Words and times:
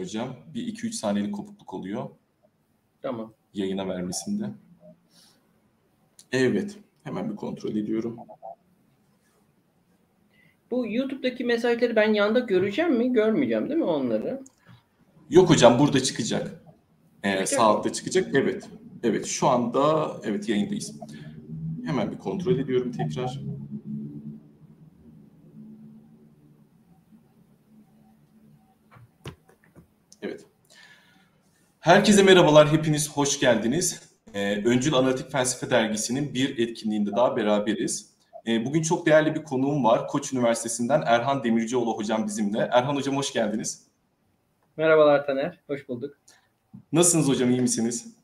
hocam. 0.00 0.36
Bir 0.54 0.74
2-3 0.74 0.92
saniyelik 0.92 1.34
kopukluk 1.34 1.74
oluyor. 1.74 2.10
Tamam. 3.02 3.32
Yayına 3.54 3.88
vermesinde. 3.88 4.44
Evet. 6.32 6.78
Hemen 7.04 7.30
bir 7.30 7.36
kontrol 7.36 7.76
ediyorum. 7.76 8.16
Bu 10.70 10.86
YouTube'daki 10.86 11.44
mesajları 11.44 11.96
ben 11.96 12.14
yanda 12.14 12.38
göreceğim 12.38 12.96
mi? 12.96 13.12
Görmeyeceğim 13.12 13.68
değil 13.68 13.78
mi 13.80 13.84
onları? 13.84 14.42
Yok 15.30 15.50
hocam 15.50 15.78
burada 15.78 16.02
çıkacak. 16.02 16.62
Ee, 17.24 17.56
altta 17.56 17.92
çıkacak. 17.92 18.34
Evet. 18.34 18.68
Evet 19.02 19.26
şu 19.26 19.48
anda 19.48 20.12
evet 20.24 20.48
yayındayız. 20.48 21.00
Hemen 21.84 22.12
bir 22.12 22.18
kontrol 22.18 22.58
ediyorum 22.58 22.92
tekrar. 22.92 23.40
Evet. 30.22 30.46
Herkese 31.80 32.22
merhabalar, 32.22 32.72
hepiniz 32.72 33.10
hoş 33.16 33.40
geldiniz. 33.40 34.12
Ee, 34.34 34.64
Öncül 34.64 34.94
Analitik 34.94 35.30
Felsefe 35.32 35.70
Dergisi'nin 35.70 36.34
bir 36.34 36.58
etkinliğinde 36.68 37.10
daha 37.12 37.36
beraberiz. 37.36 38.14
Ee, 38.46 38.64
bugün 38.64 38.82
çok 38.82 39.06
değerli 39.06 39.34
bir 39.34 39.42
konuğum 39.42 39.84
var. 39.84 40.06
Koç 40.06 40.32
Üniversitesi'nden 40.32 41.02
Erhan 41.06 41.44
Demircioğlu 41.44 41.96
hocam 41.96 42.26
bizimle. 42.26 42.68
Erhan 42.72 42.96
hocam 42.96 43.16
hoş 43.16 43.32
geldiniz. 43.32 43.86
Merhabalar 44.76 45.26
Taner. 45.26 45.60
Hoş 45.66 45.88
bulduk. 45.88 46.18
Nasılsınız 46.92 47.28
hocam, 47.28 47.50
iyi 47.50 47.60
misiniz? 47.60 48.14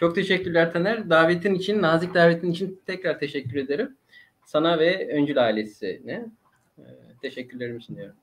Çok 0.00 0.14
teşekkürler 0.14 0.72
Taner. 0.72 1.10
Davetin 1.10 1.54
için, 1.54 1.82
nazik 1.82 2.14
davetin 2.14 2.50
için 2.50 2.80
tekrar 2.86 3.18
teşekkür 3.18 3.56
ederim. 3.56 3.96
Sana 4.44 4.78
ve 4.78 5.08
Öncül 5.12 5.44
ailesine 5.44 6.26
e, 6.78 6.84
teşekkürlerimi 7.22 7.82
sunuyorum. 7.82 8.16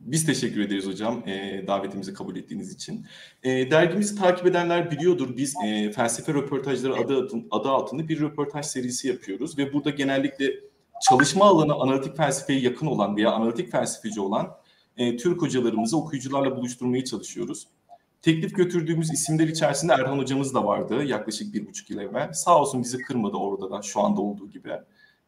Biz 0.00 0.26
teşekkür 0.26 0.60
ederiz 0.60 0.86
hocam 0.86 1.28
e, 1.28 1.64
davetimizi 1.66 2.14
kabul 2.14 2.36
ettiğiniz 2.36 2.72
için. 2.72 3.06
E, 3.42 3.70
dergimizi 3.70 4.16
takip 4.16 4.46
edenler 4.46 4.90
biliyordur 4.90 5.36
biz 5.36 5.54
e, 5.64 5.92
felsefe 5.92 6.34
röportajları 6.34 6.94
adı, 6.94 7.28
adı 7.50 7.68
altında 7.68 8.08
bir 8.08 8.20
röportaj 8.20 8.66
serisi 8.66 9.08
yapıyoruz 9.08 9.58
ve 9.58 9.72
burada 9.72 9.90
genellikle 9.90 10.54
çalışma 11.08 11.44
alanı 11.44 11.74
analitik 11.74 12.16
felsefeye 12.16 12.60
yakın 12.60 12.86
olan 12.86 13.16
veya 13.16 13.30
analitik 13.30 13.72
felsefeci 13.72 14.20
olan 14.20 14.56
e, 14.96 15.16
Türk 15.16 15.42
hocalarımızı 15.42 15.96
okuyucularla 15.96 16.56
buluşturmaya 16.56 17.04
çalışıyoruz. 17.04 17.68
Teklif 18.22 18.56
götürdüğümüz 18.56 19.12
isimler 19.12 19.48
içerisinde 19.48 19.92
Erhan 19.92 20.18
hocamız 20.18 20.54
da 20.54 20.64
vardı 20.64 21.04
yaklaşık 21.04 21.54
bir 21.54 21.66
buçuk 21.66 21.90
yıl 21.90 21.98
evvel. 21.98 22.32
Sağ 22.32 22.60
olsun 22.60 22.82
bizi 22.82 22.98
kırmadı 22.98 23.36
orada 23.36 23.70
da 23.70 23.82
şu 23.82 24.00
anda 24.00 24.20
olduğu 24.20 24.50
gibi. 24.50 24.72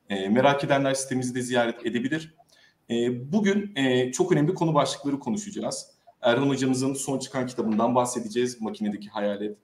E, 0.08 0.28
merak 0.28 0.64
edenler 0.64 0.94
sitemizi 0.94 1.34
de 1.34 1.42
ziyaret 1.42 1.86
edebilir. 1.86 2.34
E, 2.92 3.32
Bugün 3.32 3.72
e, 3.76 4.12
çok 4.12 4.32
önemli 4.32 4.54
konu 4.54 4.74
başlıkları 4.74 5.18
konuşacağız. 5.18 5.90
Erhan 6.22 6.48
hocamızın 6.48 6.94
son 6.94 7.18
çıkan 7.18 7.46
kitabından 7.46 7.94
bahsedeceğiz. 7.94 8.60
Makinedeki 8.60 9.08
Hayalet. 9.08 9.56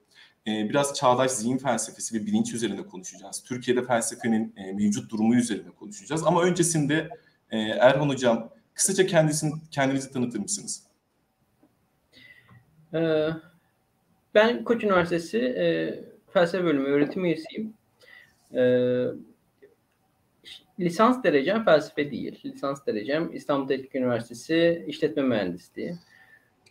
E, 0.46 0.68
Biraz 0.68 0.94
çağdaş 0.94 1.30
zihin 1.30 1.58
felsefesi 1.58 2.14
ve 2.20 2.26
bilinç 2.26 2.54
üzerine 2.54 2.82
konuşacağız. 2.86 3.42
Türkiye'de 3.42 3.82
felsefenin 3.82 4.54
e, 4.56 4.72
mevcut 4.72 5.10
durumu 5.10 5.34
üzerine 5.34 5.70
konuşacağız. 5.70 6.22
Ama 6.26 6.42
öncesinde 6.42 7.08
e, 7.50 7.58
Erhan 7.58 8.08
hocam 8.08 8.50
kısaca 8.74 9.06
kendisini, 9.06 9.52
kendinizi 9.70 10.12
tanıtır 10.12 10.38
mısınız? 10.38 10.82
Ee, 12.94 13.28
Ben 14.34 14.64
Koç 14.64 14.84
Üniversitesi 14.84 15.38
Felsefe 16.32 16.64
Bölümü 16.64 16.88
öğretim 16.88 17.24
üyesiyim. 17.24 17.74
Lisans 20.80 21.24
derecem 21.24 21.64
felsefe 21.64 22.10
değil. 22.10 22.40
Lisans 22.44 22.86
derecem 22.86 23.30
İstanbul 23.32 23.68
Teknik 23.68 23.94
Üniversitesi 23.94 24.84
İşletme 24.86 25.22
Mühendisliği. 25.22 25.94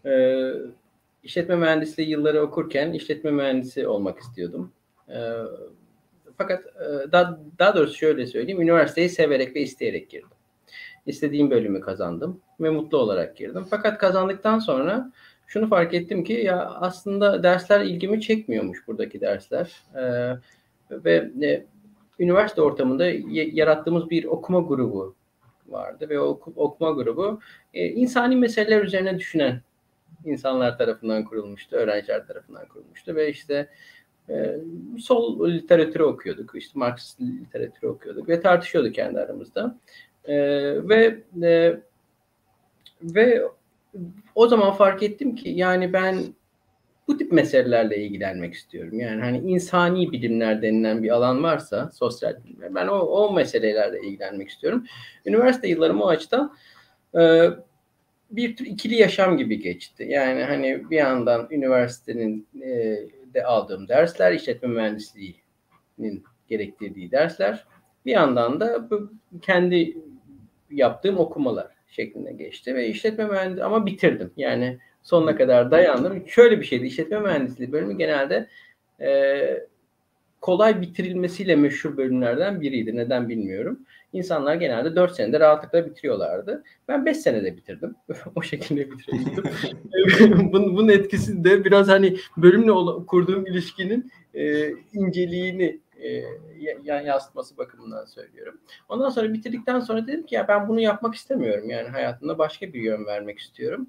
Ee, 0.05 0.51
İşletme 1.23 1.55
mühendisliği 1.55 2.09
yılları 2.09 2.41
okurken 2.41 2.91
işletme 2.91 3.31
mühendisi 3.31 3.87
olmak 3.87 4.19
istiyordum. 4.19 4.71
Ee, 5.09 5.31
fakat 6.37 6.65
e, 6.65 7.11
daha, 7.11 7.39
daha 7.59 7.75
doğrusu 7.75 7.93
şöyle 7.93 8.27
söyleyeyim. 8.27 8.61
Üniversiteyi 8.61 9.09
severek 9.09 9.55
ve 9.55 9.61
isteyerek 9.61 10.09
girdim. 10.09 10.29
İstediğim 11.05 11.51
bölümü 11.51 11.81
kazandım 11.81 12.41
ve 12.59 12.69
mutlu 12.69 12.97
olarak 12.97 13.37
girdim. 13.37 13.65
Fakat 13.69 13.97
kazandıktan 13.97 14.59
sonra 14.59 15.11
şunu 15.47 15.67
fark 15.67 15.93
ettim 15.93 16.23
ki 16.23 16.33
ya 16.33 16.65
aslında 16.65 17.43
dersler 17.43 17.81
ilgimi 17.81 18.21
çekmiyormuş 18.21 18.87
buradaki 18.87 19.21
dersler. 19.21 19.83
Ee, 19.95 20.33
ve 20.91 21.31
e, 21.43 21.65
üniversite 22.19 22.61
ortamında 22.61 23.05
yarattığımız 23.31 24.09
bir 24.09 24.25
okuma 24.25 24.59
grubu 24.59 25.15
vardı 25.67 26.09
ve 26.09 26.19
o 26.19 26.25
oku- 26.25 26.53
okuma 26.55 26.91
grubu 26.91 27.39
e, 27.73 27.87
insani 27.87 28.35
meseleler 28.35 28.83
üzerine 28.83 29.19
düşünen 29.19 29.61
insanlar 30.25 30.77
tarafından 30.77 31.25
kurulmuştu, 31.25 31.75
öğrenciler 31.75 32.27
tarafından 32.27 32.67
kurulmuştu 32.67 33.15
ve 33.15 33.29
işte 33.29 33.69
e, 34.29 34.57
sol 34.99 35.49
literatürü 35.49 36.03
okuyorduk, 36.03 36.51
işte 36.55 36.79
Marksist 36.79 37.21
literatürü 37.21 37.87
okuyorduk 37.87 38.29
ve 38.29 38.41
tartışıyorduk 38.41 38.95
kendi 38.95 39.19
aramızda. 39.19 39.79
E, 40.25 40.35
ve 40.89 41.23
ve 43.01 43.43
o 44.35 44.47
zaman 44.47 44.71
fark 44.71 45.03
ettim 45.03 45.35
ki 45.35 45.49
yani 45.49 45.93
ben 45.93 46.23
bu 47.07 47.17
tip 47.17 47.31
meselelerle 47.31 47.97
ilgilenmek 47.97 48.53
istiyorum. 48.53 48.99
Yani 48.99 49.21
hani 49.21 49.37
insani 49.37 50.11
bilimler 50.11 50.61
denilen 50.61 51.03
bir 51.03 51.09
alan 51.09 51.43
varsa 51.43 51.91
sosyal 51.93 52.43
bilimler 52.43 52.75
ben 52.75 52.87
o, 52.87 52.95
o 52.95 53.33
meselelerle 53.33 53.99
ilgilenmek 54.01 54.49
istiyorum. 54.49 54.85
Üniversite 55.25 55.67
yıllarım 55.67 56.01
o 56.01 56.07
açıdan 56.07 56.55
e, 57.19 57.49
bir 58.31 58.55
tür 58.55 58.65
ikili 58.65 58.95
yaşam 58.95 59.37
gibi 59.37 59.59
geçti. 59.59 60.05
Yani 60.09 60.43
hani 60.43 60.89
bir 60.89 60.97
yandan 60.97 61.47
üniversitenin 61.51 62.47
e, 62.61 62.97
de 63.33 63.43
aldığım 63.43 63.87
dersler, 63.87 64.33
işletme 64.33 64.69
mühendisliğinin 64.69 66.23
gerektirdiği 66.47 67.11
dersler, 67.11 67.65
bir 68.05 68.11
yandan 68.11 68.59
da 68.59 68.89
bu 68.89 69.11
kendi 69.41 69.97
yaptığım 70.71 71.17
okumalar 71.17 71.67
şeklinde 71.87 72.31
geçti 72.31 72.75
ve 72.75 72.87
işletme 72.87 73.25
mühendisliği 73.25 73.65
ama 73.65 73.85
bitirdim. 73.85 74.31
Yani 74.37 74.79
sonuna 75.07 75.35
kadar 75.35 75.71
dayandım. 75.71 76.23
Şöyle 76.27 76.59
bir 76.59 76.65
şeydi. 76.65 76.85
İşletme 76.85 77.19
mühendisliği 77.19 77.71
bölümü 77.71 77.97
genelde 77.97 78.47
e, 79.01 79.67
kolay 80.41 80.81
bitirilmesiyle 80.81 81.55
meşhur 81.55 81.97
bölümlerden 81.97 82.61
biriydi. 82.61 82.95
Neden 82.95 83.29
bilmiyorum. 83.29 83.79
İnsanlar 84.13 84.55
genelde 84.55 84.95
4 84.95 85.15
senede 85.15 85.39
rahatlıkla 85.39 85.85
bitiriyorlardı. 85.85 86.63
Ben 86.87 87.05
5 87.05 87.17
senede 87.17 87.57
bitirdim. 87.57 87.95
o 88.35 88.41
şekilde 88.41 88.91
bitirdim. 88.91 89.43
bunun, 90.53 90.77
bunun 90.77 90.89
etkisi 90.89 91.43
de 91.43 91.65
biraz 91.65 91.87
hani 91.87 92.17
bölümle 92.37 92.71
olan- 92.71 93.05
kurduğum 93.05 93.45
ilişkinin 93.45 94.11
e, 94.33 94.69
inceliğini 94.93 95.79
e, 96.01 96.09
ya- 96.83 97.01
yansıtması 97.01 97.57
bakımından 97.57 98.05
söylüyorum. 98.05 98.57
Ondan 98.89 99.09
sonra 99.09 99.33
bitirdikten 99.33 99.79
sonra 99.79 100.07
dedim 100.07 100.25
ki 100.25 100.35
ya 100.35 100.47
ben 100.47 100.67
bunu 100.67 100.79
yapmak 100.79 101.15
istemiyorum. 101.15 101.69
Yani 101.69 101.89
hayatımda 101.89 102.37
başka 102.37 102.73
bir 102.73 102.81
yön 102.81 103.05
vermek 103.05 103.39
istiyorum. 103.39 103.87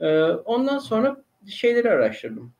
Ee, 0.00 0.24
Ondan 0.24 0.78
sonra 0.78 1.16
şeyleri 1.46 1.90
araştırdım. 1.90 2.52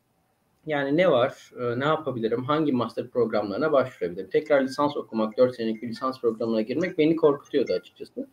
Yani 0.66 0.96
ne 0.96 1.10
var, 1.10 1.50
e, 1.60 1.80
ne 1.80 1.84
yapabilirim, 1.84 2.44
hangi 2.44 2.72
master 2.72 3.08
programlarına 3.08 3.72
başvurabilirim? 3.72 4.30
Tekrar 4.30 4.62
lisans 4.62 4.96
okumak, 4.96 5.38
4 5.38 5.56
senelik 5.56 5.82
bir 5.82 5.88
lisans 5.88 6.20
programına 6.20 6.60
girmek 6.60 6.98
beni 6.98 7.16
korkutuyordu 7.16 7.72
açıkçası. 7.72 8.28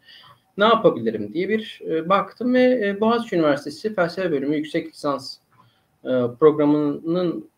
Ne 0.58 0.66
yapabilirim 0.66 1.34
diye 1.34 1.50
bir 1.50 1.82
e, 1.90 2.10
baktım 2.10 2.54
ve 2.54 2.88
e, 2.88 3.00
Boğaziçi 3.02 3.36
Üniversitesi 3.36 3.96
Felsefe 3.96 4.32
Bölümü 4.32 4.56
yüksek 4.56 4.88
lisans 4.88 5.38
programının 6.40 7.50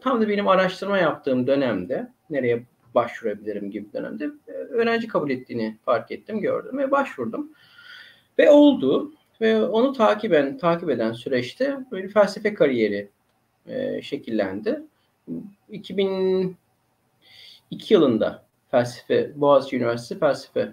tam 0.00 0.20
da 0.20 0.28
benim 0.28 0.48
araştırma 0.48 0.98
yaptığım 0.98 1.46
dönemde, 1.46 2.12
nereye 2.30 2.66
başvurabilirim 2.94 3.70
gibi 3.70 3.92
dönemde 3.92 4.30
öğrenci 4.70 5.08
kabul 5.08 5.30
ettiğini 5.30 5.78
fark 5.84 6.10
ettim, 6.10 6.40
gördüm 6.40 6.78
ve 6.78 6.90
başvurdum. 6.90 7.52
Ve 8.38 8.50
oldu. 8.50 9.12
Ve 9.42 9.62
onu 9.64 9.92
takiben 9.92 10.56
takip 10.56 10.90
eden 10.90 11.12
süreçte 11.12 11.78
böyle 11.90 12.08
felsefe 12.08 12.54
kariyeri 12.54 13.08
e, 13.66 14.02
şekillendi. 14.02 14.82
2002 15.70 16.54
yılında 17.88 18.44
felsefe 18.70 19.32
Boğaziçi 19.36 19.76
Üniversitesi 19.76 20.20
felsefe 20.20 20.72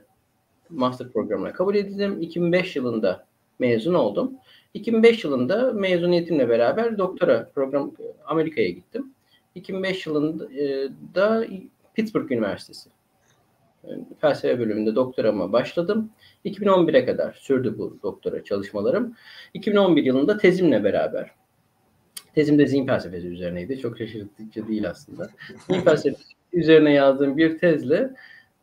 master 0.69 1.09
programına 1.09 1.53
kabul 1.53 1.75
edildim. 1.75 2.21
2005 2.21 2.75
yılında 2.75 3.25
mezun 3.59 3.93
oldum. 3.93 4.33
2005 4.73 5.23
yılında 5.23 5.73
mezuniyetimle 5.73 6.49
beraber 6.49 6.97
doktora 6.97 7.49
program 7.55 7.91
Amerika'ya 8.25 8.69
gittim. 8.69 9.13
2005 9.55 10.07
yılında 10.07 10.53
e, 10.53 10.89
da 11.15 11.45
Pittsburgh 11.93 12.31
Üniversitesi 12.31 12.89
felsefe 14.21 14.59
bölümünde 14.59 14.95
doktorama 14.95 15.51
başladım. 15.51 16.09
2011'e 16.45 17.05
kadar 17.05 17.33
sürdü 17.33 17.75
bu 17.77 17.99
doktora 18.03 18.43
çalışmalarım. 18.43 19.15
2011 19.53 20.03
yılında 20.03 20.37
tezimle 20.37 20.83
beraber, 20.83 21.31
tezim 22.35 22.59
de 22.59 22.67
zihin 22.67 22.85
felsefesi 22.85 23.27
üzerineydi. 23.27 23.79
Çok 23.79 23.97
şaşırtıcı 23.97 24.67
değil 24.67 24.89
aslında. 24.89 25.29
Zihin 25.67 25.81
felsefesi 25.81 26.33
üzerine 26.53 26.93
yazdığım 26.93 27.37
bir 27.37 27.57
tezle 27.57 28.13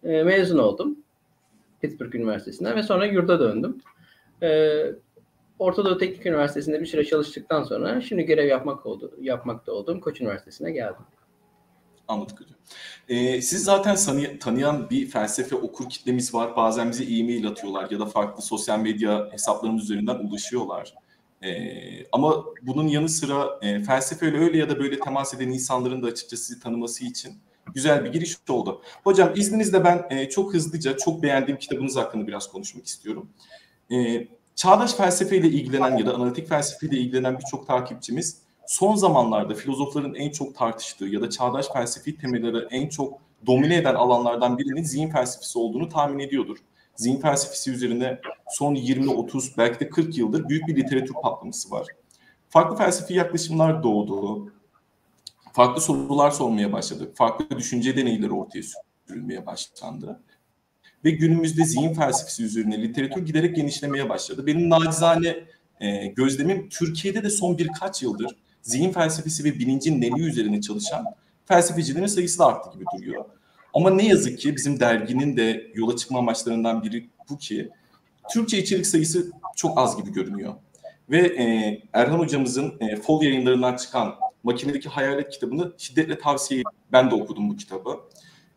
e, 0.04 0.22
mezun 0.22 0.58
oldum. 0.58 0.98
Pittsburgh 1.80 2.14
Üniversitesi'nden 2.14 2.76
ve 2.76 2.82
sonra 2.82 3.06
yurda 3.06 3.40
döndüm. 3.40 3.78
E, 4.42 4.82
Orta 5.58 5.84
Doğu 5.84 5.98
Teknik 5.98 6.26
Üniversitesi'nde 6.26 6.80
bir 6.80 6.86
süre 6.86 7.04
çalıştıktan 7.04 7.62
sonra 7.62 8.00
şimdi 8.00 8.22
görev 8.22 8.46
yapmak 8.46 8.86
oldu, 8.86 9.12
yapmakta 9.20 9.72
olduğum 9.72 10.00
Koç 10.00 10.20
Üniversitesi'ne 10.20 10.70
geldim. 10.70 11.02
Anladık 12.08 12.40
hocam. 12.40 12.56
Ee, 13.08 13.42
siz 13.42 13.64
zaten 13.64 13.96
tanıyan 14.40 14.90
bir 14.90 15.10
felsefe 15.10 15.56
okur 15.56 15.88
kitlemiz 15.88 16.34
var. 16.34 16.56
Bazen 16.56 16.90
bize 16.90 17.04
e-mail 17.04 17.46
atıyorlar 17.48 17.90
ya 17.90 18.00
da 18.00 18.06
farklı 18.06 18.42
sosyal 18.42 18.78
medya 18.78 19.28
hesaplarımız 19.32 19.82
üzerinden 19.82 20.14
ulaşıyorlar. 20.14 20.94
Ee, 21.42 22.06
ama 22.12 22.44
bunun 22.62 22.88
yanı 22.88 23.08
sıra 23.08 23.58
e, 23.62 23.82
felsefeyle 23.82 24.38
öyle 24.38 24.58
ya 24.58 24.70
da 24.70 24.78
böyle 24.78 25.00
temas 25.00 25.34
eden 25.34 25.48
insanların 25.48 26.02
da 26.02 26.06
açıkçası 26.06 26.44
sizi 26.44 26.60
tanıması 26.60 27.04
için 27.04 27.32
güzel 27.74 28.04
bir 28.04 28.12
giriş 28.12 28.36
oldu. 28.48 28.82
Hocam 29.04 29.32
izninizle 29.36 29.84
ben 29.84 30.06
e, 30.10 30.28
çok 30.28 30.54
hızlıca 30.54 30.96
çok 30.96 31.22
beğendiğim 31.22 31.58
kitabınız 31.58 31.96
hakkında 31.96 32.26
biraz 32.26 32.48
konuşmak 32.48 32.86
istiyorum. 32.86 33.28
E, 33.92 34.28
çağdaş 34.54 34.94
felsefeyle 34.94 35.48
ilgilenen 35.48 35.96
ya 35.96 36.06
da 36.06 36.14
analitik 36.14 36.48
felsefeyle 36.48 36.96
ilgilenen 36.96 37.38
birçok 37.38 37.66
takipçimiz 37.66 38.45
son 38.66 38.94
zamanlarda 38.94 39.54
filozofların 39.54 40.14
en 40.14 40.30
çok 40.30 40.54
tartıştığı 40.54 41.04
ya 41.04 41.20
da 41.20 41.30
çağdaş 41.30 41.66
felsefi 41.72 42.18
temelleri 42.18 42.66
en 42.70 42.88
çok 42.88 43.18
domine 43.46 43.76
eden 43.76 43.94
alanlardan 43.94 44.58
birinin 44.58 44.82
zihin 44.82 45.10
felsefesi 45.10 45.58
olduğunu 45.58 45.88
tahmin 45.88 46.18
ediyordur. 46.18 46.56
Zihin 46.96 47.20
felsefesi 47.20 47.70
üzerine 47.70 48.20
son 48.48 48.74
20-30 48.74 49.50
belki 49.58 49.80
de 49.80 49.88
40 49.88 50.18
yıldır 50.18 50.48
büyük 50.48 50.68
bir 50.68 50.76
literatür 50.76 51.14
patlaması 51.22 51.70
var. 51.70 51.86
Farklı 52.48 52.76
felsefi 52.76 53.14
yaklaşımlar 53.14 53.82
doğdu. 53.82 54.52
Farklı 55.52 55.80
sorular 55.80 56.30
sormaya 56.30 56.72
başladık. 56.72 57.16
Farklı 57.16 57.58
düşünce 57.58 57.96
deneyleri 57.96 58.32
ortaya 58.32 58.62
sürülmeye 59.08 59.46
başlandı. 59.46 60.20
Ve 61.04 61.10
günümüzde 61.10 61.64
zihin 61.64 61.94
felsefesi 61.94 62.42
üzerine 62.44 62.82
literatür 62.82 63.26
giderek 63.26 63.56
genişlemeye 63.56 64.08
başladı. 64.08 64.46
Benim 64.46 64.70
nacizane 64.70 65.36
e, 65.80 66.06
gözlemim 66.06 66.68
Türkiye'de 66.68 67.22
de 67.22 67.30
son 67.30 67.58
birkaç 67.58 68.02
yıldır 68.02 68.36
zihin 68.66 68.92
felsefesi 68.92 69.44
ve 69.44 69.58
bilincin 69.58 70.00
neli 70.00 70.20
üzerine 70.20 70.60
çalışan 70.60 71.04
felsefecilerin 71.44 72.06
sayısı 72.06 72.38
da 72.38 72.46
arttı 72.46 72.70
gibi 72.74 72.84
duruyor. 72.96 73.24
Ama 73.74 73.90
ne 73.90 74.06
yazık 74.06 74.38
ki 74.38 74.56
bizim 74.56 74.80
derginin 74.80 75.36
de 75.36 75.70
yola 75.74 75.96
çıkma 75.96 76.18
amaçlarından 76.18 76.82
biri 76.82 77.10
bu 77.30 77.38
ki 77.38 77.70
Türkçe 78.30 78.58
içerik 78.58 78.86
sayısı 78.86 79.30
çok 79.56 79.78
az 79.78 79.96
gibi 79.96 80.12
görünüyor. 80.12 80.54
Ve 81.10 81.18
e, 81.18 81.78
Erhan 81.92 82.18
hocamızın 82.18 82.74
e, 82.80 82.96
Fol 82.96 83.22
yayınlarından 83.22 83.76
çıkan 83.76 84.14
Makinedeki 84.42 84.88
Hayalet 84.88 85.30
kitabını 85.30 85.72
şiddetle 85.78 86.18
tavsiye 86.18 86.62
Ben 86.92 87.10
de 87.10 87.14
okudum 87.14 87.50
bu 87.50 87.56
kitabı. 87.56 88.00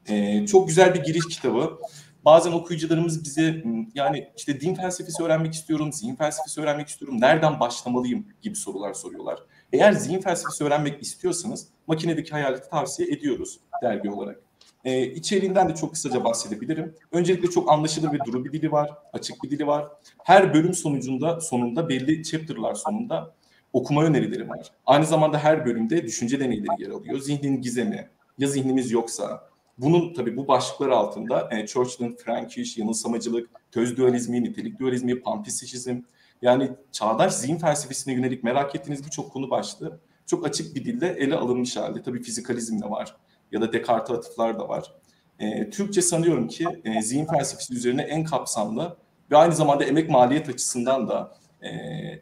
E, 0.07 0.45
çok 0.45 0.67
güzel 0.67 0.94
bir 0.94 1.03
giriş 1.03 1.27
kitabı. 1.27 1.79
Bazen 2.25 2.51
okuyucularımız 2.51 3.23
bize 3.25 3.63
yani 3.95 4.27
işte 4.38 4.61
din 4.61 4.75
felsefesi 4.75 5.23
öğrenmek 5.23 5.53
istiyorum, 5.53 5.94
zihin 5.94 6.15
felsefesi 6.15 6.61
öğrenmek 6.61 6.88
istiyorum, 6.88 7.21
nereden 7.21 7.59
başlamalıyım 7.59 8.25
gibi 8.41 8.56
sorular 8.56 8.94
soruyorlar. 8.94 9.39
Eğer 9.74 9.92
zihin 9.92 10.21
felsefesi 10.21 10.63
öğrenmek 10.63 11.01
istiyorsanız 11.01 11.68
makinedeki 11.88 12.31
hayaleti 12.31 12.69
tavsiye 12.69 13.10
ediyoruz 13.10 13.60
dergi 13.83 14.10
olarak. 14.10 14.39
Ee, 14.86 15.06
içeriğinden 15.06 15.69
de 15.69 15.75
çok 15.75 15.94
kısaca 15.94 16.24
bahsedebilirim. 16.24 16.95
Öncelikle 17.12 17.50
çok 17.50 17.71
anlaşılır 17.71 18.13
ve 18.13 18.18
duru 18.25 18.45
bir 18.45 18.51
dili 18.51 18.71
var, 18.71 18.92
açık 19.13 19.44
bir 19.44 19.50
dili 19.50 19.68
var. 19.68 19.88
Her 20.24 20.54
bölüm 20.54 20.74
sonucunda 20.74 21.42
sonunda 21.42 21.89
belli 21.89 22.24
chapter'lar 22.24 22.75
sonunda 22.75 23.36
okuma 23.74 24.04
önerileri 24.04 24.50
var. 24.50 24.71
Aynı 24.86 25.06
zamanda 25.06 25.38
her 25.39 25.66
bölümde 25.66 26.04
düşünce 26.04 26.39
deneyleri 26.39 26.81
yer 26.83 26.89
alıyor. 26.89 27.19
Zihnin 27.19 27.62
gizemi, 27.62 28.10
ya 28.38 28.48
zihnimiz 28.48 28.92
yoksa, 28.92 29.50
bunun 29.77 30.13
tabii 30.13 30.38
bu 30.38 30.48
başlıklar 30.48 30.89
altında 30.89 31.50
e, 31.51 31.68
Churchill'in 31.68 32.16
Frankish, 32.16 32.77
yanılsamacılık, 32.77 33.50
töz 33.71 33.98
dualizmi, 33.98 34.44
nitelik 34.44 34.80
dualizmi, 34.80 35.19
panpsişizm, 35.19 36.01
yani 36.41 36.71
çağdaş 36.91 37.33
zihin 37.33 37.57
felsefesine 37.57 38.13
yönelik 38.13 38.44
merak 38.44 38.75
ettiğiniz 38.75 39.06
birçok 39.06 39.31
konu 39.33 39.50
başlığı 39.50 40.00
çok 40.25 40.47
açık 40.47 40.75
bir 40.75 40.86
dilde 40.86 41.07
ele 41.09 41.36
alınmış 41.36 41.77
halde. 41.77 42.03
Tabii 42.03 42.21
fizikalizm 42.21 42.81
de 42.81 42.89
var 42.89 43.15
ya 43.51 43.62
da 43.62 43.74
Descartes'e 43.74 44.18
atıflar 44.18 44.59
da 44.59 44.69
var. 44.69 44.94
E, 45.39 45.69
Türkçe 45.69 46.01
sanıyorum 46.01 46.47
ki 46.47 46.68
e, 46.83 47.01
zihin 47.01 47.25
felsefesi 47.25 47.74
üzerine 47.74 48.01
en 48.01 48.24
kapsamlı 48.24 48.97
ve 49.31 49.38
aynı 49.38 49.56
zamanda 49.56 49.83
emek 49.83 50.09
maliyet 50.09 50.50
açısından 50.50 51.07
da 51.07 51.38
e, 51.62 51.69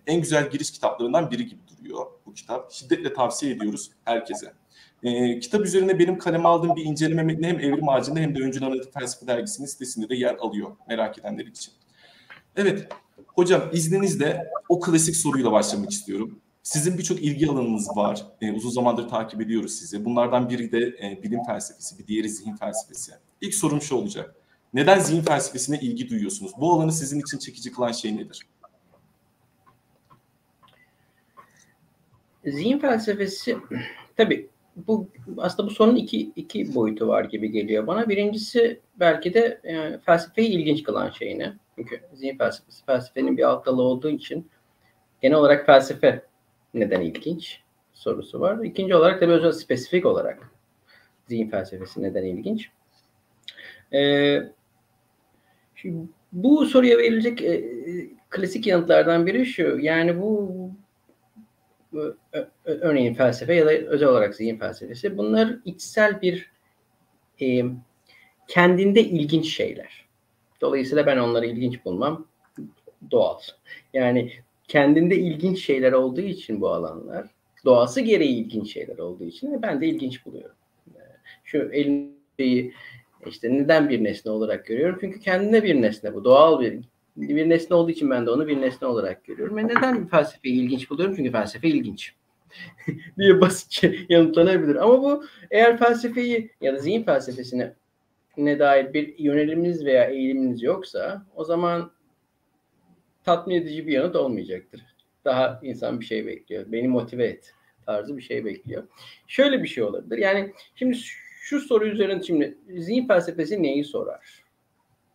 en 0.08 0.22
güzel 0.22 0.50
giriş 0.50 0.72
kitaplarından 0.72 1.32
biri 1.32 1.46
gibi 1.46 1.60
duruyor 1.68 2.06
bu 2.26 2.34
kitap. 2.34 2.72
Şiddetle 2.72 3.14
tavsiye 3.14 3.52
ediyoruz 3.52 3.92
herkese. 4.06 4.54
E, 5.04 5.40
kitap 5.40 5.66
üzerine 5.66 6.00
benim 6.00 6.18
kaleme 6.18 6.50
aldığım 6.50 6.76
bir 6.76 6.86
inceleme 6.86 7.24
metni 7.24 7.48
hem 7.48 7.60
Evrim 7.60 7.90
Ağacı'nda 7.90 8.20
hem 8.20 8.36
de 8.36 8.44
Öncül 8.44 8.64
Analitik 8.66 8.94
Felsefe 8.94 9.28
Dergisi'nin 9.28 9.68
sitesinde 9.68 10.10
de 10.10 10.16
yer 10.16 10.36
alıyor 10.36 10.76
merak 10.88 11.20
edenler 11.20 11.46
için. 11.46 11.74
Evet, 12.56 12.88
hocam 13.38 13.70
izninizle 13.74 14.52
o 14.70 14.80
klasik 14.80 15.16
soruyla 15.16 15.52
başlamak 15.52 15.92
istiyorum. 15.92 16.40
Sizin 16.64 16.98
birçok 16.98 17.24
ilgi 17.24 17.50
alanınız 17.50 17.90
var. 17.96 18.26
E, 18.42 18.52
uzun 18.52 18.70
zamandır 18.70 19.10
takip 19.10 19.42
ediyoruz 19.42 19.72
sizi. 19.72 20.06
Bunlardan 20.06 20.50
biri 20.50 20.72
de 20.72 20.78
e, 20.78 21.24
bilim 21.24 21.44
felsefesi, 21.44 22.00
bir 22.00 22.08
diğeri 22.08 22.30
zihin 22.30 22.56
felsefesi. 22.56 23.12
İlk 23.42 23.54
sorum 23.54 23.82
şu 23.82 23.96
olacak. 23.96 24.36
Neden 24.74 25.00
zihin 25.00 25.22
felsefesine 25.22 25.80
ilgi 25.80 26.10
duyuyorsunuz? 26.10 26.52
Bu 26.58 26.74
alanı 26.74 26.92
sizin 26.92 27.20
için 27.20 27.38
çekici 27.38 27.72
kılan 27.72 27.92
şey 27.92 28.18
nedir? 28.18 28.48
Zihin 32.46 32.80
felsefesi 32.80 33.58
tabii 34.18 34.50
bu 34.76 35.08
aslında 35.38 35.70
bu 35.70 35.74
sorunun 35.74 35.96
iki, 35.96 36.32
iki 36.36 36.76
boyutu 36.76 37.08
var 37.08 37.24
gibi 37.24 37.52
geliyor 37.52 37.88
bana. 37.88 38.10
Birincisi 38.10 38.80
belki 39.00 39.34
de 39.34 39.62
e, 39.64 40.00
felsefeyi 40.06 40.50
ilginç 40.50 40.84
kılan 40.84 41.10
şey 41.10 41.40
ne? 41.40 41.54
Çünkü 41.78 42.02
zihin 42.14 42.38
felsefesi 42.38 42.86
felsefenin 42.86 43.38
bir 43.38 43.44
alt 43.44 43.66
dalı 43.66 43.82
olduğu 43.82 44.10
için 44.10 44.50
genel 45.22 45.38
olarak 45.38 45.66
felsefe 45.66 46.26
neden 46.74 47.02
ilginç 47.02 47.62
sorusu 47.94 48.40
var. 48.40 48.64
İkinci 48.64 48.96
olarak 48.96 49.20
tabii 49.20 49.32
özel 49.32 49.52
spesifik 49.52 50.06
olarak 50.06 50.52
zihin 51.28 51.50
felsefesi 51.50 52.04
neden 52.04 52.24
ilginç? 52.24 52.70
Ee, 53.94 54.40
şimdi 55.76 56.08
bu 56.32 56.66
soruya 56.66 56.98
verilecek 56.98 57.42
e, 57.42 57.64
klasik 58.30 58.68
yanıtlardan 58.68 59.26
biri 59.26 59.46
şu. 59.46 59.80
Yani 59.82 60.22
bu 60.22 60.52
örneğin 62.66 63.14
felsefe 63.14 63.54
ya 63.54 63.66
da 63.66 63.72
özel 63.72 64.08
olarak 64.08 64.36
zihin 64.36 64.58
felsefesi 64.58 65.18
bunlar 65.18 65.58
içsel 65.66 66.22
bir 66.22 66.52
e, 67.42 67.64
kendinde 68.48 69.02
ilginç 69.02 69.56
şeyler. 69.56 70.07
Dolayısıyla 70.62 71.06
ben 71.06 71.18
onları 71.18 71.46
ilginç 71.46 71.86
bulmam 71.86 72.26
doğal. 73.12 73.40
Yani 73.94 74.32
kendinde 74.68 75.16
ilginç 75.16 75.66
şeyler 75.66 75.92
olduğu 75.92 76.22
için 76.22 76.62
bu 76.62 76.70
alanlar, 76.70 77.28
doğası 77.66 78.02
gereği 78.02 78.46
ilginç 78.46 78.74
şeyler 78.74 78.98
olduğu 78.98 79.24
için 79.24 79.62
ben 79.62 79.82
de 79.82 79.88
ilginç 79.88 80.26
buluyorum. 80.26 80.56
Şu 81.44 81.58
elimdeyi 81.58 82.74
işte 83.26 83.54
neden 83.54 83.90
bir 83.90 84.04
nesne 84.04 84.32
olarak 84.32 84.66
görüyorum? 84.66 84.98
Çünkü 85.02 85.20
kendine 85.20 85.64
bir 85.64 85.82
nesne 85.82 86.14
bu. 86.14 86.24
Doğal 86.24 86.60
bir 86.60 86.80
bir 87.18 87.50
nesne 87.50 87.76
olduğu 87.76 87.92
için 87.92 88.10
ben 88.10 88.26
de 88.26 88.32
onu 88.32 88.48
bir 88.48 88.62
nesne 88.62 88.88
olarak 88.88 89.26
görüyorum. 89.26 89.58
Ve 89.58 89.68
neden 89.68 90.08
felsefeyi 90.08 90.56
ilginç 90.56 90.90
buluyorum? 90.90 91.16
Çünkü 91.16 91.32
felsefe 91.32 91.68
ilginç. 91.68 92.14
diye 93.18 93.42
basitçe 93.42 93.96
yanıtlanabilir. 94.10 94.76
Ama 94.76 95.04
bu 95.04 95.26
eğer 95.52 95.78
felsefeyi 95.78 96.52
ya 96.62 96.74
da 96.74 96.78
zihin 96.78 97.04
felsefesine 97.04 97.74
ne 98.38 98.60
dair 98.60 98.94
bir 98.94 99.20
yöneliminiz 99.20 99.86
veya 99.86 100.04
eğiliminiz 100.04 100.64
yoksa 100.64 101.26
o 101.36 101.44
zaman 101.44 101.92
tatmin 103.24 103.56
edici 103.56 103.88
bir 103.88 103.92
yanıt 103.92 104.16
olmayacaktır. 104.16 104.82
Daha 105.26 105.60
insan 105.64 106.00
bir 106.00 106.06
şey 106.06 106.26
bekliyor. 106.26 106.66
Beni 106.68 106.88
motive 106.88 107.26
et 107.26 107.54
tarzı 107.86 108.18
bir 108.18 108.22
şey 108.22 108.46
bekliyor. 108.46 108.84
Şöyle 109.28 109.64
bir 109.64 109.68
şey 109.68 109.84
olabilir. 109.84 110.18
Yani 110.18 110.54
şimdi 110.76 110.98
şu 111.42 111.60
soru 111.60 111.88
üzerine 111.88 112.24
şimdi 112.24 112.58
zihin 112.78 113.08
felsefesi 113.08 113.64
neyi 113.64 113.84
sorar? 113.84 114.44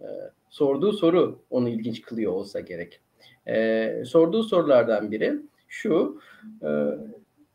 Ee, 0.01 0.05
sorduğu 0.51 0.93
soru 0.93 1.43
onu 1.51 1.69
ilginç 1.69 2.03
kılıyor 2.03 2.33
olsa 2.33 2.61
gerek. 2.61 3.01
Ee, 3.49 4.03
sorduğu 4.07 4.43
sorulardan 4.43 5.11
biri 5.11 5.35
şu. 5.69 6.21
E, 6.63 6.69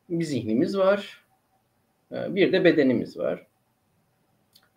bir 0.10 0.24
zihnimiz 0.24 0.78
var. 0.78 1.26
E, 2.12 2.36
bir 2.36 2.52
de 2.52 2.64
bedenimiz 2.64 3.18
var. 3.18 3.47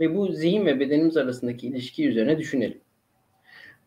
Ve 0.00 0.16
bu 0.16 0.32
zihin 0.32 0.66
ve 0.66 0.80
bedenimiz 0.80 1.16
arasındaki 1.16 1.66
ilişki 1.66 2.08
üzerine 2.08 2.38
düşünelim. 2.38 2.80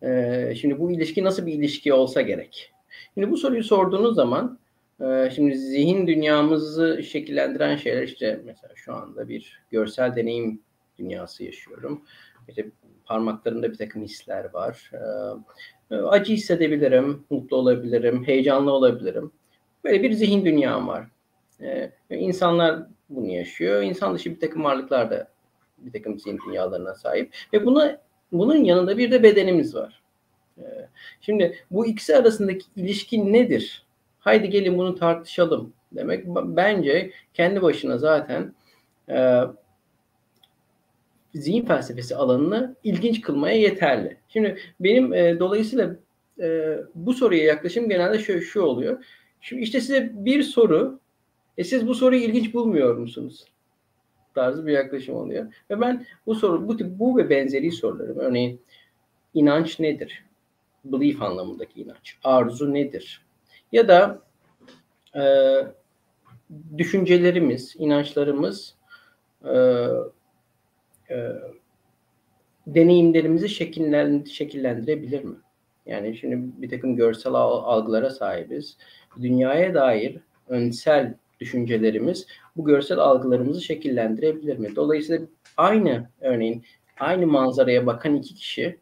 E, 0.02 0.54
şimdi 0.56 0.80
bu 0.80 0.92
ilişki 0.92 1.24
nasıl 1.24 1.46
bir 1.46 1.54
ilişki 1.54 1.94
olsa 1.94 2.22
gerek? 2.22 2.74
Şimdi 3.14 3.32
bu 3.32 3.38
soruyu 3.38 3.64
sorduğunuz 3.64 4.16
zaman 4.16 4.60
e, 5.02 5.30
şimdi 5.36 5.58
zihin 5.58 6.08
dünyamızı 6.08 7.04
şekillendiren 7.04 7.76
şeyler 7.76 8.04
işte 8.04 8.42
mesela 8.46 8.74
şu 8.76 8.94
anda 8.94 9.30
bir 9.30 9.62
görsel 9.72 10.16
deneyim 10.16 10.62
dünyası 10.98 11.44
yaşıyorum. 11.44 12.06
İşte 12.50 12.66
parmaklarımda 13.06 13.72
bir 13.72 13.78
takım 13.78 14.04
hisler 14.04 14.54
var. 14.54 14.92
Acı 15.90 16.34
hissedebilirim, 16.34 17.26
mutlu 17.30 17.58
olabilirim, 17.58 18.24
heyecanlı 18.28 18.72
olabilirim. 18.72 19.32
Böyle 19.84 20.04
bir 20.04 20.12
zihin 20.12 20.46
dünyam 20.46 20.88
var. 20.88 21.08
İnsanlar 22.10 22.80
bunu 23.10 23.28
yaşıyor. 23.28 23.82
İnsan 23.82 24.16
dışı 24.16 24.32
bir 24.36 24.40
takım 24.40 24.64
varlıklar 24.64 25.12
da 25.12 25.33
bir 25.86 25.92
takım 25.92 26.20
zihin 26.20 26.40
dünyalarına 26.48 26.96
sahip. 26.96 27.36
Ve 27.54 27.66
buna 27.66 27.98
bunun 28.32 28.64
yanında 28.64 28.98
bir 28.98 29.12
de 29.12 29.24
bedenimiz 29.24 29.76
var. 29.76 30.02
E, 30.58 30.64
şimdi 31.22 31.58
bu 31.72 31.88
ikisi 31.88 32.18
arasındaki 32.18 32.66
ilişki 32.76 33.34
nedir? 33.34 33.86
Haydi 34.20 34.50
gelin 34.50 34.78
bunu 34.78 34.96
tartışalım 34.96 35.74
demek 35.92 36.26
bence 36.28 37.12
kendi 37.34 37.62
başına 37.62 37.98
zaten 37.98 38.54
e, 39.10 39.42
zihin 41.36 41.66
felsefesi 41.66 42.16
alanını 42.16 42.76
ilginç 42.84 43.22
kılmaya 43.22 43.58
yeterli. 43.58 44.18
Şimdi 44.30 44.58
benim 44.80 45.14
e, 45.14 45.40
dolayısıyla 45.40 45.96
e, 46.40 46.78
bu 46.96 47.14
soruya 47.14 47.44
yaklaşım 47.44 47.90
genelde 47.90 48.20
şu, 48.20 48.42
şu 48.42 48.62
oluyor. 48.62 49.06
Şimdi 49.42 49.62
işte 49.62 49.82
size 49.82 50.12
bir 50.14 50.44
soru, 50.44 51.00
e 51.58 51.64
siz 51.64 51.88
bu 51.88 51.96
soruyu 51.96 52.22
ilginç 52.22 52.54
bulmuyor 52.54 52.98
musunuz? 52.98 53.46
Tarzı 54.36 54.68
bir 54.68 54.74
yaklaşım 54.74 55.16
oluyor. 55.16 55.54
Ve 55.70 55.82
ben 55.82 56.06
bu 56.26 56.36
soru, 56.36 56.68
bu 56.68 56.78
tip 56.78 57.00
bu 57.00 57.18
ve 57.18 57.30
benzeri 57.30 57.72
soruları, 57.72 58.16
örneğin 58.16 58.62
inanç 59.34 59.80
nedir? 59.80 60.26
Belief 60.86 61.22
anlamındaki 61.22 61.82
inanç. 61.82 62.18
Arzu 62.24 62.74
nedir? 62.74 63.26
Ya 63.72 63.88
da 63.88 64.22
e, 65.16 65.24
düşüncelerimiz, 66.78 67.76
inançlarımız 67.78 68.76
e, 69.46 69.54
e, 71.10 71.32
deneyimlerimizi 72.68 73.50
şekillendirebilir 73.50 75.24
mi? 75.24 75.36
Yani 75.86 76.18
şimdi 76.18 76.62
bir 76.62 76.70
takım 76.70 76.96
görsel 76.96 77.34
algılara 77.34 78.10
sahibiz. 78.10 78.78
Dünyaya 79.22 79.74
dair 79.74 80.20
önsel 80.48 81.14
düşüncelerimiz 81.44 82.28
bu 82.58 82.66
görsel 82.66 82.98
algılarımızı 82.98 83.62
şekillendirebilir 83.62 84.58
mi? 84.58 84.76
Dolayısıyla 84.76 85.28
aynı 85.58 86.10
örneğin 86.22 86.64
aynı 87.00 87.28
manzaraya 87.28 87.86
bakan 87.86 88.16
iki 88.16 88.36
kişi 88.36 88.80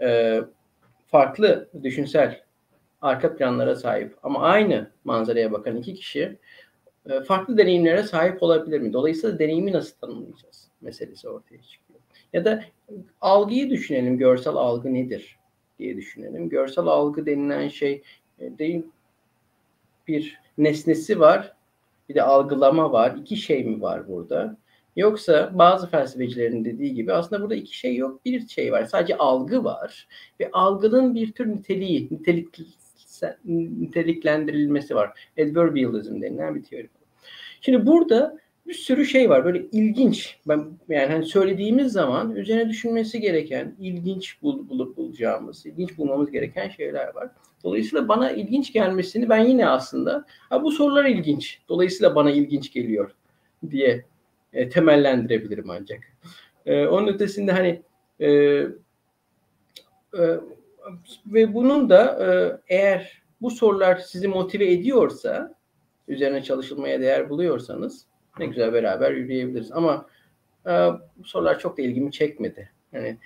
e, 0.00 0.40
farklı 1.06 1.68
düşünsel 1.82 2.40
arka 3.02 3.36
planlara 3.36 3.76
sahip 3.76 4.16
ama 4.22 4.40
aynı 4.40 4.90
manzaraya 5.04 5.52
bakan 5.52 5.76
iki 5.76 5.94
kişi 5.94 6.38
e, 7.10 7.20
farklı 7.20 7.58
deneyimlere 7.58 8.02
sahip 8.02 8.42
olabilir 8.42 8.80
mi? 8.80 8.92
Dolayısıyla 8.92 9.38
deneyimi 9.38 9.72
nasıl 9.72 9.96
tanımlayacağız 9.96 10.68
meselesi 10.80 11.28
ortaya 11.28 11.62
çıkıyor. 11.62 12.00
Ya 12.32 12.44
da 12.44 12.64
algıyı 13.20 13.70
düşünelim. 13.70 14.18
Görsel 14.18 14.54
algı 14.54 14.94
nedir 14.94 15.38
diye 15.78 15.96
düşünelim. 15.96 16.48
Görsel 16.48 16.86
algı 16.86 17.26
denilen 17.26 17.68
şey 17.68 18.02
e, 18.38 18.58
değil 18.58 18.86
bir 20.12 20.40
nesnesi 20.58 21.20
var. 21.20 21.52
Bir 22.08 22.14
de 22.14 22.22
algılama 22.22 22.92
var. 22.92 23.16
İki 23.20 23.36
şey 23.36 23.64
mi 23.64 23.82
var 23.82 24.08
burada? 24.08 24.56
Yoksa 24.96 25.50
bazı 25.54 25.90
felsefecilerin 25.90 26.64
dediği 26.64 26.94
gibi 26.94 27.12
aslında 27.12 27.42
burada 27.42 27.54
iki 27.54 27.78
şey 27.78 27.96
yok. 27.96 28.24
Bir 28.24 28.48
şey 28.48 28.72
var. 28.72 28.84
Sadece 28.84 29.16
algı 29.16 29.64
var. 29.64 30.08
Ve 30.40 30.50
algının 30.52 31.14
bir 31.14 31.32
tür 31.32 31.48
niteliği, 31.48 32.08
nitelik, 32.10 32.58
niteliklendirilmesi 33.44 34.94
var. 34.94 35.30
Adverbialism 35.38 36.22
denilen 36.22 36.54
bir 36.54 36.62
teori. 36.62 36.88
Şimdi 37.60 37.86
burada 37.86 38.38
bir 38.70 38.74
sürü 38.74 39.06
şey 39.06 39.30
var. 39.30 39.44
Böyle 39.44 39.66
ilginç. 39.72 40.38
Ben 40.48 40.66
yani 40.88 41.12
hani 41.12 41.24
söylediğimiz 41.24 41.92
zaman 41.92 42.36
üzerine 42.36 42.68
düşünmesi 42.68 43.20
gereken, 43.20 43.76
ilginç 43.80 44.42
bul, 44.42 44.68
bulup 44.68 44.96
bulacağımız, 44.96 45.66
ilginç 45.66 45.98
bulmamız 45.98 46.30
gereken 46.30 46.68
şeyler 46.68 47.14
var. 47.14 47.30
Dolayısıyla 47.64 48.08
bana 48.08 48.30
ilginç 48.30 48.72
gelmesini 48.72 49.28
ben 49.28 49.44
yine 49.44 49.68
aslında 49.68 50.24
ha 50.28 50.62
bu 50.62 50.70
sorular 50.70 51.04
ilginç. 51.04 51.58
Dolayısıyla 51.68 52.14
bana 52.14 52.30
ilginç 52.30 52.72
geliyor 52.72 53.10
diye 53.70 54.04
e, 54.52 54.68
temellendirebilirim 54.68 55.70
ancak. 55.70 56.00
E, 56.66 56.86
onun 56.86 57.08
ötesinde 57.08 57.52
hani 57.52 57.82
e, 58.20 58.28
e, 58.28 58.66
ve 61.26 61.54
bunun 61.54 61.90
da 61.90 62.26
e, 62.26 62.28
eğer 62.74 63.22
bu 63.40 63.50
sorular 63.50 63.96
sizi 63.96 64.28
motive 64.28 64.72
ediyorsa, 64.72 65.54
üzerine 66.08 66.42
çalışılmaya 66.42 67.00
değer 67.00 67.30
buluyorsanız 67.30 68.09
ne 68.38 68.46
güzel 68.46 68.72
beraber 68.72 69.12
yürüyebiliriz. 69.12 69.72
Ama 69.72 70.06
e, 70.66 70.70
bu 71.16 71.24
sorular 71.24 71.58
çok 71.58 71.78
da 71.78 71.82
ilgimi 71.82 72.12
çekmedi. 72.12 72.70
Yani 72.92 73.18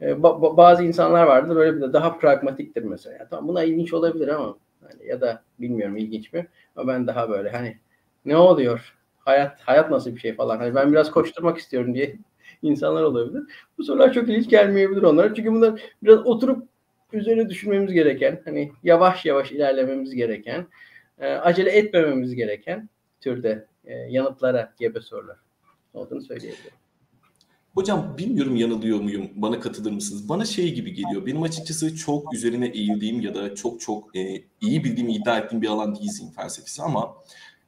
e, 0.00 0.10
ba- 0.10 0.56
bazı 0.56 0.84
insanlar 0.84 1.26
vardır 1.26 1.56
böyle 1.56 1.76
bir 1.76 1.80
de 1.80 1.92
daha 1.92 2.18
pragmatiktir 2.18 2.82
mesela. 2.82 3.16
Ya, 3.18 3.28
tamam 3.28 3.48
buna 3.48 3.64
ilginç 3.64 3.92
olabilir 3.92 4.28
ama 4.28 4.56
yani 4.82 5.06
ya 5.08 5.20
da 5.20 5.42
bilmiyorum 5.58 5.96
ilginç 5.96 6.32
mi 6.32 6.46
ama 6.76 6.92
ben 6.92 7.06
daha 7.06 7.30
böyle 7.30 7.50
hani 7.50 7.76
ne 8.24 8.36
oluyor? 8.36 8.94
Hayat 9.18 9.60
hayat 9.60 9.90
nasıl 9.90 10.14
bir 10.14 10.20
şey 10.20 10.34
falan. 10.34 10.58
Hani 10.58 10.74
ben 10.74 10.92
biraz 10.92 11.10
koşturmak 11.10 11.58
istiyorum 11.58 11.94
diye 11.94 12.16
insanlar 12.62 13.02
olabilir. 13.02 13.42
Bu 13.78 13.84
sorular 13.84 14.12
çok 14.12 14.28
ilginç 14.28 14.48
gelmeyebilir 14.48 15.02
onlara. 15.02 15.34
Çünkü 15.34 15.52
bunlar 15.52 15.82
biraz 16.02 16.26
oturup 16.26 16.68
üzerine 17.12 17.48
düşünmemiz 17.50 17.92
gereken, 17.92 18.42
hani 18.44 18.72
yavaş 18.82 19.24
yavaş 19.26 19.52
ilerlememiz 19.52 20.14
gereken, 20.14 20.66
e, 21.18 21.26
acele 21.34 21.70
etmememiz 21.70 22.34
gereken 22.34 22.88
türde 23.22 23.66
e, 23.84 23.94
yanıtlara 23.94 24.74
gebe 24.78 25.00
sorular 25.00 25.36
olduğunu 25.94 26.22
söyleyebilirim. 26.22 26.72
Hocam 27.74 28.18
bilmiyorum 28.18 28.56
yanılıyor 28.56 29.00
muyum? 29.00 29.30
Bana 29.34 29.60
katılır 29.60 29.92
mısınız? 29.92 30.28
Bana 30.28 30.44
şey 30.44 30.74
gibi 30.74 30.94
geliyor. 30.94 31.26
Benim 31.26 31.42
açıkçası 31.42 31.96
çok 31.96 32.34
üzerine 32.34 32.66
eğildiğim 32.66 33.20
ya 33.20 33.34
da 33.34 33.54
çok 33.54 33.80
çok 33.80 34.16
e, 34.16 34.44
iyi 34.60 34.84
bildiğim, 34.84 35.08
iddia 35.08 35.38
ettiğim 35.38 35.62
bir 35.62 35.68
alan 35.68 35.94
değil 35.94 36.10
zihin 36.10 36.30
felsefesi 36.30 36.82
ama 36.82 37.16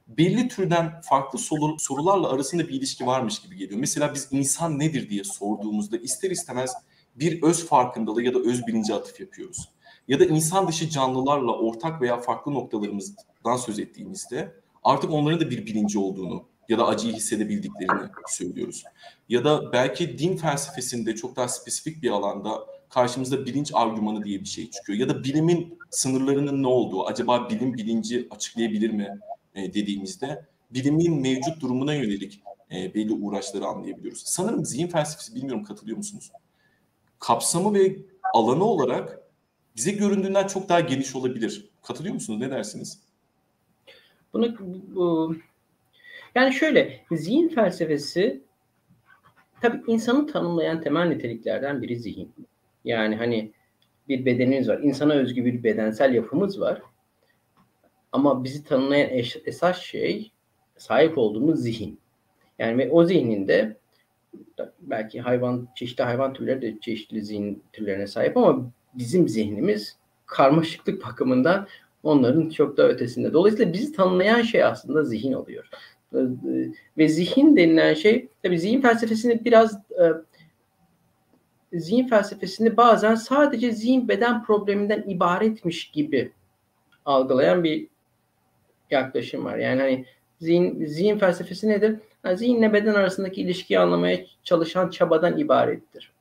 belli 0.07 0.47
türden 0.47 1.01
farklı 1.01 1.39
soru, 1.39 1.79
sorularla 1.79 2.29
arasında 2.29 2.67
bir 2.67 2.73
ilişki 2.73 3.05
varmış 3.05 3.39
gibi 3.39 3.57
geliyor. 3.57 3.79
Mesela 3.79 4.13
biz 4.13 4.27
insan 4.31 4.79
nedir 4.79 5.09
diye 5.09 5.23
sorduğumuzda 5.23 5.97
ister 5.97 6.31
istemez 6.31 6.73
bir 7.15 7.43
öz 7.43 7.65
farkındalığı 7.65 8.23
ya 8.23 8.33
da 8.33 8.39
öz 8.39 8.67
bilinci 8.67 8.93
atıf 8.93 9.19
yapıyoruz. 9.19 9.69
Ya 10.07 10.19
da 10.19 10.25
insan 10.25 10.67
dışı 10.67 10.89
canlılarla 10.89 11.51
ortak 11.51 12.01
veya 12.01 12.17
farklı 12.17 12.53
noktalarımızdan 12.53 13.57
söz 13.65 13.79
ettiğimizde 13.79 14.55
artık 14.85 15.11
onların 15.11 15.39
da 15.39 15.49
bir 15.49 15.65
bilinci 15.65 15.99
olduğunu 15.99 16.45
ya 16.69 16.77
da 16.77 16.87
acıyı 16.87 17.13
hissedebildiklerini 17.13 18.09
söylüyoruz. 18.27 18.83
Ya 19.29 19.43
da 19.43 19.73
belki 19.73 20.17
din 20.17 20.37
felsefesinde 20.37 21.15
çok 21.15 21.35
daha 21.35 21.47
spesifik 21.47 22.03
bir 22.03 22.09
alanda 22.09 22.65
karşımızda 22.89 23.45
bilinç 23.45 23.71
argümanı 23.73 24.23
diye 24.23 24.39
bir 24.39 24.45
şey 24.45 24.69
çıkıyor. 24.71 24.99
Ya 24.99 25.09
da 25.09 25.23
bilimin 25.23 25.79
sınırlarının 25.89 26.63
ne 26.63 26.67
olduğu, 26.67 27.05
acaba 27.05 27.49
bilim 27.49 27.73
bilinci 27.73 28.27
açıklayabilir 28.31 28.89
mi 28.89 29.19
e, 29.55 29.73
dediğimizde 29.73 30.45
bilimin 30.71 31.21
mevcut 31.21 31.61
durumuna 31.61 31.93
yönelik 31.93 32.41
e, 32.71 32.93
belli 32.93 33.13
uğraşları 33.13 33.65
anlayabiliyoruz. 33.65 34.21
Sanırım 34.25 34.65
zihin 34.65 34.87
felsefesi 34.87 35.35
bilmiyorum 35.35 35.63
katılıyor 35.63 35.97
musunuz? 35.97 36.31
Kapsamı 37.19 37.73
ve 37.73 37.97
alanı 38.33 38.63
olarak 38.63 39.19
bize 39.75 39.91
göründüğünden 39.91 40.47
çok 40.47 40.69
daha 40.69 40.79
geniş 40.79 41.15
olabilir. 41.15 41.69
Katılıyor 41.81 42.13
musunuz? 42.13 42.39
Ne 42.39 42.51
dersiniz? 42.51 43.04
Bunu 44.35 44.55
bu, 44.95 45.35
yani 46.35 46.53
şöyle 46.53 47.01
zihin 47.11 47.49
felsefesi 47.49 48.41
tabii 49.61 49.81
insanı 49.87 50.27
tanımlayan 50.27 50.81
temel 50.81 51.07
niteliklerden 51.07 51.81
biri 51.81 51.95
zihin. 51.95 52.31
Yani 52.85 53.15
hani 53.15 53.51
bir 54.07 54.25
bedenimiz 54.25 54.69
var. 54.69 54.79
İnsana 54.79 55.13
özgü 55.13 55.45
bir 55.45 55.63
bedensel 55.63 56.13
yapımız 56.13 56.61
var. 56.61 56.81
Ama 58.11 58.43
bizi 58.43 58.63
tanımlayan 58.63 59.09
eş, 59.09 59.37
esas 59.45 59.79
şey 59.79 60.31
sahip 60.77 61.17
olduğumuz 61.17 61.59
zihin. 61.59 61.99
Yani 62.59 62.77
ve 62.77 62.91
o 62.91 63.05
zihninde 63.05 63.77
belki 64.79 65.21
hayvan 65.21 65.67
çeşitli 65.75 66.03
hayvan 66.03 66.33
türleri 66.33 66.61
de 66.61 66.79
çeşitli 66.79 67.21
zihin 67.21 67.63
türlerine 67.73 68.07
sahip 68.07 68.37
ama 68.37 68.71
bizim 68.93 69.29
zihnimiz 69.29 69.97
karmaşıklık 70.25 71.05
bakımından 71.05 71.67
onların 72.05 72.49
çok 72.49 72.77
daha 72.77 72.87
ötesinde. 72.87 73.33
Dolayısıyla 73.33 73.73
bizi 73.73 73.93
tanımlayan 73.93 74.41
şey 74.41 74.63
aslında 74.63 75.03
zihin 75.03 75.33
oluyor. 75.33 75.69
Ve 76.97 77.07
zihin 77.07 77.57
denilen 77.57 77.93
şey 77.93 78.27
tabii 78.43 78.59
zihin 78.59 78.81
felsefesini 78.81 79.45
biraz 79.45 79.75
e, 79.75 80.03
zihin 81.73 82.07
felsefesini 82.07 82.77
bazen 82.77 83.15
sadece 83.15 83.71
zihin 83.71 84.07
beden 84.07 84.43
probleminden 84.43 85.03
ibaretmiş 85.07 85.91
gibi 85.91 86.31
algılayan 87.05 87.63
bir 87.63 87.87
yaklaşım 88.91 89.45
var. 89.45 89.57
Yani 89.57 89.81
hani 89.81 90.05
zihin, 90.39 90.85
zihin 90.85 91.17
felsefesi 91.17 91.69
nedir? 91.69 91.99
Yani 92.23 92.37
zihinle 92.37 92.73
beden 92.73 92.93
arasındaki 92.93 93.41
ilişkiyi 93.41 93.79
anlamaya 93.79 94.19
çalışan 94.43 94.89
çabadan 94.89 95.37
ibarettir. 95.37 96.11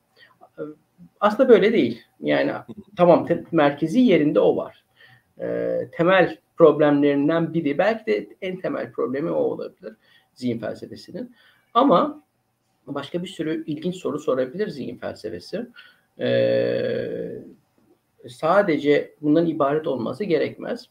Aslında 1.21 1.49
böyle 1.49 1.73
değil. 1.73 2.03
Yani 2.21 2.53
tamam 2.97 3.29
merkezi 3.53 4.01
yerinde 4.01 4.41
o 4.41 4.57
var. 4.57 4.84
E, 5.41 5.79
temel 5.93 6.39
problemlerinden 6.57 7.55
biri 7.55 7.79
belki 7.79 8.07
de 8.07 8.29
en 8.43 8.61
temel 8.61 8.93
problemi 8.93 9.31
o 9.31 9.35
olabilir 9.35 9.95
zihin 10.35 10.59
felsefesinin. 10.59 11.35
Ama 11.75 12.23
başka 12.87 13.23
bir 13.23 13.29
sürü 13.29 13.65
ilginç 13.67 13.97
soru 13.97 14.19
sorabilir 14.19 14.69
zihin 14.69 14.97
felsefesi. 14.97 15.67
Ee, 16.21 17.39
sadece 18.29 19.15
bundan 19.21 19.47
ibaret 19.47 19.87
olması 19.87 20.25
gerekmez. 20.25 20.89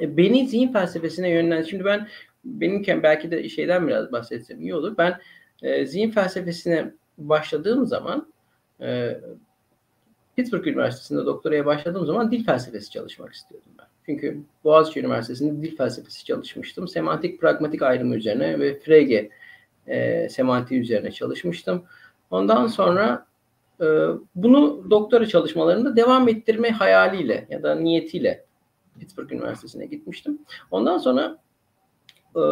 E, 0.00 0.16
beni 0.16 0.48
zihin 0.48 0.72
felsefesine 0.72 1.30
yönlen. 1.30 1.62
Şimdi 1.62 1.84
ben 1.84 2.08
benimken 2.44 3.02
belki 3.02 3.30
de 3.30 3.48
şeyden 3.48 3.88
biraz 3.88 4.12
bahsetsem 4.12 4.60
iyi 4.60 4.74
olur. 4.74 4.94
Ben 4.98 5.18
e, 5.62 5.86
zihin 5.86 6.10
felsefesine 6.10 6.92
başladığım 7.18 7.86
zaman 7.86 8.32
e, 8.80 9.20
Pittsburgh 10.36 10.66
Üniversitesi'nde 10.66 11.26
doktoraya 11.26 11.66
başladığım 11.66 12.06
zaman 12.06 12.30
dil 12.30 12.44
felsefesi 12.44 12.90
çalışmak 12.90 13.32
istiyordum 13.32 13.70
ben. 13.78 13.86
Çünkü 14.06 14.40
Boğaziçi 14.64 15.00
Üniversitesi'nde 15.00 15.62
dil 15.62 15.76
felsefesi 15.76 16.24
çalışmıştım. 16.24 16.88
Semantik 16.88 17.40
pragmatik 17.40 17.82
ayrımı 17.82 18.16
üzerine 18.16 18.60
ve 18.60 18.80
Frege 18.80 19.30
e, 19.86 20.28
semantiği 20.28 20.80
üzerine 20.80 21.12
çalışmıştım. 21.12 21.84
Ondan 22.30 22.66
sonra 22.66 23.26
e, 23.80 23.86
bunu 24.34 24.90
doktora 24.90 25.26
çalışmalarında 25.26 25.96
devam 25.96 26.28
ettirme 26.28 26.70
hayaliyle 26.70 27.46
ya 27.50 27.62
da 27.62 27.74
niyetiyle 27.74 28.44
Pittsburgh 29.00 29.32
Üniversitesi'ne 29.32 29.86
gitmiştim. 29.86 30.38
Ondan 30.70 30.98
sonra 30.98 31.38
e, 32.36 32.42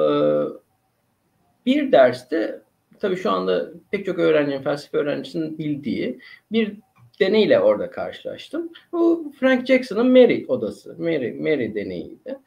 bir 1.66 1.92
derste 1.92 2.62
tabii 3.00 3.16
şu 3.16 3.30
anda 3.30 3.70
pek 3.90 4.06
çok 4.06 4.18
öğrencinin, 4.18 4.62
felsefe 4.62 4.98
öğrencisinin 4.98 5.58
bildiği 5.58 6.18
bir 6.52 6.76
deneyle 7.20 7.60
orada 7.60 7.90
karşılaştım. 7.90 8.72
Bu 8.92 9.32
Frank 9.40 9.66
Jackson'ın 9.66 10.10
Mary 10.10 10.44
odası, 10.48 10.96
Mary, 10.98 11.32
Mary 11.32 11.74
deneyiydi. 11.74 12.38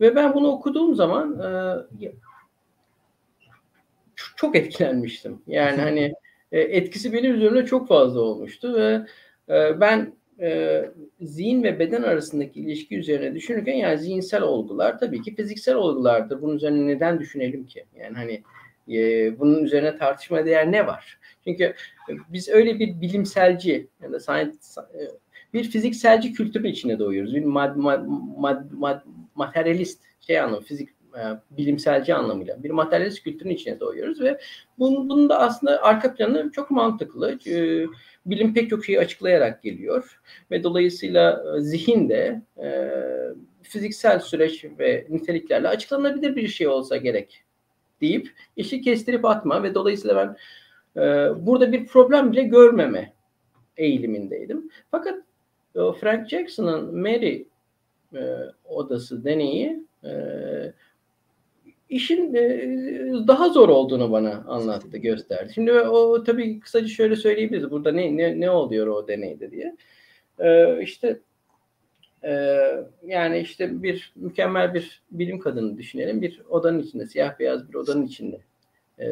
Ve 0.00 0.16
ben 0.16 0.34
bunu 0.34 0.48
okuduğum 0.48 0.94
zaman 0.94 1.40
e, 1.40 2.12
çok 4.36 4.56
etkilenmiştim. 4.56 5.42
Yani 5.46 5.80
hani 5.80 6.12
e, 6.52 6.60
etkisi 6.60 7.12
benim 7.12 7.34
üzerimde 7.34 7.66
çok 7.66 7.88
fazla 7.88 8.20
olmuştu 8.20 8.74
ve 8.74 9.00
e, 9.48 9.80
ben 9.80 10.12
e, 10.40 10.82
zihin 11.20 11.62
ve 11.62 11.78
beden 11.78 12.02
arasındaki 12.02 12.60
ilişki 12.60 12.98
üzerine 12.98 13.34
düşünürken 13.34 13.74
yani 13.74 13.98
zihinsel 13.98 14.42
olgular 14.42 14.98
tabii 14.98 15.22
ki 15.22 15.34
fiziksel 15.34 15.74
olgulardır. 15.74 16.42
Bunun 16.42 16.56
üzerine 16.56 16.86
neden 16.86 17.20
düşünelim 17.20 17.66
ki? 17.66 17.84
Yani 17.98 18.16
hani 18.16 18.42
e, 18.98 19.38
bunun 19.38 19.64
üzerine 19.64 19.98
tartışma 19.98 20.46
değer 20.46 20.72
ne 20.72 20.86
var? 20.86 21.19
Çünkü 21.44 21.74
biz 22.28 22.48
öyle 22.48 22.78
bir 22.78 23.00
bilimselci 23.00 23.88
ya 24.02 24.20
science, 24.20 24.52
e, 24.94 25.00
bir 25.54 25.64
fizikselci 25.64 26.32
kültürün 26.32 26.68
içine 26.68 26.98
doğuyoruz. 26.98 27.34
Bir 27.34 27.44
mad, 27.44 27.76
mad, 27.76 28.04
mad, 28.38 28.64
mad, 28.72 29.00
materyalist 29.34 30.02
şey 30.20 30.40
anlamı, 30.40 30.62
fizik 30.62 30.88
e, 31.16 31.22
bilimselci 31.50 32.14
anlamıyla 32.14 32.62
bir 32.62 32.70
materyalist 32.70 33.22
kültürün 33.22 33.50
içine 33.50 33.80
doğuyoruz 33.80 34.20
ve 34.20 34.40
bunun, 34.78 35.08
bunun 35.08 35.28
da 35.28 35.40
aslında 35.40 35.82
arka 35.82 36.14
planı 36.14 36.50
çok 36.52 36.70
mantıklı. 36.70 37.38
E, 37.46 37.86
bilim 38.26 38.54
pek 38.54 38.70
çok 38.70 38.84
şeyi 38.84 39.00
açıklayarak 39.00 39.62
geliyor 39.62 40.20
ve 40.50 40.62
dolayısıyla 40.62 41.44
e, 41.56 41.60
zihin 41.60 42.08
de 42.08 42.42
e, 42.62 42.90
fiziksel 43.62 44.20
süreç 44.20 44.64
ve 44.78 45.06
niteliklerle 45.08 45.68
açıklanabilir 45.68 46.36
bir 46.36 46.48
şey 46.48 46.68
olsa 46.68 46.96
gerek 46.96 47.44
deyip 48.00 48.30
işi 48.56 48.80
kestirip 48.80 49.24
atma 49.24 49.62
ve 49.62 49.74
dolayısıyla 49.74 50.16
ben 50.16 50.36
e, 50.96 51.00
burada 51.46 51.72
bir 51.72 51.86
problem 51.86 52.32
bile 52.32 52.42
görmeme 52.42 53.12
eğilimindeydim. 53.76 54.70
Fakat 54.90 55.14
o 55.74 55.92
Frank 55.92 56.28
Jackson'ın 56.28 57.00
Mary 57.00 57.44
e, 58.14 58.20
odası 58.64 59.24
deneyi 59.24 59.84
e, 60.04 60.12
işin 61.88 62.34
e, 62.34 62.48
daha 63.28 63.48
zor 63.48 63.68
olduğunu 63.68 64.12
bana 64.12 64.44
anlattı, 64.48 64.98
gösterdi. 64.98 65.52
Şimdi 65.54 65.72
o 65.72 66.24
tabii 66.24 66.60
kısaca 66.60 66.88
şöyle 66.88 67.16
söyleyebiliriz. 67.16 67.70
Burada 67.70 67.92
ne 67.92 68.16
ne 68.16 68.40
ne 68.40 68.50
oluyor 68.50 68.86
o 68.86 69.08
deneyde 69.08 69.50
diye. 69.50 69.76
E, 70.38 70.82
işte 70.82 71.20
e, 72.24 72.60
yani 73.06 73.38
işte 73.38 73.82
bir 73.82 74.12
mükemmel 74.16 74.74
bir 74.74 75.02
bilim 75.10 75.38
kadını 75.38 75.78
düşünelim. 75.78 76.22
Bir 76.22 76.40
odanın 76.48 76.78
içinde, 76.78 77.06
siyah 77.06 77.38
beyaz 77.38 77.68
bir 77.68 77.74
odanın 77.74 78.06
içinde 78.06 78.40
e, 79.00 79.06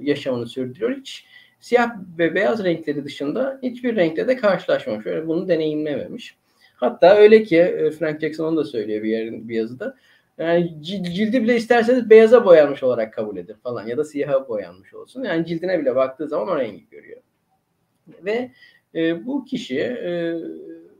yaşamını 0.00 0.46
sürdürüyor. 0.46 0.96
Hiç 0.96 1.24
siyah 1.60 1.90
ve 2.18 2.34
beyaz 2.34 2.64
renkleri 2.64 3.04
dışında 3.04 3.58
hiçbir 3.62 3.96
renkle 3.96 4.28
de 4.28 4.36
karşılaşmamış. 4.36 5.06
Öyle 5.06 5.28
bunu 5.28 5.48
deneyimlememiş. 5.48 6.36
Hatta 6.76 7.16
öyle 7.16 7.42
ki 7.42 7.58
e, 7.58 7.90
Frank 7.90 8.20
Jackson 8.20 8.44
onu 8.44 8.56
da 8.56 8.64
söylüyor 8.64 9.02
bir 9.02 9.08
yerin 9.08 9.48
bir 9.48 9.54
yazıda. 9.54 9.96
Yani 10.38 10.82
cildi 10.82 11.42
bile 11.42 11.56
isterseniz 11.56 12.10
beyaza 12.10 12.44
boyanmış 12.44 12.82
olarak 12.82 13.14
kabul 13.14 13.36
edin 13.36 13.56
falan 13.62 13.86
ya 13.86 13.96
da 13.96 14.04
siyaha 14.04 14.48
boyanmış 14.48 14.94
olsun. 14.94 15.24
Yani 15.24 15.46
cildine 15.46 15.80
bile 15.80 15.96
baktığı 15.96 16.28
zaman 16.28 16.48
o 16.48 16.58
rengi 16.58 16.88
görüyor. 16.90 17.20
Ve 18.08 18.50
e, 18.94 19.26
bu 19.26 19.44
kişi 19.44 19.80
e, 19.80 20.34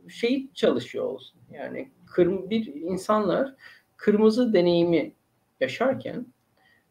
şey 0.08 0.46
çalışıyor 0.54 1.04
olsun. 1.04 1.40
Yani 1.52 1.88
kırm 2.06 2.50
bir 2.50 2.66
insanlar 2.74 3.54
kırmızı 3.96 4.52
deneyimi 4.52 5.12
yaşarken 5.60 6.26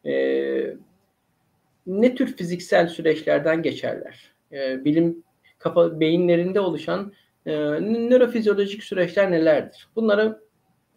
e, 0.05 0.13
ne 1.89 2.15
tür 2.15 2.35
fiziksel 2.35 2.87
süreçlerden 2.87 3.63
geçerler? 3.63 4.31
E, 4.51 4.85
bilim 4.85 5.23
kafa 5.59 5.99
beyinlerinde 5.99 6.59
oluşan 6.59 7.13
e, 7.45 7.51
nörofizyolojik 7.81 8.83
süreçler 8.83 9.31
nelerdir? 9.31 9.89
Bunlara 9.95 10.39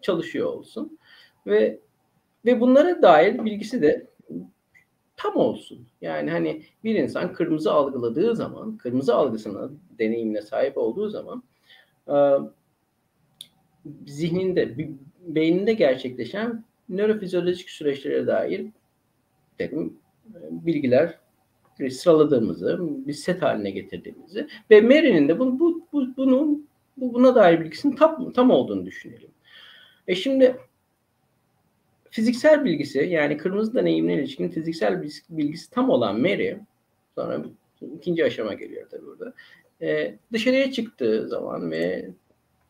çalışıyor 0.03 0.47
olsun 0.47 0.99
ve 1.47 1.79
ve 2.45 2.61
bunlara 2.61 3.03
dair 3.03 3.45
bilgisi 3.45 3.83
de 3.83 4.07
tam 5.17 5.37
olsun. 5.37 5.87
Yani 6.01 6.31
hani 6.31 6.63
bir 6.85 6.95
insan 6.95 7.33
kırmızı 7.33 7.73
algıladığı 7.73 8.37
zaman, 8.37 8.77
kırmızı 8.77 9.15
algısına, 9.15 9.71
deneyimine 9.99 10.43
sahip 10.43 10.79
olduğu 10.79 11.09
zaman 11.09 11.43
e, 12.09 12.17
zihninde, 14.07 14.89
beyninde 15.21 15.73
gerçekleşen 15.73 16.65
nörofizyolojik 16.89 17.71
süreçlere 17.71 18.27
dair 18.27 18.67
dedim 19.59 20.02
bilgiler 20.51 21.19
sıraladığımızı, 21.91 22.79
bir 22.81 23.13
set 23.13 23.43
haline 23.43 23.71
getirdiğimizi 23.71 24.49
ve 24.71 24.81
Mary'nin 24.81 25.29
de 25.29 25.39
bu, 25.39 25.61
bu, 25.61 25.87
bu, 25.93 26.17
bunun 26.17 26.69
bu, 26.97 27.15
buna 27.15 27.35
dair 27.35 27.61
bilgisinin 27.61 27.97
tam, 27.97 28.33
tam 28.33 28.51
olduğunu 28.51 28.87
düşünelim. 28.87 29.31
E 30.09 30.15
şimdi 30.15 30.57
fiziksel 32.11 32.65
bilgisi 32.65 32.99
yani 32.99 33.37
kırmızı 33.37 33.75
deneyimine 33.75 34.15
ilişkin 34.15 34.49
fiziksel 34.49 35.03
bilgisi 35.31 35.71
tam 35.71 35.91
olan 35.91 36.21
Mary 36.21 36.55
sonra 37.15 37.45
ikinci 37.97 38.25
aşama 38.25 38.55
geliyor 38.55 38.87
tabii 38.91 39.07
burada. 39.07 39.35
E, 39.83 40.15
dışarıya 40.33 40.73
çıktığı 40.73 41.29
zaman 41.29 41.71
ve 41.71 42.11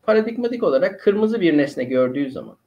paradigmatik 0.03 0.63
olarak 0.63 0.99
kırmızı 0.99 1.41
bir 1.41 1.57
nesne 1.57 1.83
gördüğü 1.83 2.31
zaman 2.31 2.57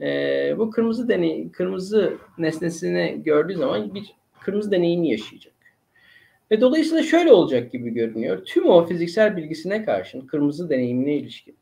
e, 0.00 0.54
bu 0.58 0.70
kırmızı 0.70 1.08
deney 1.08 1.50
kırmızı 1.52 2.18
nesnesini 2.38 3.22
gördüğü 3.24 3.54
zaman 3.54 3.94
bir 3.94 4.14
kırmızı 4.40 4.70
deneyimi 4.70 5.10
yaşayacak. 5.10 5.54
Ve 6.50 6.60
dolayısıyla 6.60 7.02
şöyle 7.02 7.32
olacak 7.32 7.72
gibi 7.72 7.90
görünüyor. 7.90 8.44
Tüm 8.44 8.66
o 8.66 8.86
fiziksel 8.86 9.36
bilgisine 9.36 9.84
karşın 9.84 10.20
kırmızı 10.20 10.70
deneyimine 10.70 11.14
ilişkin 11.14 11.56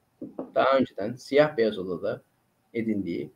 daha 0.55 0.79
önceden 0.79 1.14
siyah 1.14 1.57
beyaz 1.57 1.79
odada 1.79 2.23
edindiği 2.75 3.31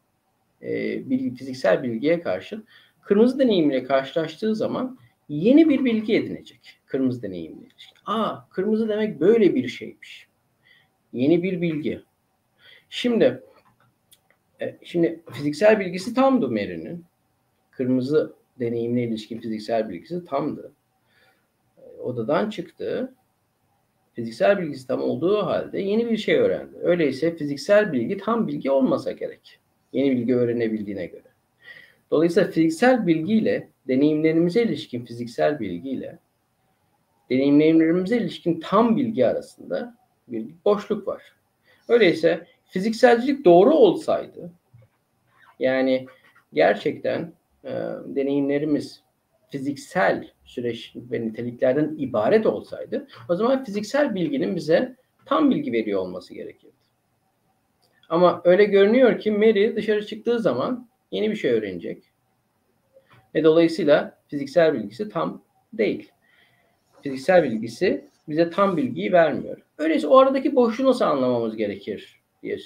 e, 0.62 0.70
bilgi, 1.10 1.34
fiziksel 1.34 1.82
bilgiye 1.82 2.20
karşın 2.20 2.64
kırmızı 3.02 3.38
deneyimle 3.38 3.84
karşılaştığı 3.84 4.54
zaman 4.54 4.98
yeni 5.28 5.68
bir 5.68 5.84
bilgi 5.84 6.14
edinecek. 6.14 6.80
Kırmızı 6.86 7.22
deneyimle 7.22 7.66
ilişkin. 7.66 7.98
Aa 8.06 8.48
kırmızı 8.50 8.88
demek 8.88 9.20
böyle 9.20 9.54
bir 9.54 9.68
şeymiş. 9.68 10.28
Yeni 11.12 11.42
bir 11.42 11.60
bilgi. 11.60 12.02
Şimdi 12.90 13.42
e, 14.60 14.76
şimdi 14.82 15.20
fiziksel 15.32 15.80
bilgisi 15.80 16.14
tamdı 16.14 16.48
Mary'nin. 16.50 17.04
Kırmızı 17.70 18.34
deneyimle 18.60 19.02
ilişkin 19.02 19.40
fiziksel 19.40 19.88
bilgisi 19.88 20.24
tamdı. 20.24 20.72
E, 21.78 22.00
odadan 22.00 22.50
çıktı. 22.50 23.14
Fiziksel 24.14 24.58
bilgisi 24.60 24.86
tam 24.86 25.02
olduğu 25.02 25.46
halde 25.46 25.78
yeni 25.78 26.10
bir 26.10 26.16
şey 26.16 26.36
öğrendi. 26.36 26.76
Öyleyse 26.82 27.36
fiziksel 27.36 27.92
bilgi 27.92 28.16
tam 28.16 28.48
bilgi 28.48 28.70
olmasa 28.70 29.12
gerek. 29.12 29.58
Yeni 29.92 30.10
bilgi 30.10 30.36
öğrenebildiğine 30.36 31.06
göre. 31.06 31.28
Dolayısıyla 32.10 32.50
fiziksel 32.50 33.06
bilgiyle 33.06 33.68
deneyimlerimize 33.88 34.62
ilişkin 34.62 35.04
fiziksel 35.04 35.60
bilgiyle 35.60 36.18
deneyimlerimize 37.30 38.16
ilişkin 38.16 38.60
tam 38.60 38.96
bilgi 38.96 39.26
arasında 39.26 39.96
bir 40.28 40.46
boşluk 40.64 41.08
var. 41.08 41.22
Öyleyse 41.88 42.46
fizikselcilik 42.74 43.44
doğru 43.44 43.70
olsaydı 43.74 44.52
yani 45.58 46.06
gerçekten 46.52 47.32
e, 47.64 47.70
deneyimlerimiz 48.06 49.02
fiziksel 49.50 50.30
süreç 50.44 50.92
ve 50.96 51.20
niteliklerden 51.20 51.94
ibaret 51.98 52.46
olsaydı 52.46 53.06
o 53.28 53.34
zaman 53.34 53.64
fiziksel 53.64 54.14
bilginin 54.14 54.56
bize 54.56 54.96
tam 55.26 55.50
bilgi 55.50 55.72
veriyor 55.72 56.00
olması 56.00 56.34
gerekirdi. 56.34 56.72
Ama 58.08 58.40
öyle 58.44 58.64
görünüyor 58.64 59.18
ki 59.18 59.30
Mary 59.30 59.76
dışarı 59.76 60.06
çıktığı 60.06 60.40
zaman 60.40 60.88
yeni 61.10 61.30
bir 61.30 61.36
şey 61.36 61.50
öğrenecek. 61.50 62.04
Ve 63.34 63.44
dolayısıyla 63.44 64.18
fiziksel 64.28 64.74
bilgisi 64.74 65.08
tam 65.08 65.42
değil. 65.72 66.10
Fiziksel 67.02 67.42
bilgisi 67.44 68.08
bize 68.28 68.50
tam 68.50 68.76
bilgiyi 68.76 69.12
vermiyor. 69.12 69.62
Öyleyse 69.78 70.06
o 70.06 70.16
aradaki 70.18 70.56
boşluğu 70.56 70.86
nasıl 70.86 71.04
anlamamız 71.04 71.56
gerekir 71.56 72.23
diye 72.44 72.58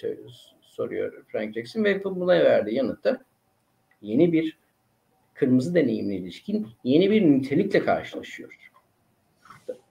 soruyor 0.61 1.25
Frank 1.29 1.55
Jackson 1.55 1.85
ve 1.85 2.05
buna 2.05 2.33
verdiği 2.33 2.75
yanıtta 2.75 3.25
yeni 4.03 4.33
bir 4.33 4.59
kırmızı 5.35 5.75
deneyimle 5.75 6.17
ilişkin 6.17 6.67
yeni 6.85 7.11
bir 7.11 7.23
nitelikle 7.23 7.85
karşılaşıyor. 7.85 8.71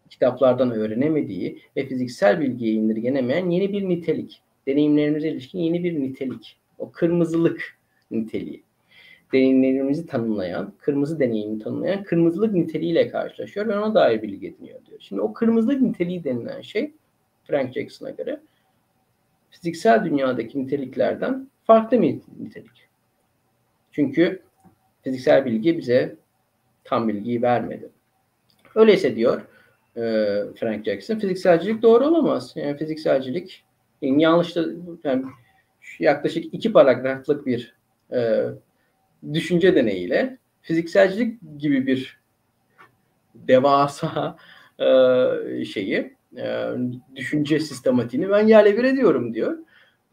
kitaplardan 0.09 0.71
öğrenemediği 0.71 1.59
ve 1.75 1.85
fiziksel 1.87 2.39
bilgiye 2.39 2.73
indirgenemeyen 2.73 3.49
yeni 3.49 3.73
bir 3.73 3.89
nitelik. 3.89 4.41
Deneyimlerimize 4.67 5.29
ilişkin 5.29 5.59
yeni 5.59 5.83
bir 5.83 5.99
nitelik. 5.99 6.57
O 6.77 6.91
kırmızılık 6.91 7.77
niteliği. 8.11 8.63
Deneyimlerimizi 9.33 10.07
tanımlayan, 10.07 10.73
kırmızı 10.79 11.19
deneyimi 11.19 11.59
tanımlayan 11.59 12.03
kırmızılık 12.03 12.53
niteliğiyle 12.53 13.09
karşılaşıyor 13.09 13.67
ve 13.67 13.79
ona 13.79 13.95
dair 13.95 14.21
bilgi 14.21 14.47
ediniyor 14.47 14.79
diyor. 14.85 14.99
Şimdi 15.01 15.21
o 15.21 15.33
kırmızılık 15.33 15.81
niteliği 15.81 16.23
denilen 16.23 16.61
şey 16.61 16.91
Frank 17.43 17.73
Jackson'a 17.73 18.09
göre 18.09 18.39
fiziksel 19.49 20.05
dünyadaki 20.05 20.59
niteliklerden 20.59 21.47
farklı 21.63 22.01
bir 22.01 22.19
nitelik. 22.39 22.87
Çünkü 23.91 24.41
fiziksel 25.03 25.45
bilgi 25.45 25.77
bize 25.77 26.15
tam 26.83 27.07
bilgiyi 27.07 27.41
vermedi. 27.41 27.89
Öyleyse 28.75 29.15
diyor 29.15 29.41
e, 29.95 30.01
Frank 30.59 30.85
Jackson, 30.85 31.19
fizikselcilik 31.19 31.81
doğru 31.81 32.05
olamaz. 32.05 32.53
Yani 32.55 32.77
fizikselcilik 32.77 33.63
yani 34.01 34.23
yanlış 34.23 34.55
da 34.55 34.65
yani 35.03 35.25
yaklaşık 35.99 36.53
iki 36.53 36.73
paragraflık 36.73 37.45
bir 37.45 37.75
e, 38.13 38.45
düşünce 39.33 39.75
deneyiyle 39.75 40.37
fizikselcilik 40.61 41.39
gibi 41.57 41.87
bir 41.87 42.19
devasa 43.35 44.37
e, 44.79 44.85
şeyi 45.65 46.16
e, 46.37 46.73
düşünce 47.15 47.59
sistematiğini 47.59 48.29
ben 48.29 48.47
yerle 48.47 48.77
bir 48.77 48.83
ediyorum 48.83 49.33
diyor. 49.33 49.57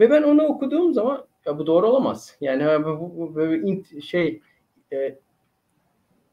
Ve 0.00 0.11
ben 0.11 0.22
onu 0.22 0.42
okuduğum 0.42 0.94
zaman 0.94 1.27
ya 1.46 1.59
bu 1.59 1.66
doğru 1.66 1.87
olamaz. 1.87 2.37
Yani 2.40 2.85
bu, 2.85 3.12
bu 3.16 3.35
böyle 3.35 3.83
şey 4.00 4.40
e, 4.92 5.18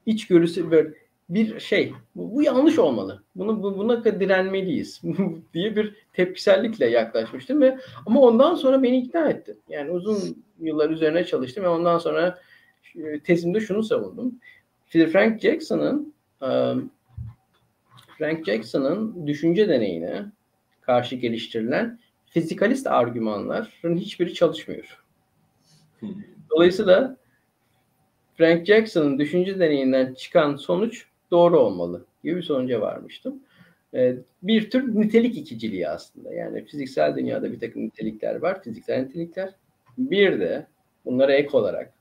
içgörüsü 0.06 0.72
böyle 0.72 0.94
bir 1.30 1.60
şey 1.60 1.94
bu, 2.15 2.36
bu 2.36 2.44
yanlış 2.44 2.80
olmalı. 2.80 3.24
Bunu 3.36 3.63
bu, 3.63 3.78
buna 3.78 4.04
direnmeliyiz 4.04 5.02
diye 5.54 5.76
bir 5.76 5.96
tepkisellikle 6.13 6.89
yaklaşmıştım 6.89 7.62
ve 7.62 7.78
ama 8.06 8.22
ondan 8.22 8.56
sonra 8.56 8.84
beni 8.84 8.98
ikna 8.98 9.30
etti. 9.30 9.58
Yani 9.70 9.91
uzun 9.91 10.44
yıllar 10.60 10.89
üzerine 10.89 11.24
çalıştım 11.26 11.63
ve 11.63 11.67
ondan 11.67 11.98
sonra 11.98 12.39
e, 12.96 13.20
tezimde 13.20 13.60
şunu 13.60 13.84
savundum. 13.84 14.39
Frank 15.08 15.41
Jackson'ın 15.41 16.13
um, 16.41 16.91
Frank 18.21 18.45
Jackson'ın 18.45 19.27
düşünce 19.27 19.69
deneyine 19.69 20.25
karşı 20.81 21.15
geliştirilen 21.15 21.99
fizikalist 22.25 22.88
argümanların 22.88 23.97
hiçbiri 23.97 24.34
çalışmıyor. 24.34 25.03
Dolayısıyla 26.49 27.17
Frank 28.38 28.65
Jackson'ın 28.65 29.19
düşünce 29.19 29.60
deneyinden 29.60 30.13
çıkan 30.13 30.55
sonuç 30.55 31.05
doğru 31.31 31.60
olmalı 31.60 32.05
gibi 32.23 32.36
bir 32.36 32.41
sonuca 32.41 32.81
varmıştım. 32.81 33.39
Ee, 33.93 34.15
bir 34.43 34.69
tür 34.69 34.95
nitelik 34.95 35.38
ikiciliği 35.38 35.89
aslında. 35.89 36.34
Yani 36.34 36.65
fiziksel 36.65 37.15
dünyada 37.15 37.51
bir 37.51 37.60
takım 37.60 37.86
nitelikler 37.86 38.36
var. 38.36 38.63
Fiziksel 38.63 38.99
nitelikler. 38.99 39.53
Bir 39.97 40.39
de 40.39 40.67
bunlara 41.05 41.34
ek 41.34 41.49
olarak 41.57 41.93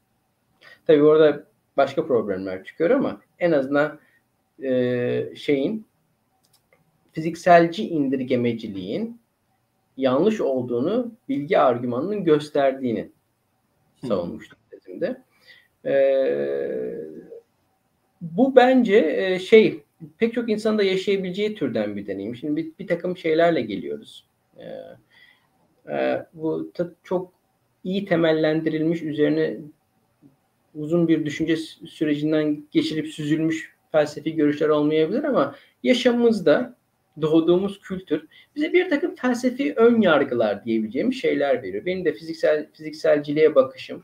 tabii 0.86 1.02
orada 1.02 1.44
başka 1.76 2.06
problemler 2.06 2.64
çıkıyor 2.64 2.90
ama 2.90 3.20
en 3.38 3.52
azından 3.52 3.98
e, 4.62 5.32
şeyin 5.36 5.89
fizikselci 7.12 7.88
indirgemeciliğin 7.88 9.20
yanlış 9.96 10.40
olduğunu 10.40 11.12
bilgi 11.28 11.58
argümanının 11.58 12.24
gösterdiğini 12.24 13.10
savunmuştum 14.08 14.58
tezimde. 14.70 15.22
Ee, 15.84 16.94
bu 18.20 18.56
bence 18.56 18.96
e, 18.96 19.38
şey 19.38 19.82
pek 20.18 20.34
çok 20.34 20.50
insanın 20.50 20.78
da 20.78 20.82
yaşayabileceği 20.82 21.54
türden 21.54 21.96
bir 21.96 22.06
deneyim. 22.06 22.36
Şimdi 22.36 22.56
bir, 22.56 22.72
bir 22.78 22.86
takım 22.86 23.16
şeylerle 23.16 23.60
geliyoruz. 23.60 24.26
Ee, 24.58 24.64
e, 25.92 26.26
bu 26.34 26.72
çok 27.02 27.32
iyi 27.84 28.04
temellendirilmiş 28.04 29.02
üzerine 29.02 29.56
uzun 30.74 31.08
bir 31.08 31.26
düşünce 31.26 31.56
sürecinden 31.86 32.64
geçirip 32.70 33.06
süzülmüş 33.06 33.74
felsefi 33.92 34.34
görüşler 34.34 34.68
olmayabilir 34.68 35.24
ama 35.24 35.54
yaşamımızda 35.82 36.76
doğduğumuz 37.22 37.80
kültür 37.80 38.26
bize 38.56 38.72
bir 38.72 38.90
takım 38.90 39.14
felsefi 39.14 39.74
ön 39.76 40.00
yargılar 40.00 40.64
diyebileceğimiz 40.64 41.20
şeyler 41.20 41.62
veriyor. 41.62 41.86
Benim 41.86 42.04
de 42.04 42.12
fiziksel 42.12 42.66
fizikselciliğe 42.72 43.54
bakışım 43.54 44.02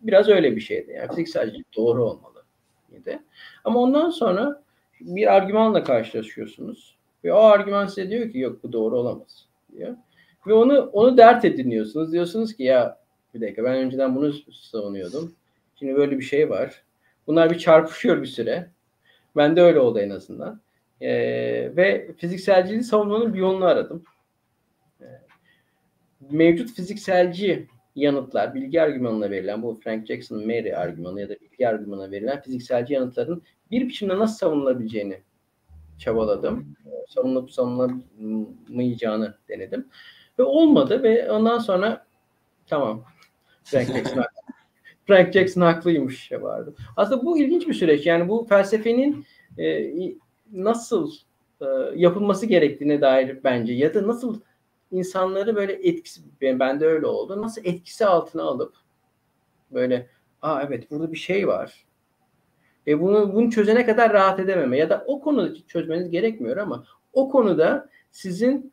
biraz 0.00 0.28
öyle 0.28 0.56
bir 0.56 0.60
şeydi. 0.60 0.92
Yani 0.92 1.08
fizikselcilik 1.08 1.76
doğru 1.76 2.04
olmalı 2.04 2.44
dedi. 2.92 3.22
Ama 3.64 3.80
ondan 3.80 4.10
sonra 4.10 4.62
bir 5.00 5.34
argümanla 5.34 5.84
karşılaşıyorsunuz 5.84 6.96
ve 7.24 7.32
o 7.32 7.38
argüman 7.38 7.86
size 7.86 8.10
diyor 8.10 8.30
ki 8.30 8.38
yok 8.38 8.62
bu 8.62 8.72
doğru 8.72 8.98
olamaz 8.98 9.46
diyor. 9.76 9.96
Ve 10.46 10.52
onu 10.52 10.80
onu 10.80 11.16
dert 11.16 11.44
ediniyorsunuz. 11.44 12.12
Diyorsunuz 12.12 12.56
ki 12.56 12.62
ya 12.62 13.00
bir 13.34 13.40
dakika 13.40 13.64
ben 13.64 13.76
önceden 13.76 14.16
bunu 14.16 14.32
savunuyordum. 14.52 15.34
Şimdi 15.78 15.96
böyle 15.96 16.18
bir 16.18 16.24
şey 16.24 16.50
var. 16.50 16.82
Bunlar 17.26 17.50
bir 17.50 17.58
çarpışıyor 17.58 18.22
bir 18.22 18.26
süre. 18.26 18.70
Ben 19.36 19.56
de 19.56 19.62
öyle 19.62 19.80
oldu 19.80 19.98
en 19.98 20.10
azından. 20.10 20.60
E, 21.00 21.10
ve 21.76 22.10
fizikselciliği 22.16 22.82
savunmanın 22.82 23.34
bir 23.34 23.38
yolunu 23.38 23.64
aradım. 23.64 24.04
E, 25.00 25.06
mevcut 26.30 26.72
fizikselci 26.76 27.68
yanıtlar, 27.96 28.54
bilgi 28.54 28.82
argümanına 28.82 29.30
verilen 29.30 29.62
bu 29.62 29.80
Frank 29.84 30.06
Jackson'ın 30.06 30.46
Mary 30.46 30.76
argümanı 30.76 31.20
ya 31.20 31.28
da 31.28 31.34
bilgi 31.40 31.68
argümanına 31.68 32.10
verilen 32.10 32.42
fizikselci 32.42 32.94
yanıtların 32.94 33.42
bir 33.70 33.88
biçimde 33.88 34.18
nasıl 34.18 34.36
savunulabileceğini 34.36 35.20
çabaladım. 35.98 36.76
Savunulup 37.08 37.50
savunulamayacağını 37.50 39.34
denedim. 39.48 39.88
Ve 40.38 40.42
olmadı 40.42 41.02
ve 41.02 41.30
ondan 41.30 41.58
sonra 41.58 42.06
tamam 42.66 43.04
Frank 43.64 43.88
Jackson 43.88 44.24
Frank 45.06 45.32
Jackson 45.32 45.60
haklıymış 45.60 46.32
vardı. 46.32 46.74
Aslında 46.96 47.24
bu 47.24 47.38
ilginç 47.38 47.68
bir 47.68 47.74
süreç. 47.74 48.06
Yani 48.06 48.28
bu 48.28 48.46
felsefenin 48.48 49.26
e, 49.58 49.92
nasıl 50.52 51.12
e, 51.60 51.66
yapılması 51.96 52.46
gerektiğine 52.46 53.00
dair 53.00 53.44
bence 53.44 53.72
ya 53.72 53.94
da 53.94 54.08
nasıl 54.08 54.40
insanları 54.90 55.56
böyle 55.56 55.72
etkisi 55.72 56.20
ben 56.40 56.80
de 56.80 56.86
öyle 56.86 57.06
oldu. 57.06 57.42
Nasıl 57.42 57.62
etkisi 57.64 58.06
altına 58.06 58.42
alıp 58.42 58.74
böyle 59.70 60.06
aa 60.42 60.62
evet 60.62 60.90
burada 60.90 61.12
bir 61.12 61.18
şey 61.18 61.48
var. 61.48 61.84
E 62.86 63.00
bunu 63.00 63.34
bunu 63.34 63.50
çözene 63.50 63.86
kadar 63.86 64.12
rahat 64.12 64.40
edememe 64.40 64.78
ya 64.78 64.90
da 64.90 65.04
o 65.06 65.20
konuda 65.20 65.54
çözmeniz 65.66 66.10
gerekmiyor 66.10 66.56
ama 66.56 66.84
o 67.12 67.30
konuda 67.30 67.88
sizin 68.10 68.72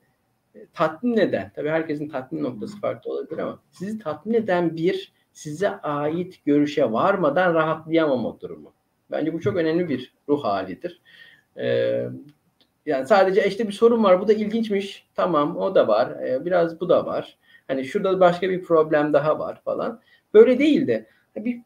e, 0.56 0.68
tatmin 0.74 1.18
eden, 1.18 1.52
tabii 1.56 1.70
herkesin 1.70 2.10
tatmin 2.10 2.44
noktası 2.44 2.80
farklı 2.80 3.12
olabilir 3.12 3.38
ama 3.38 3.60
sizi 3.72 4.00
tatmin 4.00 4.34
eden 4.34 4.76
bir 4.76 5.14
size 5.34 5.70
ait 5.70 6.46
görüşe 6.46 6.92
varmadan 6.92 7.54
rahatlayamama 7.54 8.40
durumu. 8.40 8.74
Bence 9.12 9.34
bu 9.34 9.42
çok 9.42 9.56
önemli 9.56 9.90
bir 9.90 10.14
ruh 10.30 10.44
halidir. 10.44 11.02
Ee, 11.58 12.06
yani 12.86 13.08
sadece 13.08 13.48
işte 13.48 13.68
bir 13.68 13.74
sorun 13.74 14.04
var. 14.04 14.22
Bu 14.22 14.28
da 14.28 14.34
ilginçmiş. 14.34 15.08
Tamam 15.16 15.58
o 15.58 15.76
da 15.76 15.88
var. 15.88 16.24
Ee, 16.24 16.46
biraz 16.46 16.82
bu 16.82 16.90
da 16.90 17.06
var. 17.06 17.38
Hani 17.68 17.86
şurada 17.86 18.20
başka 18.20 18.50
bir 18.50 18.64
problem 18.64 19.14
daha 19.14 19.40
var 19.40 19.62
falan. 19.66 20.02
Böyle 20.34 20.60
değil 20.60 20.88
de 20.88 21.06
bir 21.36 21.62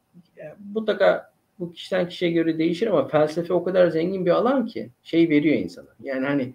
mutlaka 0.73 1.31
bu 1.59 1.71
kişiden 1.71 2.07
kişiye 2.07 2.31
göre 2.31 2.57
değişir 2.57 2.87
ama 2.87 3.07
felsefe 3.07 3.53
o 3.53 3.63
kadar 3.63 3.87
zengin 3.87 4.25
bir 4.25 4.31
alan 4.31 4.65
ki 4.65 4.89
şey 5.03 5.29
veriyor 5.29 5.55
insana. 5.55 5.87
Yani 6.03 6.25
hani 6.25 6.53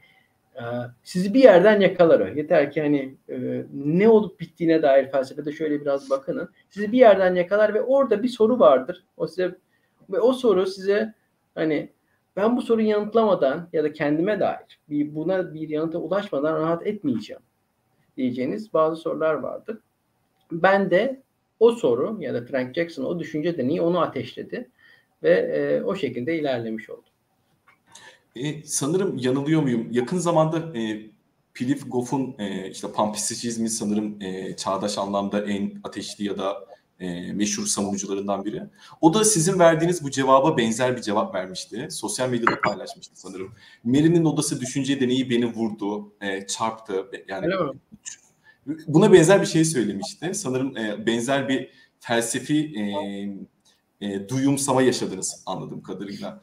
e, 0.55 0.62
sizi 1.03 1.35
bir 1.35 1.42
yerden 1.42 1.81
yakalar 1.81 2.20
o. 2.20 2.27
Yeter 2.27 2.72
ki 2.72 2.81
hani 2.83 3.14
e, 3.29 3.64
ne 3.75 4.09
olup 4.09 4.40
bittiğine 4.40 4.83
dair 4.83 5.11
felsefede 5.11 5.53
şöyle 5.53 5.81
biraz 5.81 6.11
bakının. 6.11 6.49
Sizi 6.70 6.92
bir 6.92 6.99
yerden 6.99 7.35
yakalar 7.35 7.75
ve 7.75 7.83
orada 7.83 8.22
bir 8.22 8.29
soru 8.29 8.59
vardır. 8.59 9.05
O 9.16 9.27
size 9.27 9.55
ve 10.11 10.20
o 10.20 10.33
soru 10.33 10.66
size 10.66 11.14
hani 11.55 11.88
ben 12.37 12.57
bu 12.57 12.62
soruyu 12.62 12.88
yanıtlamadan 12.88 13.68
ya 13.72 13.85
da 13.85 13.92
kendime 13.92 14.40
dair 14.40 14.79
bir, 14.88 15.14
buna 15.14 15.55
bir 15.55 15.68
yanıta 15.68 15.99
ulaşmadan 15.99 16.61
rahat 16.61 16.87
etmeyeceğim 16.87 17.42
diyeceğiniz 18.16 18.72
bazı 18.72 18.96
sorular 18.96 19.35
vardı. 19.35 19.83
Ben 20.53 20.90
de 20.90 21.22
o 21.61 21.72
soru 21.72 22.16
ya 22.20 22.35
da 22.35 22.44
Frank 22.44 22.75
Jackson 22.75 23.05
o 23.05 23.18
düşünce 23.18 23.59
deneyi 23.59 23.83
onu 23.83 24.01
ateşledi 24.01 24.70
ve 25.22 25.31
e, 25.31 25.83
o 25.83 25.96
şekilde 25.96 26.38
ilerlemiş 26.38 26.90
oldu. 26.90 27.07
E, 28.37 28.62
sanırım 28.64 29.18
yanılıyor 29.18 29.62
muyum? 29.62 29.88
Yakın 29.90 30.18
zamanda 30.18 30.79
e, 30.79 31.01
Pilif 31.55 31.92
Goff'un 31.92 32.35
e, 32.38 32.70
işte 32.70 32.92
panpsişizmi 32.92 33.68
sanırım 33.68 34.22
e, 34.22 34.57
çağdaş 34.57 34.99
anlamda 34.99 35.44
en 35.44 35.72
ateşli 35.85 36.25
ya 36.25 36.38
da 36.38 36.66
e, 37.00 37.32
meşhur 37.32 37.66
savunucularından 37.66 38.44
biri. 38.44 38.62
O 39.00 39.14
da 39.14 39.24
sizin 39.24 39.59
verdiğiniz 39.59 40.04
bu 40.04 40.11
cevaba 40.11 40.56
benzer 40.56 40.96
bir 40.96 41.02
cevap 41.02 41.35
vermişti. 41.35 41.88
Sosyal 41.90 42.28
medyada 42.28 42.61
paylaşmıştı 42.61 43.20
sanırım. 43.20 43.52
Mary'nin 43.85 44.24
odası 44.24 44.61
düşünce 44.61 45.00
deneyi 45.00 45.30
beni 45.30 45.46
vurdu, 45.46 46.12
e, 46.20 46.46
çarptı. 46.46 47.06
Yani 47.28 47.46
buna 48.66 49.12
benzer 49.12 49.40
bir 49.40 49.46
şey 49.46 49.64
söylemişti. 49.64 50.35
Sanırım 50.35 50.76
e, 50.76 51.06
benzer 51.06 51.48
bir 51.48 51.70
felsefi 52.00 52.72
e, 52.76 52.82
e, 54.00 54.28
duyumsama 54.28 54.82
yaşadınız 54.82 55.42
anladığım 55.46 55.82
kadarıyla. 55.82 56.42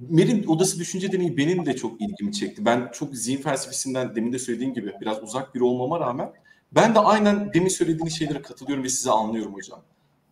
Mer'in 0.00 0.46
odası 0.46 0.78
düşünce 0.78 1.12
deneyi 1.12 1.36
benim 1.36 1.66
de 1.66 1.76
çok 1.76 2.00
ilgimi 2.00 2.32
çekti. 2.32 2.64
Ben 2.64 2.90
çok 2.92 3.16
zihin 3.16 3.42
felsefesinden 3.42 4.16
demin 4.16 4.32
de 4.32 4.38
söylediğim 4.38 4.74
gibi 4.74 4.92
biraz 5.00 5.22
uzak 5.22 5.54
biri 5.54 5.64
olmama 5.64 6.00
rağmen 6.00 6.32
ben 6.74 6.94
de 6.94 6.98
aynen 6.98 7.54
demin 7.54 7.68
söylediğiniz 7.68 8.18
şeylere 8.18 8.42
katılıyorum 8.42 8.84
ve 8.84 8.88
sizi 8.88 9.10
anlıyorum 9.10 9.54
hocam. 9.54 9.82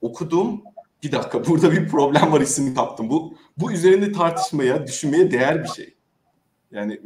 Okudum, 0.00 0.62
bir 1.02 1.12
dakika 1.12 1.44
burada 1.46 1.72
bir 1.72 1.88
problem 1.88 2.32
var 2.32 2.42
hissini 2.42 2.74
kaptım. 2.74 3.10
Bu 3.10 3.34
bu 3.56 3.72
üzerinde 3.72 4.12
tartışmaya, 4.12 4.86
düşünmeye 4.86 5.30
değer 5.30 5.64
bir 5.64 5.68
şey. 5.68 5.94
Yani 6.70 7.00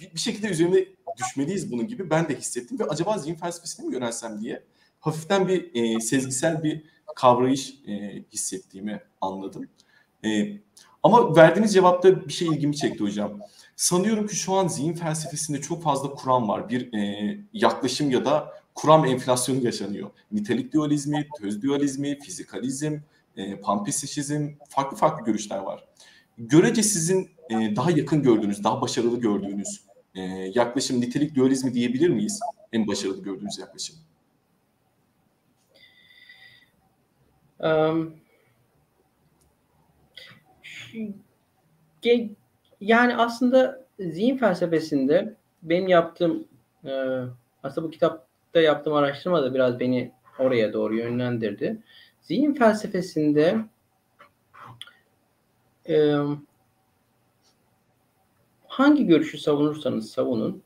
bir, 0.00 0.14
bir 0.14 0.20
şekilde 0.20 0.48
üzerine 0.48 0.84
düşmeliyiz 1.18 1.72
bunun 1.72 1.86
gibi 1.86 2.10
ben 2.10 2.28
de 2.28 2.38
hissettim 2.38 2.78
ve 2.78 2.84
acaba 2.84 3.18
zihin 3.18 3.34
felsefesine 3.34 3.86
mi 3.86 3.94
yönelsem 3.94 4.40
diye 4.40 4.62
hafiften 5.00 5.48
bir 5.48 5.70
e, 5.74 6.00
sezgisel 6.00 6.62
bir 6.62 6.84
kavrayış 7.16 7.74
e, 7.88 8.24
hissettiğimi 8.32 9.00
anladım. 9.20 9.68
E, 10.24 10.58
ama 11.02 11.36
verdiğiniz 11.36 11.74
cevapta 11.74 12.28
bir 12.28 12.32
şey 12.32 12.48
ilgimi 12.48 12.76
çekti 12.76 13.04
hocam. 13.04 13.40
Sanıyorum 13.76 14.26
ki 14.26 14.36
şu 14.36 14.52
an 14.52 14.68
zihin 14.68 14.94
felsefesinde 14.94 15.60
çok 15.60 15.82
fazla 15.82 16.10
kuram 16.14 16.48
var. 16.48 16.68
Bir 16.68 16.92
e, 16.92 17.38
yaklaşım 17.52 18.10
ya 18.10 18.24
da 18.24 18.61
kuram 18.74 19.04
enflasyonu 19.04 19.64
yaşanıyor. 19.64 20.10
Nitelik 20.32 20.72
dualizmi, 20.72 21.28
töz 21.40 21.62
dualizmi, 21.62 22.18
fizikalizm, 22.18 22.98
e, 23.36 23.60
panpsişizm, 23.60 24.48
farklı 24.68 24.96
farklı 24.96 25.24
görüşler 25.24 25.58
var. 25.58 25.84
Görece 26.38 26.82
sizin 26.82 27.30
e, 27.50 27.76
daha 27.76 27.90
yakın 27.90 28.22
gördüğünüz, 28.22 28.64
daha 28.64 28.80
başarılı 28.80 29.20
gördüğünüz 29.20 29.84
e, 30.14 30.20
yaklaşım 30.54 31.00
nitelik 31.00 31.34
dualizmi 31.34 31.74
diyebilir 31.74 32.08
miyiz? 32.08 32.40
En 32.72 32.86
başarılı 32.86 33.22
gördüğünüz 33.22 33.58
yaklaşım. 33.58 33.96
Um, 37.60 38.14
yani 42.80 43.16
aslında 43.16 43.86
zihin 43.98 44.36
felsefesinde 44.36 45.36
benim 45.62 45.88
yaptığım 45.88 46.48
e, 46.84 46.90
aslında 47.62 47.86
bu 47.86 47.90
kitapta 48.52 48.60
yaptığım 48.60 48.94
araştırma 48.94 49.42
da 49.42 49.54
biraz 49.54 49.80
beni 49.80 50.12
oraya 50.38 50.72
doğru 50.72 50.96
yönlendirdi. 50.96 51.82
Zihin 52.20 52.54
felsefesinde 52.54 53.56
e, 55.88 56.16
hangi 58.66 59.06
görüşü 59.06 59.38
savunursanız 59.38 60.10
savunun 60.10 60.62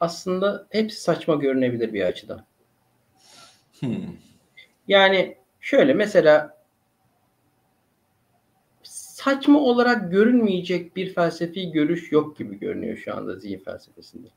aslında 0.00 0.66
hepsi 0.70 1.00
saçma 1.00 1.34
görünebilir 1.34 1.92
bir 1.92 2.04
açıdan. 2.04 2.44
Hmm. 3.80 4.16
Yani 4.88 5.36
şöyle 5.60 5.94
mesela 5.94 6.64
saçma 8.82 9.58
olarak 9.58 10.12
görünmeyecek 10.12 10.96
bir 10.96 11.14
felsefi 11.14 11.72
görüş 11.72 12.12
yok 12.12 12.36
gibi 12.36 12.58
görünüyor 12.58 12.96
şu 12.96 13.16
anda 13.16 13.36
zihin 13.38 13.58
felsefesinde. 13.58 14.28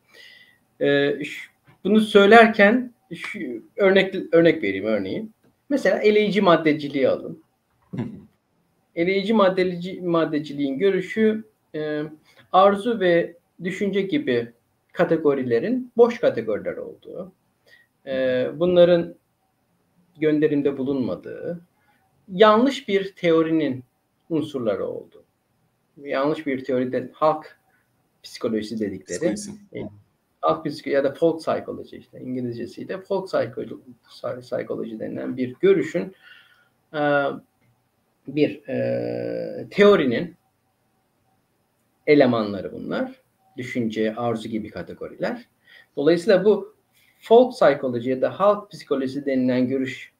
Ee, 0.82 1.20
bunu 1.84 2.00
söylerken 2.00 2.94
şu 3.16 3.40
örnek 3.78 4.16
örnek 4.32 4.64
vereyim 4.64 4.86
örneğin. 4.86 5.34
Mesela 5.70 5.98
eleyici 6.00 6.42
maddeciliği 6.42 7.10
alın. 7.10 7.44
eleyici 8.96 9.34
maddeci, 9.34 10.02
maddeciliğin 10.02 10.78
görüşü 10.78 11.44
e, 11.76 12.04
arzu 12.52 13.00
ve 13.00 13.36
düşünce 13.64 14.02
gibi 14.02 14.52
kategorilerin 14.94 15.92
boş 15.98 16.20
kategoriler 16.20 16.78
olduğu, 16.78 17.32
e, 18.06 18.48
bunların 18.56 19.16
gönderimde 20.20 20.78
bulunmadığı, 20.78 21.62
yanlış 22.28 22.88
bir 22.88 23.14
teorinin 23.16 23.84
unsurları 24.30 24.86
oldu. 24.86 25.24
Yanlış 25.98 26.48
bir 26.48 26.66
teoride 26.66 27.10
halk 27.14 27.60
psikolojisi 28.24 28.80
dedikleri 28.80 29.36
e, 29.74 29.80
halk 30.48 30.66
psikoloji 30.66 30.90
ya 30.90 31.04
da 31.04 31.14
folk 31.14 31.40
psychology 31.40 31.98
işte 31.98 32.20
İngilizcesiyle 32.20 33.02
folk 33.02 33.28
psychology, 33.28 33.74
psychology 34.42 35.00
denilen 35.00 35.38
bir 35.38 35.56
görüşün 35.60 36.16
e, 36.94 37.02
bir 38.28 38.68
e, 38.68 39.68
teorinin 39.70 40.36
elemanları 42.08 42.72
bunlar. 42.72 43.12
Düşünce, 43.58 44.16
arzu 44.16 44.50
gibi 44.50 44.70
kategoriler. 44.70 45.46
Dolayısıyla 45.96 46.46
bu 46.46 46.76
folk 47.20 47.54
psychology 47.54 48.10
ya 48.10 48.22
da 48.22 48.40
halk 48.40 48.72
psikolojisi 48.72 49.26
denilen 49.26 49.68
görüş 49.68 50.12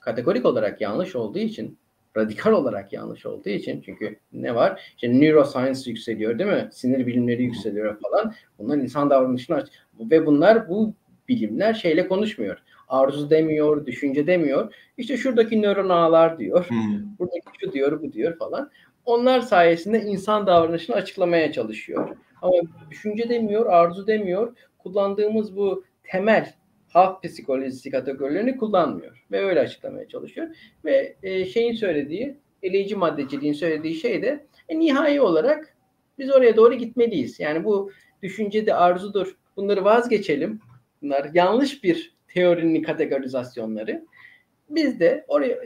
kategorik 0.00 0.46
olarak 0.46 0.80
yanlış 0.80 1.16
olduğu 1.16 1.38
için 1.38 1.78
radikal 2.16 2.52
olarak 2.52 2.92
yanlış 2.92 3.26
olduğu 3.26 3.48
için 3.48 3.80
çünkü 3.80 4.16
ne 4.32 4.54
var? 4.54 4.92
İşte 4.94 5.20
neuroscience 5.20 5.90
yükseliyor 5.90 6.38
değil 6.38 6.50
mi? 6.50 6.68
Sinir 6.72 7.06
bilimleri 7.06 7.42
yükseliyor 7.42 8.00
falan. 8.00 8.34
Bunlar 8.58 8.76
insan 8.76 9.10
davranışını 9.10 9.56
aç 9.56 9.68
ve 10.00 10.26
bunlar 10.26 10.68
bu 10.68 10.94
bilimler 11.28 11.74
şeyle 11.74 12.08
konuşmuyor. 12.08 12.58
Arzu 12.88 13.30
demiyor, 13.30 13.86
düşünce 13.86 14.26
demiyor. 14.26 14.74
İşte 14.96 15.16
şuradaki 15.16 15.62
nöron 15.62 15.88
ağlar 15.88 16.38
diyor. 16.38 16.68
Hmm. 16.68 17.18
Buradaki 17.18 17.46
şu 17.60 17.72
diyor, 17.72 18.02
bu 18.02 18.12
diyor 18.12 18.38
falan. 18.38 18.70
Onlar 19.04 19.40
sayesinde 19.40 20.00
insan 20.00 20.46
davranışını 20.46 20.96
açıklamaya 20.96 21.52
çalışıyor. 21.52 22.16
Ama 22.42 22.54
düşünce 22.90 23.28
demiyor, 23.28 23.66
arzu 23.66 24.06
demiyor. 24.06 24.56
Kullandığımız 24.78 25.56
bu 25.56 25.84
temel 26.02 26.54
halk 26.96 27.22
psikolojisi 27.22 27.90
kategorilerini 27.90 28.56
kullanmıyor 28.56 29.24
ve 29.30 29.44
öyle 29.44 29.60
açıklamaya 29.60 30.08
çalışıyor. 30.08 30.46
Ve 30.84 31.16
e, 31.22 31.44
şeyin 31.44 31.74
söylediği, 31.74 32.36
eleyici 32.62 32.96
maddeciliğin 32.96 33.52
söylediği 33.52 33.94
şey 33.94 34.22
de 34.22 34.46
e, 34.68 34.78
nihai 34.78 35.20
olarak 35.20 35.76
biz 36.18 36.30
oraya 36.30 36.56
doğru 36.56 36.74
gitmeliyiz. 36.74 37.40
Yani 37.40 37.64
bu 37.64 37.90
düşünce 38.22 38.66
de 38.66 38.74
arzudur. 38.74 39.36
Bunları 39.56 39.84
vazgeçelim. 39.84 40.60
Bunlar 41.02 41.30
yanlış 41.34 41.84
bir 41.84 42.14
teorinin 42.28 42.82
kategorizasyonları. 42.82 44.04
Biz 44.70 45.00
de 45.00 45.24
oraya 45.28 45.56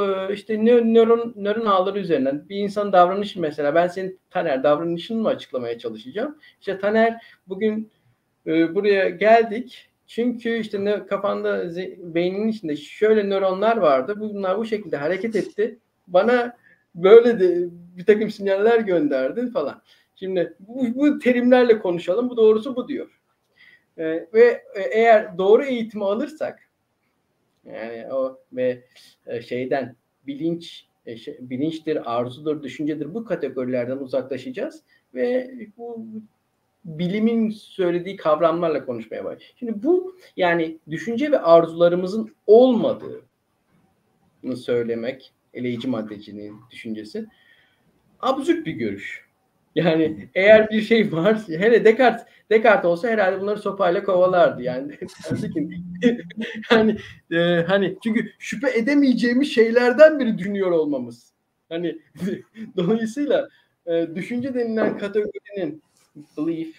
e, 0.00 0.34
işte 0.34 0.64
nöron, 0.64 1.34
nöron 1.36 1.66
ağları 1.66 1.98
üzerinden 1.98 2.48
bir 2.48 2.56
insan 2.56 2.92
davranışı 2.92 3.40
mesela 3.40 3.74
ben 3.74 3.88
senin 3.88 4.18
Taner 4.30 4.62
davranışını 4.62 5.22
mı 5.22 5.28
açıklamaya 5.28 5.78
çalışacağım? 5.78 6.38
İşte 6.60 6.78
Taner 6.78 7.22
bugün 7.48 7.90
e, 8.46 8.74
buraya 8.74 9.08
geldik 9.08 9.87
çünkü 10.08 10.58
işte 10.58 10.84
ne, 10.84 11.06
kafanda 11.06 11.70
beyninin 11.98 12.48
içinde 12.48 12.76
şöyle 12.76 13.28
nöronlar 13.28 13.76
vardı. 13.76 14.14
Bunlar 14.20 14.58
bu 14.58 14.64
şekilde 14.64 14.96
hareket 14.96 15.36
etti. 15.36 15.78
Bana 16.06 16.56
böyle 16.94 17.40
de 17.40 17.68
bir 17.96 18.06
takım 18.06 18.30
sinyaller 18.30 18.80
gönderdi 18.80 19.50
falan. 19.50 19.82
Şimdi 20.14 20.54
bu, 20.60 20.94
bu 20.94 21.18
terimlerle 21.18 21.78
konuşalım. 21.78 22.30
Bu 22.30 22.36
doğrusu 22.36 22.76
bu 22.76 22.88
diyor. 22.88 23.20
Ee, 23.98 24.28
ve 24.34 24.64
e, 24.74 24.80
eğer 24.90 25.38
doğru 25.38 25.64
eğitimi 25.64 26.04
alırsak 26.04 26.70
yani 27.64 28.12
o 28.12 28.40
ve 28.52 28.84
e, 29.26 29.42
şeyden 29.42 29.96
bilinç 30.26 30.86
e, 31.06 31.16
şey, 31.16 31.38
bilinçtir, 31.40 32.16
arzudur, 32.16 32.62
düşüncedir 32.62 33.14
bu 33.14 33.24
kategorilerden 33.24 33.96
uzaklaşacağız 33.96 34.82
ve 35.14 35.50
bu 35.76 36.06
bilimin 36.88 37.50
söylediği 37.50 38.16
kavramlarla 38.16 38.86
konuşmaya 38.86 39.24
başlıyor. 39.24 39.52
Şimdi 39.56 39.82
bu 39.82 40.16
yani 40.36 40.78
düşünce 40.90 41.32
ve 41.32 41.38
arzularımızın 41.38 42.34
olmadığını 42.46 43.20
söylemek 44.56 45.32
eleyici 45.54 45.88
maddeciliğin 45.88 46.56
düşüncesi 46.70 47.26
absürt 48.20 48.66
bir 48.66 48.72
görüş. 48.72 49.28
Yani 49.74 50.28
eğer 50.34 50.70
bir 50.70 50.82
şey 50.82 51.12
var, 51.12 51.38
hele 51.48 51.84
Descartes, 51.84 52.26
Descartes 52.50 52.84
olsa 52.84 53.08
herhalde 53.08 53.40
bunları 53.40 53.58
sopayla 53.58 54.02
kovalardı. 54.04 54.62
Yani 54.62 54.98
yani 56.70 56.96
e, 57.32 57.64
hani 57.66 57.98
çünkü 58.04 58.32
şüphe 58.38 58.78
edemeyeceğimiz 58.78 59.54
şeylerden 59.54 60.18
biri 60.18 60.38
düşünüyor 60.38 60.70
olmamız. 60.70 61.32
Hani 61.68 61.98
dolayısıyla 62.76 63.48
e, 63.86 64.06
düşünce 64.14 64.54
denilen 64.54 64.98
kategorinin 64.98 65.82
belief, 66.36 66.76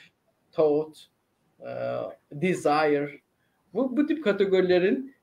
thought, 0.52 0.98
uh, 1.60 2.12
desire 2.32 3.20
bu, 3.74 3.98
bu 3.98 4.08
tip 4.08 4.24
kategorilerin 4.24 5.16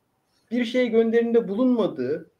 bir 0.51 0.65
şey 0.65 0.89
gönderimde 0.89 1.49
bulunmadığı 1.49 2.31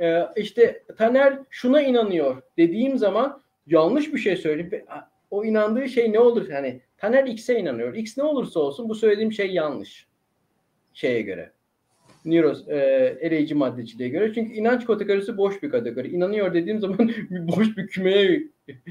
e, 0.00 0.26
işte 0.36 0.82
Taner 0.98 1.38
şuna 1.50 1.82
inanıyor 1.82 2.42
dediğim 2.58 2.98
zaman 2.98 3.42
yanlış 3.66 4.14
bir 4.14 4.18
şey 4.18 4.36
söyleyip 4.36 4.86
o 5.30 5.44
inandığı 5.44 5.88
şey 5.88 6.12
ne 6.12 6.18
olur? 6.18 6.48
Yani 6.48 6.80
Taner 6.98 7.26
X'e 7.26 7.58
inanıyor. 7.58 7.94
X 7.94 8.18
ne 8.18 8.24
olursa 8.24 8.60
olsun 8.60 8.88
bu 8.88 8.94
söylediğim 8.94 9.32
şey 9.32 9.50
yanlış 9.50 10.06
şeye 10.94 11.22
göre. 11.22 11.52
Neuros, 12.24 12.68
e, 12.68 12.76
eleyici 13.20 13.54
maddeciliğe 13.54 14.08
göre. 14.08 14.34
Çünkü 14.34 14.52
inanç 14.52 14.86
kategorisi 14.86 15.36
boş 15.36 15.62
bir 15.62 15.70
kategori. 15.70 16.08
İnanıyor 16.08 16.54
dediğim 16.54 16.80
zaman 16.80 17.10
boş 17.30 17.76
bir 17.76 17.86
kümeye 17.86 18.42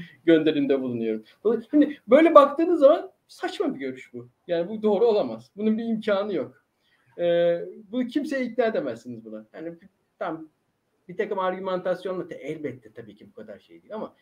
gönderimde 0.24 0.82
bulunuyorum. 0.82 1.24
Şimdi 1.70 2.00
böyle 2.08 2.34
baktığınız 2.34 2.80
zaman 2.80 3.10
saçma 3.28 3.74
bir 3.74 3.80
görüş 3.80 4.14
bu. 4.14 4.28
Yani 4.46 4.68
bu 4.68 4.82
doğru 4.82 5.06
olamaz. 5.06 5.50
Bunun 5.56 5.78
bir 5.78 5.84
imkanı 5.84 6.34
yok. 6.34 6.64
Ee, 7.18 7.60
bu 7.92 8.06
kimseye 8.06 8.44
ikna 8.44 8.64
edemezsiniz 8.64 9.24
buna. 9.24 9.46
Yani 9.54 9.74
tam 10.18 10.48
bir 11.08 11.16
takım 11.16 11.38
argümantasyonla 11.38 12.28
te, 12.28 12.34
elbette 12.34 12.92
tabii 12.92 13.16
ki 13.16 13.28
bu 13.28 13.32
kadar 13.32 13.58
şey 13.58 13.82
değil 13.82 13.94
ama 13.94 14.14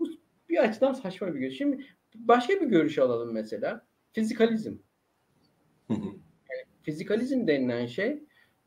bu 0.00 0.08
bir 0.48 0.64
açıdan 0.64 0.92
saçma 0.92 1.34
bir 1.34 1.40
görüş. 1.40 1.58
Şimdi 1.58 1.84
başka 2.14 2.54
bir 2.54 2.66
görüş 2.66 2.98
alalım 2.98 3.32
mesela. 3.32 3.86
Fizikalizm. 4.12 4.74
Yani 5.90 6.64
fizikalizm 6.82 7.46
denilen 7.46 7.86
şey 7.86 8.22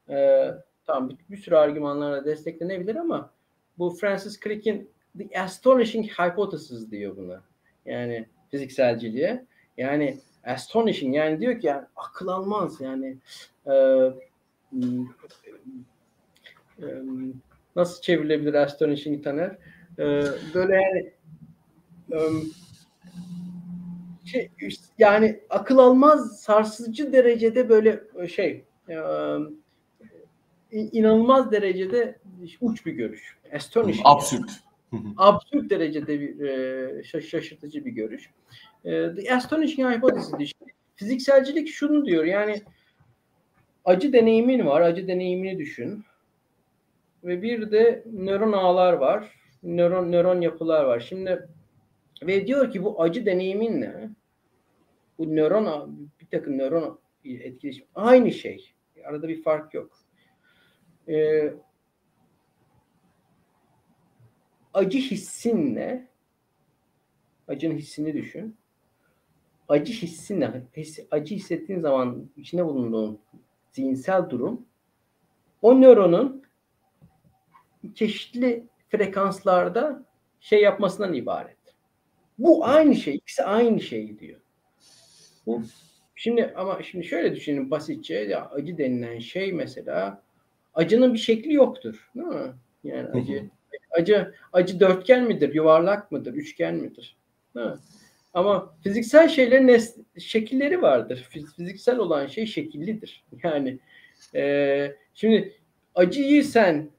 e, 0.10 0.48
tamam 0.86 1.10
bir, 1.10 1.18
bir 1.30 1.38
sürü 1.38 1.56
argümanlarla 1.56 2.26
desteklenebilir 2.26 2.96
ama 2.96 3.34
bu 3.78 3.90
Francis 3.90 4.40
Crick'in 4.40 4.90
The 5.18 5.42
Astonishing 5.42 6.12
Hypothesis 6.12 6.92
diyor 6.92 7.18
buna. 7.18 7.44
Yani 7.86 8.26
fizikselciliğe. 8.52 9.46
Yani 9.78 10.20
astonishing 10.46 11.16
yani 11.16 11.42
diyor 11.42 11.60
ki 11.60 11.68
yani 11.68 11.86
akıl 11.96 12.28
almaz 12.28 12.82
yani 12.82 13.18
e, 13.66 13.74
e, 16.82 16.88
nasıl 17.76 18.02
çevrilebilir 18.02 18.54
astonishing 18.54 19.24
Taner? 19.24 19.58
E, 20.00 20.24
böyle 20.54 20.76
yani 20.76 21.12
e, 22.12 22.18
şey, 24.26 24.50
yani 24.98 25.40
akıl 25.50 25.78
almaz 25.78 26.42
sarsıcı 26.42 27.14
derecede 27.14 27.70
böyle 27.70 28.04
şey 28.28 28.66
e, 28.90 28.96
inanılmaz 30.72 31.52
derecede 31.52 32.20
uç 32.62 32.86
bir 32.86 32.94
görüş. 32.94 33.38
Astonishing. 33.54 34.06
Absürt. 34.08 34.52
Absürt 35.18 35.70
derecede 35.70 36.20
bir 36.20 36.40
e, 36.40 37.04
şaşırtıcı 37.04 37.86
bir 37.86 37.92
görüş. 37.92 38.30
E, 38.86 39.16
The 39.16 39.36
Astonishing 39.36 39.96
Hypothesis 39.96 40.40
diyor. 40.40 40.52
Fizikselcilik 40.96 41.68
şunu 41.68 42.06
diyor 42.06 42.24
yani 42.24 42.62
acı 43.86 44.14
deneyimin 44.14 44.66
var, 44.66 44.82
acı 44.82 45.08
deneyimini 45.08 45.60
düşün. 45.60 46.04
Ve 47.24 47.42
bir 47.42 47.72
de 47.72 48.04
nöron 48.14 48.52
ağlar 48.52 48.94
var, 48.94 49.32
nöron 49.64 50.12
nöron 50.12 50.42
yapılar 50.42 50.84
var. 50.84 51.00
Şimdi 51.00 51.48
ve 52.24 52.48
diyor 52.48 52.72
ki 52.72 52.84
bu 52.84 53.02
acı 53.02 53.26
deneyiminle 53.26 54.10
bu 55.18 55.36
nöron 55.36 55.98
bir 56.22 56.28
takım 56.28 56.58
nöron 56.58 57.00
etkileşim 57.26 57.86
aynı 57.96 58.32
şey. 58.32 58.74
Arada 59.06 59.28
bir 59.28 59.44
fark 59.44 59.74
yok. 59.74 60.00
Ee, 61.10 61.54
acı 64.76 64.98
hissinle 64.98 66.08
acının 67.48 67.78
hissini 67.78 68.14
düşün. 68.14 68.58
Acı 69.70 69.94
hissinle 69.94 70.64
acı 71.12 71.36
hissettiğin 71.36 71.80
zaman 71.80 72.30
içine 72.38 72.66
bulunduğun 72.66 73.20
zihinsel 73.72 74.30
durum 74.30 74.66
o 75.62 75.82
nöronun 75.82 76.44
çeşitli 77.96 78.68
frekanslarda 78.90 80.06
şey 80.40 80.62
yapmasından 80.62 81.14
ibaret. 81.14 81.58
Bu 82.40 82.66
aynı 82.66 82.96
şey. 82.96 83.16
ikisi 83.16 83.44
aynı 83.44 83.82
şey 83.82 84.20
diyor. 84.20 84.42
Bu 85.46 85.64
şimdi 86.16 86.54
ama 86.56 86.84
şimdi 86.84 87.06
şöyle 87.06 87.36
düşünün 87.36 87.72
basitçe 87.72 88.16
ya 88.16 88.50
acı 88.50 88.78
denilen 88.78 89.20
şey 89.20 89.54
mesela 89.54 90.24
acının 90.74 91.14
bir 91.14 91.20
şekli 91.20 91.54
yoktur. 91.54 92.12
Değil 92.16 92.28
mi? 92.28 92.54
Yani 92.84 93.08
acı 93.10 93.50
acı 94.00 94.34
acı 94.54 94.80
dörtgen 94.80 95.24
midir, 95.24 95.54
yuvarlak 95.54 96.12
mıdır, 96.12 96.34
üçgen 96.34 96.76
midir? 96.76 97.18
Mi? 97.54 97.74
Ama 98.34 98.76
fiziksel 98.84 99.30
şeylerin 99.30 99.68
nes- 99.68 100.20
şekilleri 100.20 100.82
vardır. 100.82 101.28
Fiziksel 101.58 101.98
olan 101.98 102.28
şey 102.28 102.46
şekillidir. 102.46 103.24
Yani 103.44 103.80
e, 104.36 104.96
şimdi 105.14 105.54
acıyı 105.96 106.44
sen 106.46 106.90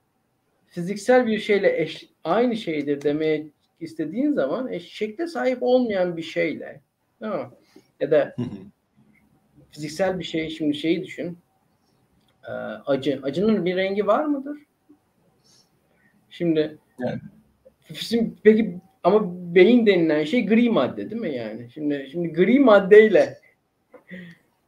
fiziksel 0.67 1.27
bir 1.27 1.39
şeyle 1.39 1.83
eş, 1.83 2.09
aynı 2.25 2.57
şeydir 2.57 3.03
demeye 3.03 3.47
istediğin 3.81 4.33
zaman 4.33 4.73
e, 4.73 4.81
şekle 4.81 5.27
sahip 5.27 5.59
olmayan 5.63 6.17
bir 6.17 6.23
şeyle 6.23 6.81
ya 8.01 8.11
da 8.11 8.37
fiziksel 9.71 10.19
bir 10.19 10.25
şey 10.25 10.51
şimdi 10.51 10.75
şeyi 10.75 11.05
düşün 11.05 11.39
e, 12.49 12.53
acı 12.87 13.21
acının 13.23 13.65
bir 13.65 13.77
rengi 13.77 14.07
var 14.07 14.25
mıdır? 14.25 14.59
Şimdi 16.31 16.79
yani. 16.99 17.21
Şimdi, 17.95 18.35
peki 18.43 18.81
ama 19.03 19.23
beyin 19.55 19.87
denilen 19.87 20.25
şey 20.25 20.47
gri 20.47 20.71
madde 20.71 21.11
değil 21.11 21.21
mi 21.21 21.35
yani? 21.35 21.71
Şimdi 21.75 22.09
şimdi 22.13 22.33
gri 22.33 22.61
maddeyle 22.61 23.39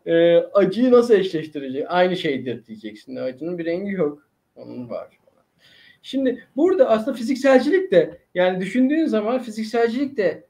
e, 0.06 0.36
acıyı 0.36 0.92
nasıl 0.92 1.14
eşleştirecek? 1.14 1.84
Aynı 1.88 2.16
şeydir 2.16 2.66
diyeceksin. 2.66 3.16
Acının 3.16 3.58
bir 3.58 3.64
rengi 3.64 3.92
yok. 3.92 4.28
Onun 4.56 4.90
var. 4.90 5.18
Şimdi 6.02 6.44
burada 6.56 6.88
aslında 6.88 7.16
fizikselcilik 7.16 7.92
de 7.92 8.18
yani 8.34 8.60
düşündüğün 8.60 9.06
zaman 9.06 9.38
fizikselcilik 9.38 10.16
de 10.16 10.46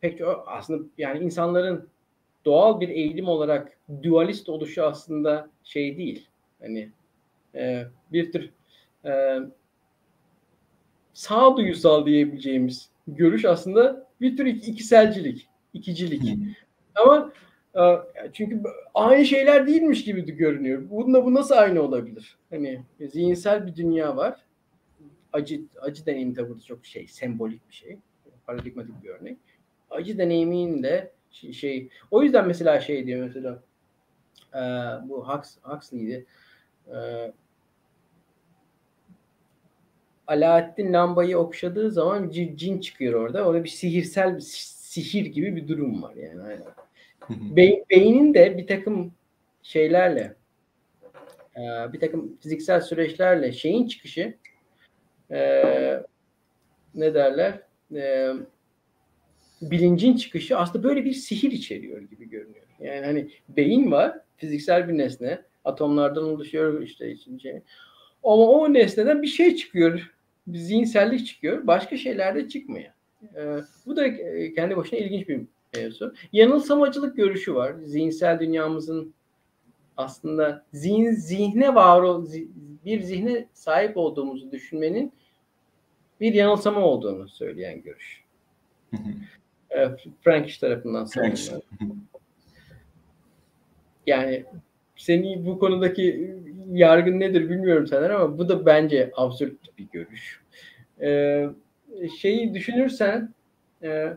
pek 0.00 0.20
aslında 0.46 0.88
yani 0.98 1.24
insanların 1.24 1.88
doğal 2.44 2.80
bir 2.80 2.88
eğilim 2.88 3.28
olarak 3.28 3.78
dualist 4.02 4.48
oluşu 4.48 4.84
aslında 4.84 5.50
şey 5.64 5.96
değil. 5.96 6.28
Hani 6.60 6.90
e, 7.54 7.84
bir 8.12 8.32
tür 8.32 8.50
e, 9.04 9.38
sağduyusal 11.18 12.06
diyebileceğimiz 12.06 12.90
görüş 13.08 13.44
aslında 13.44 14.06
bir 14.20 14.36
tür 14.36 14.46
ikiselcilik, 14.46 15.48
ikicilik. 15.74 16.38
Ama 16.94 17.32
e, 17.74 17.82
çünkü 18.32 18.62
aynı 18.94 19.24
şeyler 19.24 19.66
değilmiş 19.66 20.04
gibi 20.04 20.26
de 20.26 20.32
görünüyor. 20.32 20.82
Bununla 20.90 21.24
bu 21.24 21.34
nasıl 21.34 21.54
aynı 21.54 21.82
olabilir? 21.82 22.38
Hani 22.50 22.82
zihinsel 23.00 23.66
bir 23.66 23.76
dünya 23.76 24.16
var. 24.16 24.40
Acı 25.32 25.60
acı 25.80 26.06
deneyimi 26.06 26.36
de 26.36 26.48
burada 26.48 26.62
çok 26.62 26.86
şey 26.86 27.06
sembolik 27.06 27.68
bir 27.68 27.74
şey. 27.74 27.98
Paradigmatik 28.46 29.04
bir 29.04 29.08
örnek. 29.08 29.38
Acı 29.90 30.18
deneyimin 30.18 30.82
de 30.82 31.12
şey, 31.30 31.52
şey 31.52 31.88
o 32.10 32.22
yüzden 32.22 32.46
mesela 32.46 32.80
şey 32.80 33.06
diyor 33.06 33.26
mesela 33.26 33.62
e, 34.54 34.60
bu 35.08 35.28
Hux, 35.28 35.56
Huxley'di. 35.62 36.26
E, 36.88 36.96
Alaaddin 40.28 40.92
lambayı 40.92 41.38
okşadığı 41.38 41.90
zaman 41.90 42.30
cin 42.30 42.80
çıkıyor 42.80 43.20
orada. 43.20 43.44
Orada 43.46 43.64
bir 43.64 43.68
sihirsel 43.68 44.36
bir 44.36 44.40
sihir 44.40 45.26
gibi 45.26 45.56
bir 45.56 45.68
durum 45.68 46.02
var 46.02 46.14
yani. 46.14 46.42
Aynen. 46.42 46.64
Be- 47.56 47.84
beynin 47.90 48.34
de 48.34 48.58
bir 48.58 48.66
takım 48.66 49.12
şeylerle 49.62 50.36
e, 51.56 51.92
bir 51.92 52.00
takım 52.00 52.36
fiziksel 52.36 52.80
süreçlerle 52.80 53.52
şeyin 53.52 53.86
çıkışı 53.88 54.34
e, 55.30 55.62
ne 56.94 57.14
derler 57.14 57.62
e, 57.94 58.32
bilincin 59.62 60.16
çıkışı 60.16 60.58
aslında 60.58 60.84
böyle 60.84 61.04
bir 61.04 61.12
sihir 61.12 61.52
içeriyor 61.52 62.02
gibi 62.02 62.28
görünüyor. 62.28 62.66
Yani 62.80 63.06
hani 63.06 63.30
beyin 63.48 63.90
var, 63.92 64.18
fiziksel 64.36 64.88
bir 64.88 64.98
nesne, 64.98 65.42
atomlardan 65.64 66.24
oluşuyor 66.24 66.82
işte 66.82 67.10
içince. 67.10 67.62
Ama 68.22 68.48
o 68.48 68.72
nesneden 68.72 69.22
bir 69.22 69.26
şey 69.26 69.56
çıkıyor, 69.56 70.14
zihinsellik 70.54 71.26
çıkıyor, 71.26 71.66
başka 71.66 71.96
şeyler 71.96 72.34
de 72.34 72.48
çıkmıyor. 72.48 72.90
Ee, 73.36 73.56
bu 73.86 73.96
da 73.96 74.16
kendi 74.54 74.76
başına 74.76 74.98
ilginç 74.98 75.28
bir 75.28 75.40
mevzu. 75.76 76.14
Yanılsamacılık 76.32 77.16
görüşü 77.16 77.54
var. 77.54 77.74
Zihinsel 77.84 78.40
dünyamızın 78.40 79.14
aslında 79.96 80.64
zihin, 80.72 81.10
zihne 81.10 81.74
var 81.74 82.02
o 82.02 82.26
bir 82.84 83.00
zihne 83.00 83.46
sahip 83.52 83.96
olduğumuzu 83.96 84.52
düşünmenin 84.52 85.12
bir 86.20 86.34
yanılsama 86.34 86.80
olduğunu 86.80 87.28
söyleyen 87.28 87.82
görüş. 87.82 88.24
evet, 89.70 90.04
Frankish 90.20 90.58
tarafından 90.58 91.06
Frankish. 91.06 91.50
Yani 94.06 94.44
senin 94.96 95.46
bu 95.46 95.58
konudaki 95.58 96.36
yargın 96.72 97.20
nedir 97.20 97.50
bilmiyorum 97.50 97.86
senden 97.86 98.10
ama 98.10 98.38
bu 98.38 98.48
da 98.48 98.66
bence 98.66 99.10
absürt 99.16 99.78
bir 99.78 99.88
görüş. 99.92 100.40
Ee, 101.00 101.46
şeyi 102.20 102.54
düşünürsen 102.54 103.34
e, 103.82 104.16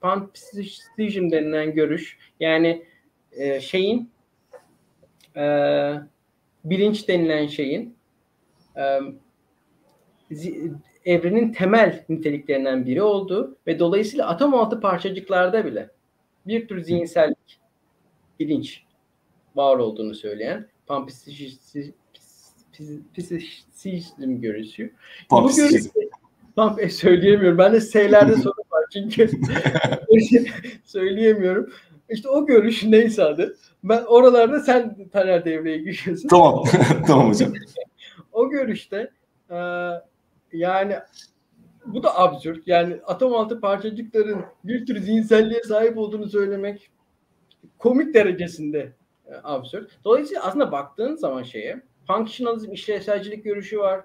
panpsişizm 0.00 1.30
denilen 1.30 1.74
görüş 1.74 2.18
yani 2.40 2.84
e, 3.32 3.60
şeyin 3.60 4.10
e, 5.36 5.44
bilinç 6.64 7.08
denilen 7.08 7.46
şeyin 7.46 7.96
e, 8.76 8.98
evrenin 11.04 11.52
temel 11.52 12.04
niteliklerinden 12.08 12.86
biri 12.86 13.02
oldu 13.02 13.56
ve 13.66 13.78
dolayısıyla 13.78 14.28
atom 14.28 14.54
altı 14.54 14.80
parçacıklarda 14.80 15.64
bile 15.64 15.90
bir 16.46 16.68
tür 16.68 16.80
zihinsellik, 16.80 17.60
bilinç 18.40 18.82
var 19.56 19.76
olduğunu 19.76 20.14
söyleyen 20.14 20.71
panpsişizm 20.92 21.92
görüşü. 24.40 24.92
Bu 25.30 25.52
görüş 25.56 25.82
Tam 26.56 26.80
e, 26.80 26.88
söyleyemiyorum. 26.88 27.58
Ben 27.58 27.72
de 27.72 27.80
S'lerde 27.80 28.36
sorun 28.42 28.64
var 28.70 28.84
çünkü 28.92 29.30
söyleyemiyorum. 30.84 31.72
İşte 32.08 32.28
o 32.28 32.46
görüş 32.46 32.84
neyse 32.84 33.24
adı. 33.24 33.56
Ben 33.84 34.02
oralarda 34.02 34.60
sen 34.60 35.08
Taner 35.12 35.44
devreye 35.44 35.78
giriyorsun. 35.78 36.28
Tamam. 36.28 36.64
tamam 37.06 37.28
hocam. 37.28 37.52
o 38.32 38.50
görüşte 38.50 39.10
e, 39.50 39.56
yani 40.52 40.94
bu 41.86 42.02
da 42.02 42.18
absürt. 42.18 42.68
Yani 42.68 42.96
atom 43.06 43.34
altı 43.34 43.60
parçacıkların 43.60 44.44
bir 44.64 44.86
tür 44.86 44.98
zihinselliğe 45.00 45.62
sahip 45.62 45.98
olduğunu 45.98 46.28
söylemek 46.28 46.90
komik 47.78 48.14
derecesinde 48.14 48.92
absürt. 49.42 49.90
Dolayısıyla 50.04 50.42
aslında 50.42 50.72
baktığın 50.72 51.16
zaman 51.16 51.42
şeye 51.42 51.82
functionalizm, 52.06 52.72
işlevselcilik 52.72 53.44
görüşü 53.44 53.78
var. 53.78 54.04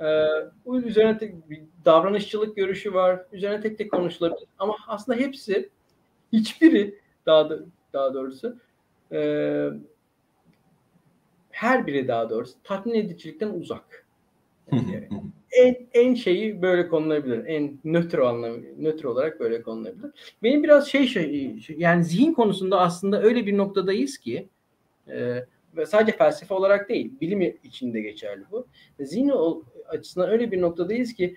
Ee, 0.00 0.26
üzerine 0.72 1.18
tek, 1.18 1.50
bir 1.50 1.62
davranışçılık 1.84 2.56
görüşü 2.56 2.94
var. 2.94 3.26
Üzerine 3.32 3.60
tek 3.60 3.78
tek 3.78 3.90
konuşulabilir. 3.90 4.48
Ama 4.58 4.76
aslında 4.86 5.18
hepsi 5.18 5.70
hiçbiri 6.32 6.98
daha 7.26 7.50
da, 7.50 7.58
daha 7.92 8.14
doğrusu 8.14 8.58
e, 9.12 9.20
her 11.50 11.86
biri 11.86 12.08
daha 12.08 12.30
doğrusu 12.30 12.54
tatmin 12.64 12.94
edicilikten 12.94 13.48
uzak. 13.48 14.06
Yani 14.72 15.08
en, 15.52 15.76
en 15.92 16.14
şeyi 16.14 16.62
böyle 16.62 16.88
konulabilir. 16.88 17.46
En 17.46 17.78
nötr 17.84 18.18
anlamı, 18.18 18.58
nötr 18.78 19.04
olarak 19.04 19.40
böyle 19.40 19.62
konulabilir. 19.62 20.10
Benim 20.42 20.62
biraz 20.62 20.88
şey, 20.88 21.06
şey 21.06 21.58
yani 21.68 22.04
zihin 22.04 22.32
konusunda 22.32 22.80
aslında 22.80 23.22
öyle 23.22 23.46
bir 23.46 23.56
noktadayız 23.56 24.18
ki 24.18 24.48
e, 25.10 25.44
ve 25.76 25.86
sadece 25.86 26.16
felsefe 26.16 26.54
olarak 26.54 26.88
değil, 26.88 27.12
bilim 27.20 27.58
içinde 27.64 28.00
geçerli 28.00 28.44
bu. 28.50 28.66
Zihin 29.00 29.32
açısından 29.88 30.30
öyle 30.30 30.52
bir 30.52 30.60
noktadayız 30.60 31.14
ki 31.14 31.36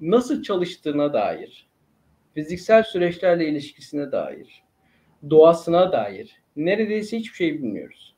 nasıl 0.00 0.42
çalıştığına 0.42 1.12
dair, 1.12 1.66
fiziksel 2.34 2.82
süreçlerle 2.82 3.48
ilişkisine 3.48 4.12
dair, 4.12 4.62
doğasına 5.30 5.92
dair 5.92 6.36
neredeyse 6.56 7.18
hiçbir 7.18 7.36
şey 7.36 7.54
bilmiyoruz. 7.54 8.14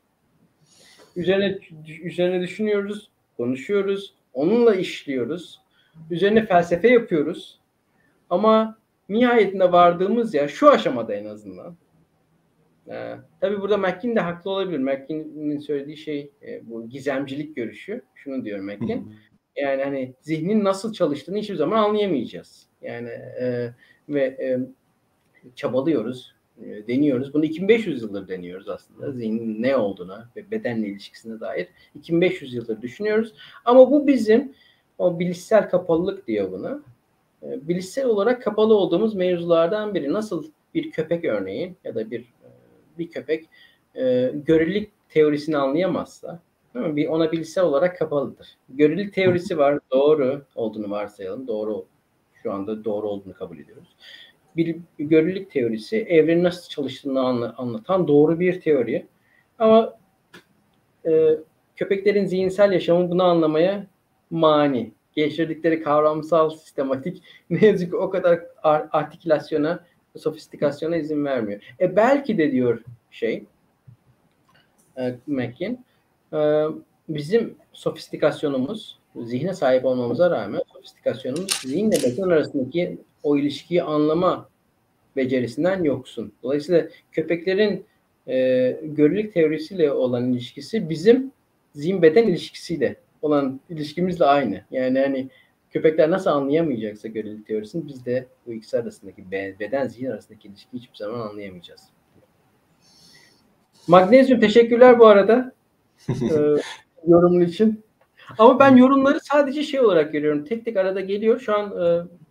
Üzerine 1.15 1.59
üzerine 2.03 2.41
düşünüyoruz, 2.41 3.11
konuşuyoruz, 3.37 4.13
onunla 4.33 4.75
işliyoruz. 4.75 5.61
Üzerine 6.11 6.45
felsefe 6.45 6.87
yapıyoruz. 6.87 7.59
Ama 8.29 8.77
nihayetinde 9.09 9.71
vardığımız 9.71 10.33
ya 10.33 10.47
şu 10.47 10.69
aşamada 10.69 11.13
en 11.15 11.25
azından 11.25 11.75
ee, 12.89 13.15
tabii 13.41 13.61
burada 13.61 13.77
McKin 13.77 14.15
de 14.15 14.19
haklı 14.19 14.51
olabilir. 14.51 14.79
McKin'in 14.79 15.59
söylediği 15.59 15.97
şey 15.97 16.31
e, 16.41 16.69
bu 16.69 16.89
gizemcilik 16.89 17.55
görüşü. 17.55 18.01
Şunu 18.15 18.45
diyor 18.45 18.59
McKin. 18.59 19.13
Yani 19.55 19.83
hani 19.83 20.13
zihnin 20.21 20.63
nasıl 20.63 20.93
çalıştığını 20.93 21.37
hiçbir 21.37 21.55
zaman 21.55 21.83
anlayamayacağız. 21.83 22.67
Yani 22.81 23.09
e, 23.09 23.69
ve 24.09 24.21
e, 24.23 24.59
çabalıyoruz, 25.55 26.35
e, 26.63 26.87
deniyoruz. 26.87 27.33
Bunu 27.33 27.45
2500 27.45 28.01
yıldır 28.01 28.27
deniyoruz 28.27 28.69
aslında. 28.69 29.11
Zihnin 29.11 29.63
ne 29.63 29.75
olduğuna 29.75 30.29
ve 30.35 30.51
bedenle 30.51 30.87
ilişkisine 30.87 31.39
dair 31.39 31.67
2500 31.95 32.53
yıldır 32.53 32.81
düşünüyoruz. 32.81 33.33
Ama 33.65 33.91
bu 33.91 34.07
bizim 34.07 34.53
o 34.97 35.19
bilişsel 35.19 35.69
kapalılık 35.69 36.27
diyor 36.27 36.51
buna. 36.51 36.81
E, 37.43 37.67
bilişsel 37.67 38.05
olarak 38.05 38.43
kapalı 38.43 38.73
olduğumuz 38.73 39.15
mevzulardan 39.15 39.93
biri. 39.93 40.13
Nasıl 40.13 40.45
bir 40.73 40.91
köpek 40.91 41.25
örneğin 41.25 41.77
ya 41.83 41.95
da 41.95 42.11
bir 42.11 42.25
bir 42.99 43.11
köpek 43.11 43.45
e, 43.95 44.31
görelilik 44.45 44.91
teorisini 45.09 45.57
anlayamazsa 45.57 46.39
bir 46.75 47.07
ona 47.07 47.31
bilgisayar 47.31 47.63
olarak 47.63 47.99
kapalıdır. 47.99 48.57
Görelilik 48.69 49.13
teorisi 49.13 49.57
var. 49.57 49.79
Doğru 49.91 50.45
olduğunu 50.55 50.89
varsayalım. 50.89 51.47
Doğru 51.47 51.85
şu 52.43 52.53
anda 52.53 52.83
doğru 52.83 53.09
olduğunu 53.09 53.33
kabul 53.33 53.59
ediyoruz. 53.59 53.95
Bir 54.55 54.77
görelilik 54.99 55.51
teorisi 55.51 55.97
evrenin 55.97 56.43
nasıl 56.43 56.69
çalıştığını 56.69 57.53
anlatan 57.57 58.07
doğru 58.07 58.39
bir 58.39 58.61
teori. 58.61 59.07
Ama 59.59 59.97
e, 61.05 61.37
köpeklerin 61.75 62.25
zihinsel 62.25 62.71
yaşamı 62.71 63.11
bunu 63.11 63.23
anlamaya 63.23 63.87
mani. 64.29 64.91
Geliştirdikleri 65.15 65.83
kavramsal 65.83 66.49
sistematik 66.49 67.23
ne 67.49 67.65
yazık 67.65 67.91
ki 67.91 67.97
o 67.97 68.09
kadar 68.09 68.39
artikülasyona 68.91 69.85
sofistikasyona 70.17 70.97
izin 70.97 71.25
vermiyor. 71.25 71.61
E 71.79 71.95
belki 71.95 72.37
de 72.37 72.51
diyor 72.51 72.83
şey 73.11 73.43
e, 74.97 75.15
Mackin 75.27 75.85
e, 76.33 76.63
bizim 77.09 77.55
sofistikasyonumuz 77.73 78.99
zihne 79.15 79.53
sahip 79.53 79.85
olmamıza 79.85 80.31
rağmen 80.31 80.61
sofistikasyonumuz 80.73 81.53
zihinle 81.53 81.95
beden 81.95 82.23
arasındaki 82.23 82.97
o 83.23 83.37
ilişkiyi 83.37 83.83
anlama 83.83 84.49
becerisinden 85.15 85.83
yoksun. 85.83 86.33
Dolayısıyla 86.43 86.87
köpeklerin 87.11 87.85
e, 88.27 88.35
görülük 88.83 89.33
teorisiyle 89.33 89.91
olan 89.91 90.33
ilişkisi 90.33 90.89
bizim 90.89 91.31
zihin 91.75 92.01
beden 92.01 92.27
ilişkisiyle 92.27 92.95
olan 93.21 93.59
ilişkimizle 93.69 94.25
aynı. 94.25 94.61
Yani 94.71 94.99
hani 94.99 95.29
köpekler 95.71 96.11
nasıl 96.11 96.29
anlayamayacaksa 96.29 97.07
görelilik 97.07 97.47
teorisini 97.47 97.87
biz 97.87 98.05
de 98.05 98.27
bu 98.45 98.53
ikisi 98.53 98.77
arasındaki 98.77 99.31
beden 99.31 99.87
zihin 99.87 100.11
arasındaki 100.11 100.47
ilişkiyi 100.47 100.77
hiçbir 100.77 100.97
zaman 100.97 101.19
anlayamayacağız. 101.19 101.81
Magnezyum 103.87 104.39
teşekkürler 104.39 104.99
bu 104.99 105.07
arada 105.07 105.51
e, 106.09 106.37
yorumun 107.07 107.41
için. 107.41 107.83
Ama 108.37 108.59
ben 108.59 108.75
yorumları 108.75 109.19
sadece 109.23 109.63
şey 109.63 109.79
olarak 109.79 110.11
görüyorum. 110.11 110.45
Tek 110.45 110.65
tek 110.65 110.77
arada 110.77 111.01
geliyor. 111.01 111.39
Şu 111.39 111.55
an 111.55 111.65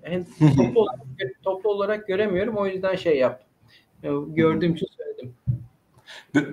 e, 0.04 0.24
toplu, 0.56 0.80
olarak, 0.80 1.00
toplu 1.42 1.70
olarak 1.70 2.06
göremiyorum. 2.08 2.56
O 2.56 2.66
yüzden 2.66 2.96
şey 2.96 3.18
yaptım. 3.18 3.48
E, 4.02 4.08
gördüğüm 4.28 4.74
için 4.74 4.86
söyledim. 4.96 5.34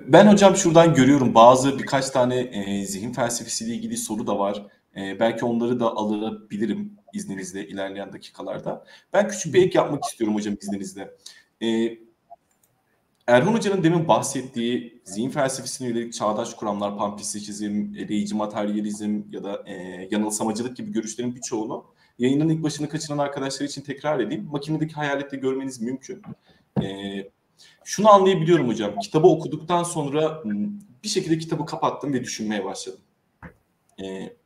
Ben 0.06 0.26
hocam 0.26 0.56
şuradan 0.56 0.94
görüyorum 0.94 1.34
bazı 1.34 1.78
birkaç 1.78 2.10
tane 2.10 2.40
e, 2.40 2.84
zihin 2.84 3.12
felsefesiyle 3.12 3.74
ilgili 3.74 3.96
soru 3.96 4.26
da 4.26 4.38
var. 4.38 4.66
E, 4.96 5.20
belki 5.20 5.44
onları 5.44 5.80
da 5.80 5.96
alabilirim 5.96 6.92
izninizle 7.12 7.68
ilerleyen 7.68 8.12
dakikalarda. 8.12 8.84
Ben 9.12 9.28
küçük 9.28 9.54
bir 9.54 9.62
ek 9.62 9.78
yapmak 9.78 10.04
istiyorum 10.04 10.36
hocam 10.36 10.54
izninizle. 10.62 11.16
E, 11.62 11.98
Erhan 13.26 13.54
Hoca'nın 13.54 13.82
demin 13.82 14.08
bahsettiği 14.08 15.02
zihin 15.04 15.30
felsefesine 15.30 15.88
yönelik 15.88 16.12
çağdaş 16.12 16.54
kuramlar, 16.54 16.98
panpsişizm, 16.98 17.94
eleyici 17.96 18.34
materyalizm 18.34 19.22
ya 19.30 19.44
da 19.44 19.62
e, 19.66 19.74
yanılsamacılık 20.10 20.76
gibi 20.76 20.92
görüşlerin 20.92 21.34
birçoğunu 21.34 21.84
yayının 22.18 22.48
ilk 22.48 22.62
başını 22.62 22.88
kaçıran 22.88 23.18
arkadaşlar 23.18 23.66
için 23.66 23.82
tekrar 23.82 24.20
edeyim. 24.20 24.48
Makinedeki 24.52 24.94
hayalette 24.94 25.36
görmeniz 25.36 25.80
mümkün. 25.80 26.22
E, 26.82 26.86
şunu 27.84 28.10
anlayabiliyorum 28.10 28.68
hocam. 28.68 28.98
Kitabı 28.98 29.26
okuduktan 29.26 29.82
sonra 29.82 30.42
bir 31.04 31.08
şekilde 31.08 31.38
kitabı 31.38 31.66
kapattım 31.66 32.12
ve 32.12 32.24
düşünmeye 32.24 32.64
başladım. 32.64 33.00
E, 34.02 34.36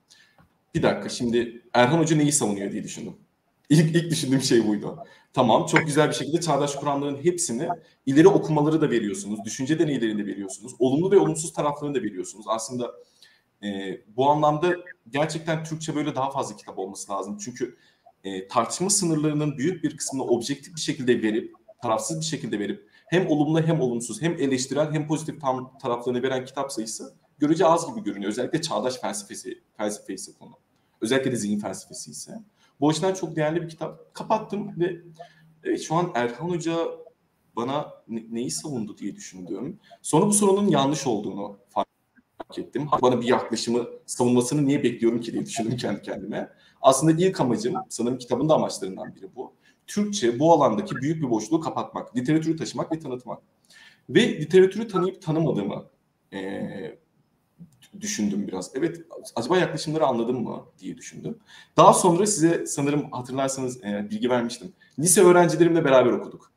bir 0.74 0.82
dakika 0.82 1.08
şimdi 1.08 1.62
Erhan 1.72 1.98
Hoca 1.98 2.16
neyi 2.16 2.32
savunuyor 2.32 2.72
diye 2.72 2.84
düşündüm. 2.84 3.16
İlk, 3.70 3.96
ilk 3.96 4.10
düşündüğüm 4.10 4.42
şey 4.42 4.66
buydu. 4.66 4.98
Tamam 5.32 5.66
çok 5.66 5.86
güzel 5.86 6.08
bir 6.08 6.14
şekilde 6.14 6.40
çağdaş 6.40 6.74
kuramların 6.74 7.24
hepsini 7.24 7.68
ileri 8.06 8.28
okumaları 8.28 8.80
da 8.80 8.90
veriyorsunuz. 8.90 9.44
Düşünce 9.44 9.78
deneylerini 9.78 10.22
de 10.22 10.26
veriyorsunuz. 10.26 10.72
Olumlu 10.78 11.10
ve 11.10 11.18
olumsuz 11.18 11.52
taraflarını 11.52 11.94
da 11.94 12.02
veriyorsunuz. 12.02 12.44
Aslında 12.48 12.90
e, 13.62 14.00
bu 14.16 14.30
anlamda 14.30 14.74
gerçekten 15.10 15.64
Türkçe 15.64 15.94
böyle 15.94 16.14
daha 16.14 16.30
fazla 16.30 16.56
kitap 16.56 16.78
olması 16.78 17.12
lazım. 17.12 17.38
Çünkü 17.44 17.76
e, 18.24 18.48
tartışma 18.48 18.90
sınırlarının 18.90 19.58
büyük 19.58 19.84
bir 19.84 19.96
kısmını 19.96 20.24
objektif 20.24 20.74
bir 20.76 20.80
şekilde 20.80 21.22
verip, 21.22 21.54
tarafsız 21.82 22.20
bir 22.20 22.24
şekilde 22.24 22.58
verip 22.58 22.88
hem 23.06 23.26
olumlu 23.26 23.62
hem 23.62 23.80
olumsuz 23.80 24.22
hem 24.22 24.32
eleştirel 24.32 24.92
hem 24.92 25.06
pozitif 25.06 25.40
tam 25.40 25.78
taraflarını 25.78 26.22
veren 26.22 26.44
kitap 26.44 26.72
sayısı 26.72 27.14
görece 27.40 27.66
az 27.66 27.90
gibi 27.90 28.04
görünüyor. 28.04 28.30
Özellikle 28.30 28.62
çağdaş 28.62 29.00
felsefesi, 29.00 29.62
felsefe 29.76 30.14
ise 30.14 30.32
konu. 30.38 30.58
Özellikle 31.00 31.32
de 31.32 31.36
zihin 31.36 31.58
felsefesi 31.58 32.10
ise. 32.10 32.32
Bu 32.80 32.88
açıdan 32.88 33.14
çok 33.14 33.36
değerli 33.36 33.62
bir 33.62 33.68
kitap. 33.68 34.14
Kapattım 34.14 34.80
ve 34.80 34.96
evet, 35.64 35.80
şu 35.80 35.94
an 35.94 36.12
Erkan 36.14 36.48
Hoca 36.48 36.76
bana 37.56 37.92
neyi 38.08 38.50
savundu 38.50 38.98
diye 38.98 39.16
düşündüm. 39.16 39.78
Sonra 40.02 40.26
bu 40.26 40.32
sorunun 40.32 40.68
yanlış 40.68 41.06
olduğunu 41.06 41.58
fark 41.68 41.88
ettim. 42.58 42.88
Bana 43.02 43.20
bir 43.20 43.26
yaklaşımı 43.26 43.86
savunmasını 44.06 44.66
niye 44.66 44.82
bekliyorum 44.82 45.20
ki 45.20 45.32
diye 45.32 45.46
düşündüm 45.46 45.76
kendi 45.76 46.02
kendime. 46.02 46.50
Aslında 46.82 47.12
ilk 47.12 47.40
amacım 47.40 47.74
sanırım 47.88 48.18
kitabın 48.18 48.48
da 48.48 48.54
amaçlarından 48.54 49.14
biri 49.14 49.36
bu. 49.36 49.52
Türkçe 49.86 50.38
bu 50.38 50.52
alandaki 50.52 50.96
büyük 50.96 51.22
bir 51.22 51.30
boşluğu 51.30 51.60
kapatmak, 51.60 52.16
literatürü 52.16 52.56
taşımak 52.56 52.92
ve 52.92 52.98
tanıtmak. 52.98 53.42
Ve 54.10 54.40
literatürü 54.40 54.88
tanıyıp 54.88 55.22
tanımadığımı 55.22 55.84
e, 56.32 56.98
düşündüm 58.00 58.48
biraz. 58.48 58.70
Evet 58.74 59.00
acaba 59.36 59.58
yaklaşımları 59.58 60.06
anladım 60.06 60.42
mı 60.42 60.64
diye 60.78 60.96
düşündüm. 60.96 61.38
Daha 61.76 61.92
sonra 61.92 62.26
size 62.26 62.66
sanırım 62.66 63.10
hatırlarsanız 63.12 63.84
e, 63.84 64.06
bilgi 64.10 64.30
vermiştim. 64.30 64.72
Lise 64.98 65.22
öğrencilerimle 65.22 65.84
beraber 65.84 66.10
okuduk. 66.12 66.52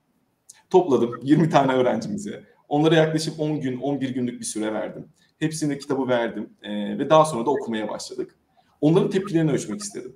Topladım 0.69 1.19
20 1.23 1.49
tane 1.49 1.73
öğrencimize. 1.73 2.43
Onlara 2.69 2.95
yaklaşık 2.95 3.39
10 3.39 3.61
gün, 3.61 3.79
11 3.79 4.09
günlük 4.09 4.39
bir 4.39 4.45
süre 4.45 4.73
verdim. 4.73 5.07
Hepsine 5.39 5.77
kitabı 5.77 6.07
verdim 6.07 6.49
e, 6.63 6.99
ve 6.99 7.09
daha 7.09 7.25
sonra 7.25 7.45
da 7.45 7.49
okumaya 7.49 7.89
başladık. 7.89 8.35
Onların 8.81 9.09
tepkilerini 9.09 9.51
ölçmek 9.51 9.81
istedim. 9.81 10.15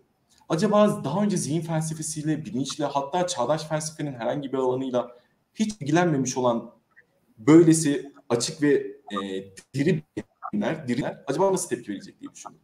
Acaba 0.50 1.04
daha 1.04 1.24
önce 1.24 1.38
zihin 1.38 1.62
felsefesiyle, 1.62 2.46
bilinçle 2.46 2.86
hatta 2.86 3.28
çağdaş 3.28 3.68
felsefenin 3.68 4.14
herhangi 4.14 4.54
bir 4.54 4.58
alanıyla 4.58 5.12
hiç 5.54 5.74
ilgilenmemiş 5.82 6.38
olan 6.38 6.72
böylesi 7.38 8.12
açık 8.30 8.62
ve 8.62 8.74
e, 9.12 9.18
diri 9.74 10.04
diriler, 10.58 10.88
diriler 10.88 11.24
acaba 11.28 11.54
nasıl 11.54 11.70
tepki 11.70 11.92
verecek 11.92 12.22
diye 12.22 12.32
düşündüm. 12.32 12.60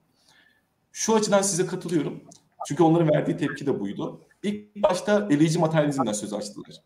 Şu 0.91 1.15
açıdan 1.15 1.41
size 1.41 1.65
katılıyorum. 1.65 2.23
Çünkü 2.67 2.83
onların 2.83 3.09
verdiği 3.09 3.37
tepki 3.37 3.65
de 3.65 3.79
buydu. 3.79 4.21
İlk 4.43 4.75
başta 4.75 5.27
eleyici 5.31 5.59
materyalizmden 5.59 6.13
söz 6.13 6.33
açtılar. 6.33 6.83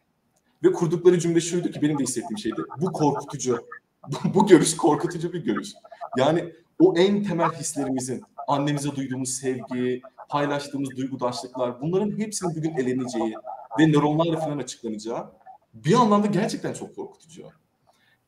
Ve 0.63 0.71
kurdukları 0.71 1.19
cümle 1.19 1.41
şuydu 1.41 1.71
ki 1.71 1.81
benim 1.81 1.99
de 1.99 2.03
hissettiğim 2.03 2.37
şeydi. 2.37 2.61
Bu 2.81 2.91
korkutucu. 2.91 3.67
bu 4.33 4.47
görüş 4.47 4.77
korkutucu 4.77 5.33
bir 5.33 5.43
görüş. 5.43 5.73
Yani 6.17 6.53
o 6.79 6.97
en 6.97 7.23
temel 7.23 7.49
hislerimizin, 7.49 8.21
annemize 8.47 8.95
duyduğumuz 8.95 9.29
sevgi, 9.29 10.01
paylaştığımız 10.29 10.97
duygudaşlıklar 10.97 11.81
bunların 11.81 12.19
hepsinin 12.19 12.55
bugün 12.55 12.71
eleneceği 12.71 13.35
ve 13.79 13.87
nöronlarla 13.87 14.39
falan 14.39 14.57
açıklanacağı 14.57 15.31
bir 15.73 15.93
anlamda 15.93 16.27
gerçekten 16.27 16.73
çok 16.73 16.95
korkutucu. 16.95 17.43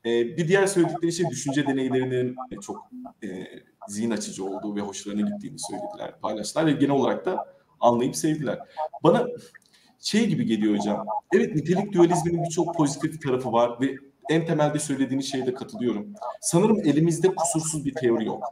Ee, 0.05 0.37
bir 0.37 0.47
diğer 0.47 0.67
söyledikleri 0.67 1.13
şey 1.13 1.29
düşünce 1.29 1.67
deneylerinin 1.67 2.35
çok 2.61 2.89
e, 3.23 3.27
zihin 3.87 4.11
açıcı 4.11 4.45
olduğu 4.45 4.75
ve 4.75 4.81
hoşlarına 4.81 5.29
gittiğini 5.29 5.59
söylediler, 5.59 6.19
paylaştılar 6.21 6.65
ve 6.65 6.71
genel 6.71 6.95
olarak 6.95 7.25
da 7.25 7.53
anlayıp 7.79 8.15
sevdiler. 8.15 8.59
Bana 9.03 9.27
şey 9.99 10.27
gibi 10.27 10.45
geliyor 10.45 10.77
hocam. 10.77 11.07
Evet 11.33 11.55
nitelik 11.55 11.93
dualizminin 11.93 12.43
birçok 12.43 12.75
pozitif 12.75 13.21
tarafı 13.21 13.51
var 13.51 13.81
ve 13.81 13.95
en 14.29 14.45
temelde 14.45 14.79
söylediğiniz 14.79 15.31
şeye 15.31 15.45
de 15.45 15.53
katılıyorum. 15.53 16.13
Sanırım 16.41 16.79
elimizde 16.79 17.35
kusursuz 17.35 17.85
bir 17.85 17.93
teori 17.93 18.25
yok. 18.25 18.43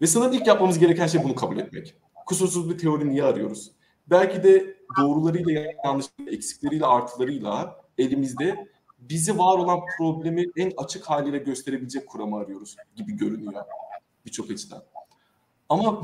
Ve 0.00 0.06
sanırım 0.06 0.32
ilk 0.32 0.46
yapmamız 0.46 0.78
gereken 0.78 1.06
şey 1.06 1.24
bunu 1.24 1.34
kabul 1.34 1.58
etmek. 1.58 1.94
Kusursuz 2.26 2.70
bir 2.70 2.78
teori 2.78 3.08
niye 3.08 3.24
arıyoruz? 3.24 3.72
Belki 4.10 4.42
de 4.42 4.76
doğrularıyla, 5.00 5.72
yanlışlarıyla, 5.84 6.32
eksikleriyle, 6.32 6.86
artılarıyla 6.86 7.80
elimizde 7.98 8.68
bizi 9.10 9.38
var 9.38 9.58
olan 9.58 9.80
problemi 9.98 10.46
en 10.56 10.72
açık 10.76 11.04
haliyle 11.04 11.38
gösterebilecek 11.38 12.06
kuramı 12.06 12.36
arıyoruz 12.36 12.76
gibi 12.96 13.16
görünüyor 13.16 13.64
birçok 14.26 14.50
açıdan. 14.50 14.82
Ama 15.68 16.02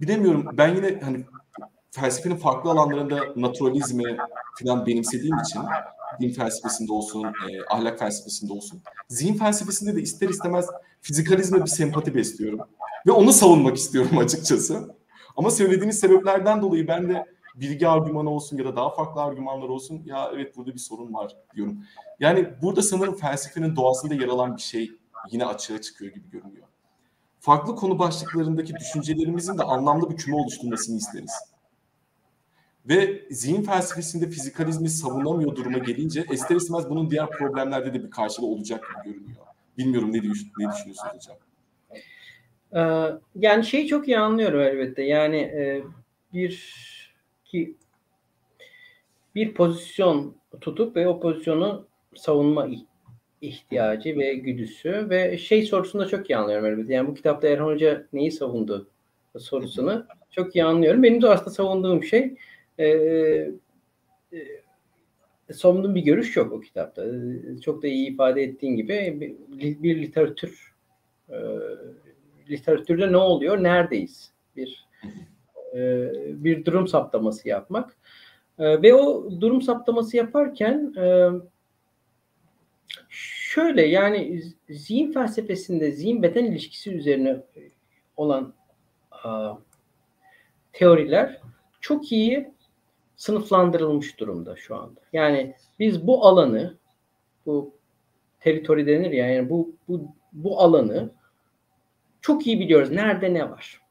bilemiyorum 0.00 0.46
ben 0.52 0.74
yine 0.74 1.00
hani 1.00 1.24
felsefenin 1.90 2.36
farklı 2.36 2.70
alanlarında 2.70 3.20
naturalizmi 3.36 4.16
falan 4.60 4.86
benimsediğim 4.86 5.38
için 5.38 5.60
din 6.20 6.30
felsefesinde 6.30 6.92
olsun, 6.92 7.24
e, 7.24 7.64
ahlak 7.70 7.98
felsefesinde 7.98 8.52
olsun. 8.52 8.82
Zihin 9.08 9.34
felsefesinde 9.34 9.96
de 9.96 10.02
ister 10.02 10.28
istemez 10.28 10.66
fizikalizme 11.00 11.60
bir 11.60 11.70
sempati 11.70 12.14
besliyorum. 12.14 12.60
Ve 13.06 13.12
onu 13.12 13.32
savunmak 13.32 13.76
istiyorum 13.76 14.18
açıkçası. 14.24 14.96
Ama 15.36 15.50
söylediğiniz 15.50 15.98
sebeplerden 15.98 16.62
dolayı 16.62 16.88
ben 16.88 17.08
de 17.08 17.24
bilgi 17.56 17.88
argümanı 17.88 18.30
olsun 18.30 18.56
ya 18.56 18.64
da 18.64 18.76
daha 18.76 18.90
farklı 18.90 19.22
argümanlar 19.22 19.68
olsun 19.68 20.02
ya 20.04 20.30
evet 20.34 20.56
burada 20.56 20.74
bir 20.74 20.78
sorun 20.78 21.14
var 21.14 21.36
diyorum. 21.54 21.78
Yani 22.20 22.48
burada 22.62 22.82
sanırım 22.82 23.16
felsefenin 23.16 23.76
doğasında 23.76 24.14
yer 24.14 24.28
alan 24.28 24.56
bir 24.56 24.62
şey 24.62 24.90
yine 25.30 25.46
açığa 25.46 25.80
çıkıyor 25.80 26.12
gibi 26.12 26.30
görünüyor. 26.30 26.66
Farklı 27.40 27.76
konu 27.76 27.98
başlıklarındaki 27.98 28.74
düşüncelerimizin 28.74 29.58
de 29.58 29.62
anlamlı 29.62 30.10
bir 30.10 30.16
küme 30.16 30.36
oluşturmasını 30.36 30.96
isteriz. 30.96 31.32
Ve 32.88 33.22
zihin 33.30 33.62
felsefesinde 33.62 34.30
fizikalizmi 34.30 34.88
savunamıyor 34.88 35.56
duruma 35.56 35.78
gelince 35.78 36.26
ister 36.30 36.56
istemez 36.56 36.90
bunun 36.90 37.10
diğer 37.10 37.30
problemlerde 37.30 37.94
de 37.94 38.04
bir 38.04 38.10
karşılığı 38.10 38.46
olacak 38.46 38.84
gibi 39.04 39.14
görünüyor. 39.14 39.36
Bilmiyorum 39.78 40.12
ne, 40.12 40.22
düşün, 40.22 40.52
ne 40.58 40.72
düşünüyorsunuz 40.72 41.14
hocam? 41.14 41.36
Ee, 42.74 43.18
yani 43.34 43.64
şeyi 43.64 43.86
çok 43.86 44.08
iyi 44.08 44.18
anlıyorum 44.18 44.60
elbette. 44.60 45.02
Yani 45.02 45.36
e, 45.36 45.82
bir 46.32 46.95
ki 47.48 47.76
bir 49.34 49.54
pozisyon 49.54 50.36
tutup 50.60 50.96
ve 50.96 51.08
o 51.08 51.20
pozisyonu 51.20 51.86
savunma 52.14 52.68
ihtiyacı 53.40 54.18
ve 54.18 54.34
güdüsü 54.34 55.10
ve 55.10 55.38
şey 55.38 55.62
sorusunu 55.62 56.02
da 56.02 56.08
çok 56.08 56.30
iyi 56.30 56.36
anlıyorum 56.36 56.66
elbette. 56.66 56.94
Yani 56.94 57.08
bu 57.08 57.14
kitapta 57.14 57.48
Erhan 57.48 57.66
Hoca 57.66 58.06
neyi 58.12 58.32
savundu 58.32 58.88
sorusunu 59.38 60.06
çok 60.30 60.56
iyi 60.56 60.64
anlıyorum. 60.64 61.02
Benim 61.02 61.22
de 61.22 61.28
aslında 61.28 61.50
savunduğum 61.50 62.02
şey 62.02 62.34
e, 62.78 62.86
e, 64.32 64.38
savunduğum 65.52 65.94
bir 65.94 66.02
görüş 66.02 66.36
yok 66.36 66.52
o 66.52 66.60
kitapta. 66.60 67.04
Çok 67.64 67.82
da 67.82 67.86
iyi 67.86 68.10
ifade 68.14 68.42
ettiğin 68.42 68.76
gibi 68.76 69.16
bir, 69.48 69.82
bir 69.82 70.02
literatür 70.02 70.74
e, 71.28 71.36
literatürde 72.50 73.12
ne 73.12 73.16
oluyor, 73.16 73.62
neredeyiz? 73.62 74.32
Bir 74.56 74.86
e, 75.76 76.10
bir 76.44 76.64
durum 76.64 76.88
saptaması 76.88 77.48
yapmak. 77.48 77.96
E, 78.58 78.82
ve 78.82 78.94
o 78.94 79.30
durum 79.40 79.62
saptaması 79.62 80.16
yaparken 80.16 80.94
e, 80.98 81.30
şöyle 83.08 83.86
yani 83.86 84.42
zihin 84.70 85.12
felsefesinde 85.12 85.92
zihin 85.92 86.22
beden 86.22 86.44
ilişkisi 86.44 86.94
üzerine 86.94 87.42
olan 88.16 88.54
teoriler 90.72 91.40
çok 91.80 92.12
iyi 92.12 92.50
sınıflandırılmış 93.16 94.20
durumda 94.20 94.56
şu 94.56 94.76
anda. 94.76 95.00
Yani 95.12 95.54
biz 95.78 96.06
bu 96.06 96.26
alanı 96.26 96.76
bu 97.46 97.74
teritori 98.40 98.86
denir 98.86 99.10
ya 99.10 99.28
yani 99.28 99.50
bu 99.50 99.76
bu 99.88 100.08
bu 100.32 100.60
alanı 100.60 101.10
çok 102.20 102.46
iyi 102.46 102.60
biliyoruz. 102.60 102.90
Nerede 102.90 103.34
ne 103.34 103.50
var? 103.50 103.85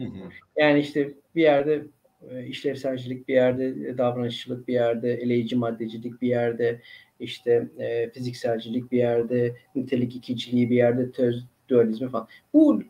Hı 0.00 0.04
hı. 0.04 0.30
Yani 0.56 0.78
işte 0.80 1.14
bir 1.34 1.42
yerde 1.42 1.86
e, 2.30 2.46
işlevselcilik, 2.46 3.28
bir 3.28 3.34
yerde 3.34 3.98
davranışçılık, 3.98 4.68
bir 4.68 4.72
yerde 4.72 5.14
eleyici 5.14 5.56
maddecilik, 5.56 6.22
bir 6.22 6.28
yerde 6.28 6.80
işte 7.20 7.68
e, 7.78 8.10
fizikselcilik, 8.10 8.92
bir 8.92 8.98
yerde 8.98 9.56
nitelik 9.74 10.16
ikiciliği, 10.16 10.70
bir 10.70 10.76
yerde 10.76 11.10
töz 11.10 11.46
dualizmi 11.68 12.08
falan. 12.08 12.28
Bu 12.54 12.82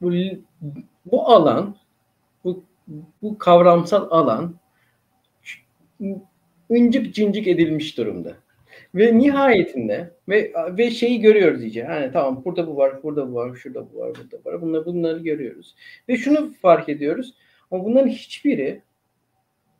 bu, 0.00 0.12
bu 1.06 1.28
alan 1.28 1.76
bu, 2.44 2.64
bu 3.22 3.38
kavramsal 3.38 4.10
alan 4.10 4.54
incik 6.70 7.14
cincik 7.14 7.48
edilmiş 7.48 7.98
durumda. 7.98 8.36
Ve 8.94 9.18
nihayetinde 9.18 10.14
ve 10.28 10.52
ve 10.78 10.90
şeyi 10.90 11.20
görüyoruz 11.20 11.62
iyice. 11.62 11.84
Hani 11.84 12.12
tamam 12.12 12.42
burada 12.44 12.66
bu 12.66 12.76
var, 12.76 13.02
burada 13.02 13.30
bu 13.30 13.34
var, 13.34 13.54
şurada 13.54 13.92
bu 13.92 13.98
var, 13.98 14.12
burada 14.16 14.44
bu 14.44 14.48
var. 14.50 14.62
Bunları 14.62 14.86
bunları 14.86 15.18
görüyoruz. 15.18 15.74
Ve 16.08 16.16
şunu 16.16 16.52
fark 16.52 16.88
ediyoruz. 16.88 17.34
Ama 17.70 17.84
bunların 17.84 18.08
hiçbiri 18.08 18.82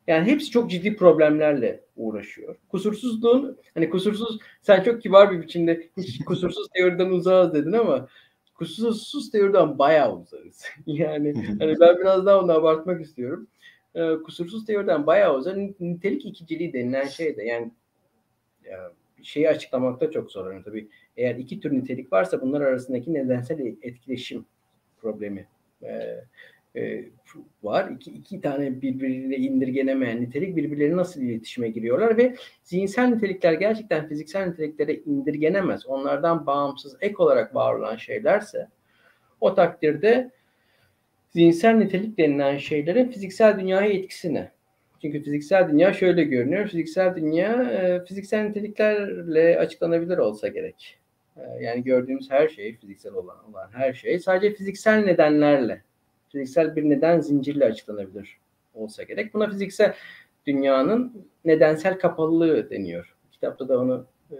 yani 0.06 0.30
hepsi 0.30 0.50
çok 0.50 0.70
ciddi 0.70 0.96
problemlerle 0.96 1.80
uğraşıyor. 1.96 2.56
Kusursuzluğun 2.68 3.58
hani 3.74 3.90
kusursuz 3.90 4.38
sen 4.62 4.82
çok 4.82 5.02
kibar 5.02 5.30
bir 5.30 5.42
biçimde 5.42 5.88
hiç 5.96 6.24
kusursuz 6.24 6.68
teoriden 6.74 7.10
uzağız 7.10 7.54
dedin 7.54 7.72
ama 7.72 8.08
kusursuz 8.54 9.30
teoriden 9.30 9.78
bayağı 9.78 10.16
uzağız. 10.16 10.64
yani 10.86 11.34
hani 11.58 11.80
ben 11.80 11.98
biraz 11.98 12.26
daha 12.26 12.40
onu 12.40 12.52
abartmak 12.52 13.00
istiyorum. 13.00 13.46
Ee, 13.94 14.14
kusursuz 14.24 14.64
teoriden 14.66 15.06
bayağı 15.06 15.36
uzak. 15.36 15.80
Nitelik 15.80 16.26
ikiciliği 16.26 16.72
denilen 16.72 17.06
şey 17.06 17.36
de 17.36 17.44
yani 17.44 17.70
ya, 18.64 18.92
şeyi 19.22 19.48
açıklamakta 19.48 20.10
çok 20.10 20.32
zorlanıyor 20.32 20.64
tabii. 20.64 20.88
Eğer 21.16 21.36
iki 21.36 21.60
tür 21.60 21.72
nitelik 21.72 22.12
varsa 22.12 22.40
bunlar 22.40 22.60
arasındaki 22.60 23.14
nedensel 23.14 23.76
etkileşim 23.82 24.44
problemi 25.00 25.46
e, 25.82 26.20
e, 26.76 27.04
var. 27.62 27.90
İki, 27.90 28.10
iki 28.10 28.40
tane 28.40 28.82
birbiriyle 28.82 29.36
indirgenemeyen 29.36 30.22
nitelik 30.22 30.56
birbirleri 30.56 30.96
nasıl 30.96 31.20
iletişime 31.22 31.68
giriyorlar 31.68 32.16
ve 32.16 32.36
zihinsel 32.62 33.06
nitelikler 33.06 33.52
gerçekten 33.52 34.08
fiziksel 34.08 34.46
niteliklere 34.46 34.94
indirgenemez. 34.94 35.86
Onlardan 35.86 36.46
bağımsız 36.46 36.96
ek 37.00 37.14
olarak 37.18 37.54
var 37.54 37.74
olan 37.74 37.96
şeylerse 37.96 38.68
o 39.40 39.54
takdirde 39.54 40.30
zihinsel 41.30 41.74
nitelik 41.74 42.18
denilen 42.18 42.56
şeylerin 42.56 43.08
fiziksel 43.08 43.60
dünyaya 43.60 43.92
etkisini 43.92 44.48
çünkü 45.02 45.22
fiziksel 45.22 45.68
dünya 45.68 45.92
şöyle 45.92 46.24
görünüyor. 46.24 46.68
Fiziksel 46.68 47.16
dünya 47.16 47.62
e, 47.62 48.04
fiziksel 48.04 48.42
niteliklerle 48.42 49.58
açıklanabilir 49.58 50.18
olsa 50.18 50.48
gerek. 50.48 50.98
E, 51.36 51.64
yani 51.64 51.84
gördüğümüz 51.84 52.30
her 52.30 52.48
şey, 52.48 52.76
fiziksel 52.76 53.12
olan, 53.12 53.50
olan 53.50 53.68
her 53.72 53.92
şey 53.92 54.18
sadece 54.18 54.54
fiziksel 54.54 55.04
nedenlerle, 55.04 55.82
fiziksel 56.28 56.76
bir 56.76 56.90
neden 56.90 57.20
zincirle 57.20 57.64
açıklanabilir 57.64 58.38
olsa 58.74 59.02
gerek. 59.02 59.34
Buna 59.34 59.50
fiziksel 59.50 59.94
dünyanın 60.46 61.26
nedensel 61.44 61.98
kapalılığı 61.98 62.70
deniyor. 62.70 63.16
Kitapta 63.32 63.68
da 63.68 63.78
onu 63.78 64.06
e, 64.30 64.36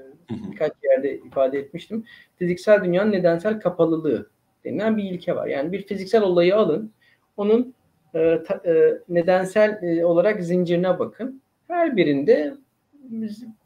birkaç 0.50 0.72
yerde 0.82 1.14
ifade 1.14 1.58
etmiştim. 1.58 2.04
Fiziksel 2.36 2.84
dünyanın 2.84 3.12
nedensel 3.12 3.60
kapalılığı 3.60 4.30
denilen 4.64 4.96
bir 4.96 5.04
ilke 5.04 5.36
var. 5.36 5.46
Yani 5.46 5.72
bir 5.72 5.86
fiziksel 5.86 6.22
olayı 6.22 6.56
alın, 6.56 6.92
onun 7.36 7.74
e, 8.14 8.42
ta, 8.42 8.62
e, 8.66 8.98
nedensel 9.08 9.82
e, 9.82 10.04
olarak 10.04 10.44
zincirine 10.44 10.98
bakın. 10.98 11.42
Her 11.68 11.96
birinde 11.96 12.54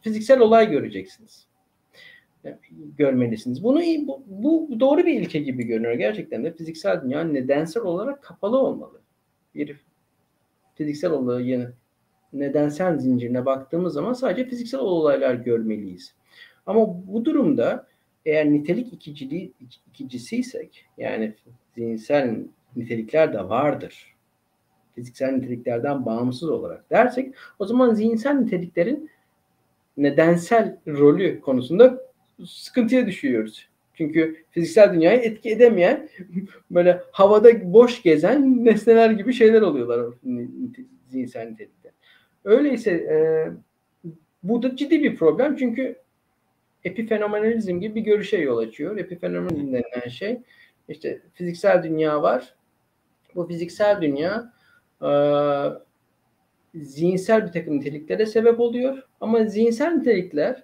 fiziksel 0.02 0.40
olay 0.40 0.70
göreceksiniz. 0.70 1.46
Yani, 2.44 2.56
görmelisiniz. 2.98 3.64
Bunu 3.64 3.80
bu, 4.06 4.22
bu 4.28 4.80
doğru 4.80 5.06
bir 5.06 5.20
ilke 5.20 5.38
gibi 5.38 5.66
görünüyor. 5.66 5.94
Gerçekten 5.94 6.44
de 6.44 6.52
fiziksel 6.52 7.02
dünya 7.02 7.24
nedensel 7.24 7.82
olarak 7.82 8.22
kapalı 8.22 8.58
olmalı. 8.58 9.00
Bir 9.54 9.76
fiziksel 10.74 11.10
olayı 11.10 11.72
nedensel 12.32 12.98
zincirine 12.98 13.46
baktığımız 13.46 13.94
zaman 13.94 14.12
sadece 14.12 14.48
fiziksel 14.48 14.80
olaylar 14.80 15.34
görmeliyiz. 15.34 16.14
Ama 16.66 17.06
bu 17.06 17.24
durumda 17.24 17.86
eğer 18.26 18.52
nitelik 18.52 18.92
ikiciliği 18.92 19.52
ikicisiysek 19.88 20.86
yani 20.98 21.34
zihinsel 21.74 22.36
nitelikler 22.76 23.32
de 23.32 23.48
vardır. 23.48 24.13
Fiziksel 24.94 25.32
niteliklerden 25.32 26.06
bağımsız 26.06 26.50
olarak 26.50 26.90
dersek 26.90 27.34
o 27.58 27.66
zaman 27.66 27.94
zihinsel 27.94 28.34
niteliklerin 28.34 29.10
nedensel 29.96 30.76
rolü 30.86 31.40
konusunda 31.40 32.00
sıkıntıya 32.46 33.06
düşüyoruz. 33.06 33.68
Çünkü 33.94 34.36
fiziksel 34.50 34.94
dünyayı 34.94 35.20
etki 35.20 35.50
edemeyen 35.50 36.08
böyle 36.70 37.00
havada 37.12 37.72
boş 37.72 38.02
gezen 38.02 38.64
nesneler 38.64 39.10
gibi 39.10 39.32
şeyler 39.32 39.62
oluyorlar 39.62 40.14
zihinsel 41.08 41.48
nitelikte. 41.48 41.92
Öyleyse 42.44 42.90
e, 42.90 43.16
bu 44.42 44.62
da 44.62 44.76
ciddi 44.76 45.02
bir 45.02 45.16
problem 45.16 45.56
çünkü 45.56 45.96
epifenomenalizm 46.84 47.80
gibi 47.80 47.94
bir 47.94 48.00
görüşe 48.00 48.36
yol 48.38 48.58
açıyor. 48.58 48.96
Epifenomenalizm 48.96 49.72
denilen 49.72 50.08
şey 50.08 50.40
işte 50.88 51.20
fiziksel 51.34 51.82
dünya 51.82 52.22
var. 52.22 52.54
Bu 53.34 53.46
fiziksel 53.46 54.02
dünya 54.02 54.52
e, 55.02 55.10
zihinsel 56.74 57.46
bir 57.46 57.52
takım 57.52 57.76
niteliklere 57.76 58.26
sebep 58.26 58.60
oluyor. 58.60 59.02
Ama 59.20 59.44
zihinsel 59.44 59.92
nitelikler 59.92 60.62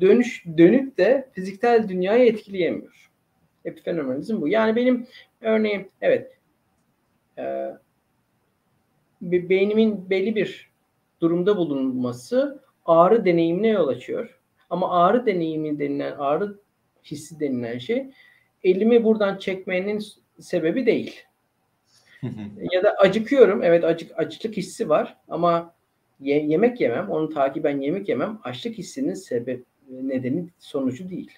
dönüş 0.00 0.44
dönüp 0.58 0.98
de 0.98 1.28
fiziksel 1.32 1.88
dünyayı 1.88 2.26
etkileyemiyor. 2.26 3.10
Epifenomenalizm 3.64 4.40
bu. 4.40 4.48
Yani 4.48 4.76
benim 4.76 5.06
örneğin 5.40 5.90
evet 6.00 6.38
e, 7.38 7.70
beynimin 9.22 10.10
belli 10.10 10.34
bir 10.34 10.70
durumda 11.20 11.56
bulunması 11.56 12.62
ağrı 12.86 13.24
deneyimine 13.24 13.68
yol 13.68 13.88
açıyor. 13.88 14.40
Ama 14.70 14.90
ağrı 14.90 15.26
deneyimi 15.26 15.78
denilen, 15.78 16.12
ağrı 16.18 16.58
hissi 17.04 17.40
denilen 17.40 17.78
şey 17.78 18.10
elimi 18.64 19.04
buradan 19.04 19.38
çekmenin 19.38 20.02
sebebi 20.38 20.86
değil. 20.86 21.22
ya 22.72 22.82
da 22.82 22.94
acıkıyorum. 22.98 23.62
Evet 23.62 23.84
acık 23.84 24.18
acılık 24.18 24.56
hissi 24.56 24.88
var 24.88 25.16
ama 25.28 25.74
ye, 26.20 26.46
yemek 26.46 26.80
yemem, 26.80 27.10
onu 27.10 27.28
takiben 27.28 27.80
yemek 27.80 28.08
yemem 28.08 28.40
açlık 28.44 28.78
hissinin 28.78 29.14
sebep 29.14 29.64
nedeni 29.90 30.48
sonucu 30.58 31.10
değil. 31.10 31.30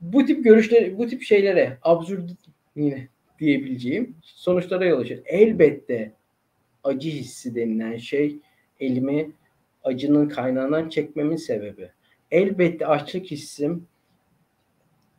bu 0.00 0.26
tip 0.26 0.44
görüşler, 0.44 0.98
bu 0.98 1.06
tip 1.06 1.22
şeylere 1.22 1.78
absürt 1.82 2.30
yine 2.76 3.08
diyebileceğim 3.38 4.16
sonuçlara 4.22 4.84
yol 4.84 5.00
açar. 5.00 5.18
Elbette 5.24 6.12
acı 6.84 7.10
hissi 7.10 7.54
denilen 7.54 7.96
şey 7.96 8.38
elimi 8.80 9.30
acının 9.84 10.28
kaynağından 10.28 10.88
çekmemin 10.88 11.36
sebebi. 11.36 11.90
Elbette 12.30 12.86
açlık 12.86 13.30
hissim 13.30 13.86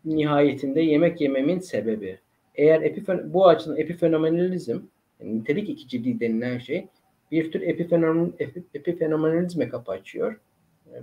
nihayetinde 0.05 0.81
yemek 0.81 1.21
yememin 1.21 1.59
sebebi. 1.59 2.19
Eğer 2.55 2.81
epifen 2.81 3.33
bu 3.33 3.47
açıdan 3.47 3.77
epifenomenalizm, 3.77 4.79
yani 5.19 5.39
nitelik 5.39 5.69
ikiciliği 5.69 6.19
denilen 6.19 6.57
şey 6.57 6.87
bir 7.31 7.51
tür 7.51 7.61
epifenomen, 7.61 8.33
epifenomenalizme 8.73 9.69
kapı 9.69 9.91
açıyor. 9.91 10.39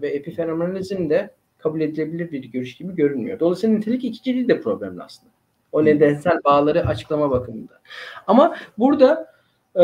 Ve 0.03 0.09
epifenomenalizm 0.09 1.11
de 1.11 1.31
kabul 1.59 1.81
edilebilir 1.81 2.33
bir 2.33 2.45
görüş 2.45 2.77
gibi 2.77 2.95
görünmüyor. 2.95 3.41
Dolayısıyla 3.41 3.77
nitelik 3.77 4.05
ikiciliği 4.05 4.49
de 4.49 4.61
problemli 4.61 5.03
aslında. 5.03 5.33
O 5.73 5.85
nedensel 5.85 6.39
bağları 6.45 6.87
açıklama 6.87 7.31
bakımında. 7.31 7.81
Ama 8.27 8.57
burada 8.79 9.33
e, 9.77 9.83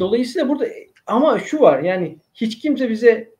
dolayısıyla 0.00 0.48
burada 0.48 0.64
ama 1.06 1.38
şu 1.38 1.60
var 1.60 1.82
yani 1.82 2.18
hiç 2.34 2.58
kimse 2.58 2.90
bize 2.90 3.30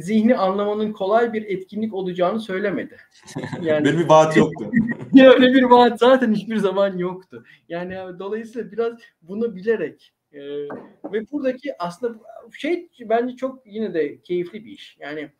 zihni 0.00 0.36
anlamanın 0.36 0.92
kolay 0.92 1.32
bir 1.32 1.42
etkinlik 1.42 1.94
olacağını 1.94 2.40
söylemedi. 2.40 2.96
Yani 3.62 3.84
böyle 3.84 3.98
bir 3.98 4.08
vaat 4.08 4.36
yoktu. 4.36 4.70
öyle 5.26 5.54
bir 5.54 5.62
vaat 5.62 5.98
zaten 5.98 6.34
hiçbir 6.34 6.56
zaman 6.56 6.98
yoktu. 6.98 7.44
Yani 7.68 8.18
dolayısıyla 8.18 8.72
biraz 8.72 8.92
bunu 9.22 9.56
bilerek 9.56 10.12
e, 10.32 10.40
ve 11.12 11.30
buradaki 11.32 11.82
aslında 11.82 12.18
şey 12.52 12.88
bence 13.00 13.36
çok 13.36 13.66
yine 13.66 13.94
de 13.94 14.20
keyifli 14.20 14.64
bir 14.64 14.70
iş. 14.70 14.96
Yani 15.00 15.30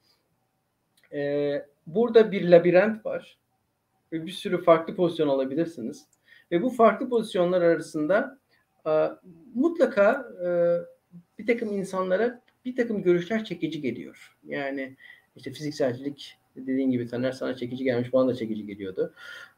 e, 1.12 1.52
burada 1.86 2.32
bir 2.32 2.48
labirent 2.48 3.06
var 3.06 3.38
ve 4.12 4.26
bir 4.26 4.30
sürü 4.30 4.62
farklı 4.62 4.96
pozisyon 4.96 5.28
alabilirsiniz 5.28 6.06
ve 6.52 6.62
bu 6.62 6.70
farklı 6.70 7.08
pozisyonlar 7.08 7.62
arasında 7.62 8.38
e, 8.86 8.90
mutlaka 9.54 10.28
e, 10.44 10.48
bir 11.38 11.46
takım 11.46 11.72
insanlara 11.72 12.42
bir 12.64 12.76
takım 12.76 13.02
görüşler 13.02 13.44
çekici 13.44 13.80
geliyor. 13.80 14.36
Yani 14.44 14.96
işte 15.36 15.52
fizikselcilik 15.52 16.38
dediğin 16.56 16.90
gibi 16.90 17.06
Taner 17.06 17.32
sana 17.32 17.56
çekici 17.56 17.84
gelmiş, 17.84 18.12
bana 18.12 18.28
da 18.28 18.34
çekici 18.34 18.66
geliyordu. 18.66 19.14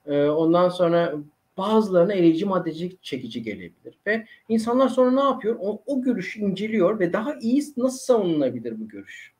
Ee, 0.08 0.28
ondan 0.28 0.68
sonra 0.68 1.14
bazılarına 1.58 2.12
eleyici 2.12 2.44
maddecilik 2.46 3.02
çekici 3.02 3.42
gelebilir. 3.42 3.98
Ve 4.06 4.26
insanlar 4.48 4.88
sonra 4.88 5.10
ne 5.10 5.20
yapıyor? 5.20 5.56
O, 5.60 5.82
o 5.86 6.02
görüşü 6.02 6.40
inceliyor 6.40 7.00
ve 7.00 7.12
daha 7.12 7.34
iyi 7.40 7.62
nasıl 7.76 7.98
savunulabilir 7.98 8.80
bu 8.80 8.88
görüş? 8.88 9.32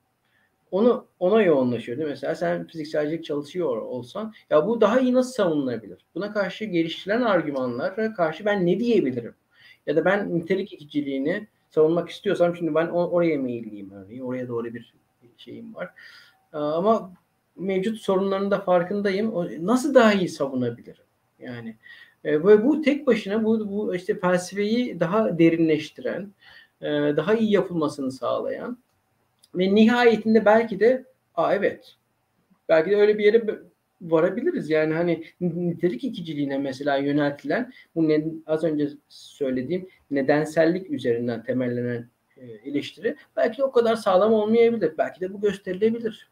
Onu 0.71 1.07
ona 1.19 1.43
yoğunlaşıyor. 1.43 1.99
Değil 1.99 2.07
mi? 2.07 2.13
Mesela 2.13 2.35
sen 2.35 2.67
fizikselcilik 2.67 3.25
çalışıyor 3.25 3.77
olsan 3.77 4.35
ya 4.51 4.67
bu 4.67 4.81
daha 4.81 5.01
iyi 5.01 5.15
nasıl 5.15 5.33
savunulabilir? 5.33 5.99
Buna 6.15 6.33
karşı 6.33 6.65
geliştirilen 6.65 7.23
argümanlara 7.23 8.15
karşı 8.15 8.45
ben 8.45 8.67
ne 8.67 8.81
diyebilirim? 8.81 9.35
Ya 9.87 9.97
da 9.97 10.05
ben 10.05 10.39
nitelik 10.39 10.73
ikiciliğini 10.73 11.47
savunmak 11.71 12.09
istiyorsam 12.09 12.57
şimdi 12.57 12.75
ben 12.75 12.87
oraya 12.87 13.39
meyilliyim 13.39 13.91
örneğin. 13.91 14.23
Oraya 14.23 14.49
doğru 14.49 14.75
bir 14.75 14.95
şeyim 15.37 15.75
var. 15.75 15.91
Ama 16.53 17.13
mevcut 17.59 17.99
sorunların 17.99 18.51
da 18.51 18.61
farkındayım. 18.61 19.35
Nasıl 19.67 19.95
daha 19.95 20.13
iyi 20.13 20.29
savunabilirim? 20.29 21.05
Yani 21.39 21.77
e, 22.25 22.33
ve 22.33 22.65
bu 22.65 22.83
tek 22.83 23.07
başına 23.07 23.45
bu, 23.45 23.73
bu 23.73 23.95
işte 23.95 24.19
felsefeyi 24.19 25.01
daha 25.01 25.39
derinleştiren, 25.39 26.33
e, 26.81 26.87
daha 26.91 27.35
iyi 27.35 27.53
yapılmasını 27.53 28.13
sağlayan 28.13 28.79
ve 29.55 29.75
nihayetinde 29.75 30.45
belki 30.45 30.81
de 30.81 31.05
aa 31.35 31.55
evet 31.55 31.97
belki 32.69 32.91
de 32.91 32.97
öyle 32.97 33.19
bir 33.19 33.25
yere 33.25 33.43
varabiliriz. 34.03 34.71
Yani 34.71 34.95
hani 34.95 35.25
nitelik 35.41 36.05
ikiciliğine 36.05 36.59
mesela 36.59 36.97
yöneltilen 36.97 37.73
bu 37.95 38.09
ne, 38.09 38.25
az 38.47 38.65
önce 38.65 38.89
söylediğim 39.09 39.89
nedensellik 40.11 40.91
üzerinden 40.91 41.43
temellenen 41.43 42.09
e, 42.37 42.47
eleştiri 42.47 43.17
belki 43.37 43.59
de 43.59 43.65
o 43.65 43.73
kadar 43.73 43.97
sağlam 43.97 44.33
olmayabilir. 44.33 44.93
Belki 44.99 45.21
de 45.21 45.33
bu 45.33 45.41
gösterilebilir. 45.41 46.29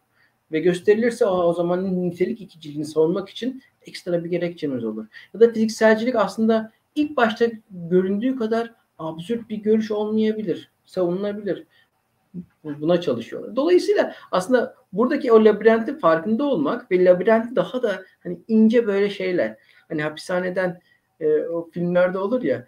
Ve 0.52 0.60
gösterilirse 0.60 1.26
o, 1.26 1.42
o 1.42 1.52
zaman 1.52 2.02
nitelik 2.02 2.40
ikiciliğini 2.40 2.84
savunmak 2.84 3.28
için 3.28 3.62
ekstra 3.86 4.24
bir 4.24 4.30
gerekçemiz 4.30 4.84
olur. 4.84 5.06
Ya 5.34 5.40
da 5.40 5.52
fizikselcilik 5.52 6.16
aslında 6.16 6.72
ilk 6.94 7.16
başta 7.16 7.46
göründüğü 7.70 8.36
kadar 8.36 8.74
absürt 8.98 9.48
bir 9.48 9.56
görüş 9.56 9.90
olmayabilir. 9.90 10.70
Savunulabilir 10.84 11.66
buna 12.64 13.00
çalışıyorlar. 13.00 13.56
Dolayısıyla 13.56 14.14
aslında 14.30 14.74
buradaki 14.92 15.32
o 15.32 15.44
labirentin 15.44 15.98
farkında 15.98 16.44
olmak 16.44 16.90
ve 16.90 17.04
labirenti 17.04 17.56
daha 17.56 17.82
da 17.82 18.04
hani 18.22 18.38
ince 18.48 18.86
böyle 18.86 19.10
şeyler. 19.10 19.56
Hani 19.88 20.02
hapishaneden 20.02 20.80
e, 21.20 21.40
o 21.42 21.70
filmlerde 21.70 22.18
olur 22.18 22.42
ya 22.42 22.66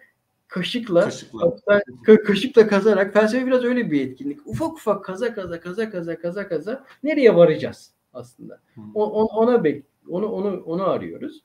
kaşıkla 0.49 1.01
kaşıkla. 1.01 1.39
Hatta, 1.41 1.81
kaşıkla 2.23 2.67
kazarak 2.67 3.13
felsefe 3.13 3.47
biraz 3.47 3.63
öyle 3.63 3.91
bir 3.91 4.07
etkinlik. 4.07 4.47
Ufak 4.47 4.73
ufak 4.73 5.05
kaza 5.05 5.33
kaza 5.33 5.59
kaza 5.59 5.89
kaza 5.89 6.19
kaza 6.19 6.47
kaza 6.47 6.85
nereye 7.03 7.35
varacağız 7.35 7.91
aslında? 8.13 8.59
O, 8.95 9.05
on, 9.05 9.45
ona 9.45 9.63
bek 9.63 9.83
onu 10.09 10.27
onu 10.27 10.63
onu 10.65 10.89
arıyoruz. 10.89 11.43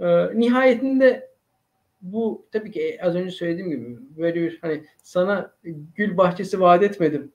Ee, 0.00 0.38
nihayetinde 0.38 1.30
bu 2.02 2.46
tabii 2.52 2.70
ki 2.70 2.98
az 3.02 3.14
önce 3.14 3.30
söylediğim 3.30 3.70
gibi 3.70 3.98
böyle 4.16 4.34
bir 4.42 4.58
hani 4.60 4.84
sana 5.02 5.52
gül 5.96 6.16
bahçesi 6.16 6.60
vaat 6.60 6.82
etmedim 6.82 7.32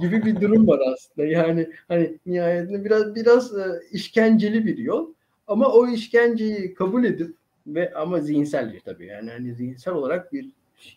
gibi 0.00 0.24
bir 0.24 0.40
durum 0.40 0.68
var 0.68 0.80
aslında. 0.92 1.28
Yani 1.28 1.70
hani 1.88 2.18
nihayetinde 2.26 2.84
biraz 2.84 3.14
biraz 3.14 3.58
e, 3.58 3.80
işkenceli 3.90 4.66
bir 4.66 4.78
yol 4.78 5.12
ama 5.46 5.68
o 5.68 5.88
işkenceyi 5.88 6.74
kabul 6.74 7.04
edip 7.04 7.36
ve 7.74 7.94
ama 7.94 8.20
zihinsel 8.20 8.80
tabii 8.84 9.06
yani 9.06 9.30
hani 9.30 9.54
zihinsel 9.54 9.94
olarak 9.94 10.32
bir 10.32 10.44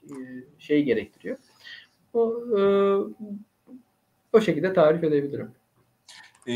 e, 0.04 0.16
şey 0.60 0.84
gerektiriyor. 0.84 1.38
O 2.14 2.44
e, 2.58 2.62
o 4.34 4.42
şekilde 4.42 4.74
tarif 4.74 5.04
edebilirim. 5.04 5.52
E, 6.48 6.54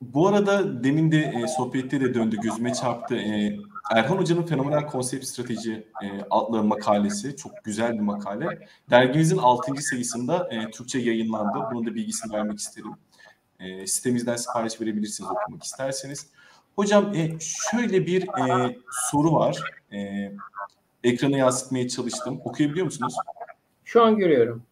bu 0.00 0.28
arada 0.28 0.84
demin 0.84 1.12
de 1.12 1.18
e, 1.18 1.46
sohbette 1.46 2.00
de 2.00 2.14
döndü 2.14 2.36
gözüme 2.42 2.72
çarptı. 2.72 3.14
E, 3.14 3.56
Erhan 3.90 4.16
Hoca'nın 4.16 4.42
Fenomenal 4.42 4.86
Konsept 4.86 5.24
Strateji 5.24 5.86
e, 6.02 6.06
adlı 6.30 6.64
makalesi 6.64 7.36
çok 7.36 7.64
güzel 7.64 7.92
bir 7.92 8.00
makale. 8.00 8.68
Dergimizin 8.90 9.38
6. 9.38 9.82
sayısında 9.82 10.48
e, 10.50 10.70
Türkçe 10.70 10.98
yayınlandı. 10.98 11.58
Bunun 11.72 11.86
da 11.86 11.94
bilgisini 11.94 12.32
vermek 12.32 12.58
isterim. 12.58 12.92
E, 13.60 13.86
sitemizden 13.86 14.36
sipariş 14.36 14.80
verebilirsiniz 14.80 15.30
okumak 15.30 15.62
isterseniz. 15.62 16.26
Hocam 16.76 17.14
e, 17.14 17.36
şöyle 17.40 18.06
bir 18.06 18.22
e, 18.22 18.76
soru 18.90 19.32
var. 19.32 19.60
E, 19.92 20.32
ekrana 21.04 21.36
yansıtmaya 21.36 21.88
çalıştım. 21.88 22.40
Okuyabiliyor 22.44 22.84
musunuz? 22.84 23.14
Şu 23.84 24.02
an 24.02 24.16
görüyorum. 24.16 24.62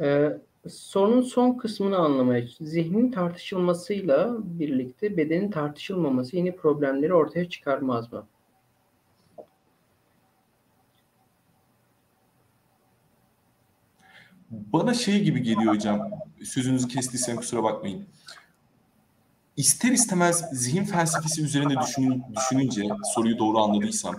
Ee, 0.00 0.38
sorunun 0.68 1.22
son 1.22 1.54
kısmını 1.54 1.96
anlamaya 1.96 2.46
Zihnin 2.60 3.10
tartışılmasıyla 3.10 4.36
birlikte 4.42 5.16
bedenin 5.16 5.50
tartışılmaması 5.50 6.36
yeni 6.36 6.56
problemleri 6.56 7.14
ortaya 7.14 7.48
çıkarmaz 7.48 8.12
mı? 8.12 8.26
Bana 14.72 14.94
şey 14.94 15.22
gibi 15.22 15.42
geliyor 15.42 15.74
hocam. 15.74 16.10
Sözünüzü 16.44 16.88
kestiysem 16.88 17.36
kusura 17.36 17.62
bakmayın. 17.62 18.06
İster 19.56 19.90
istemez 19.90 20.44
zihin 20.52 20.84
felsefesi 20.84 21.42
üzerinde 21.42 21.74
düşün, 21.80 22.22
düşününce 22.36 22.82
soruyu 23.14 23.38
doğru 23.38 23.58
anladıysam 23.58 24.16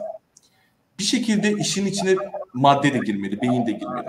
bir 0.99 1.03
şekilde 1.03 1.53
işin 1.53 1.85
içine 1.85 2.15
madde 2.53 2.93
de 2.93 2.97
girmeli, 2.97 3.41
beyin 3.41 3.65
de 3.65 3.71
girmeli. 3.71 4.07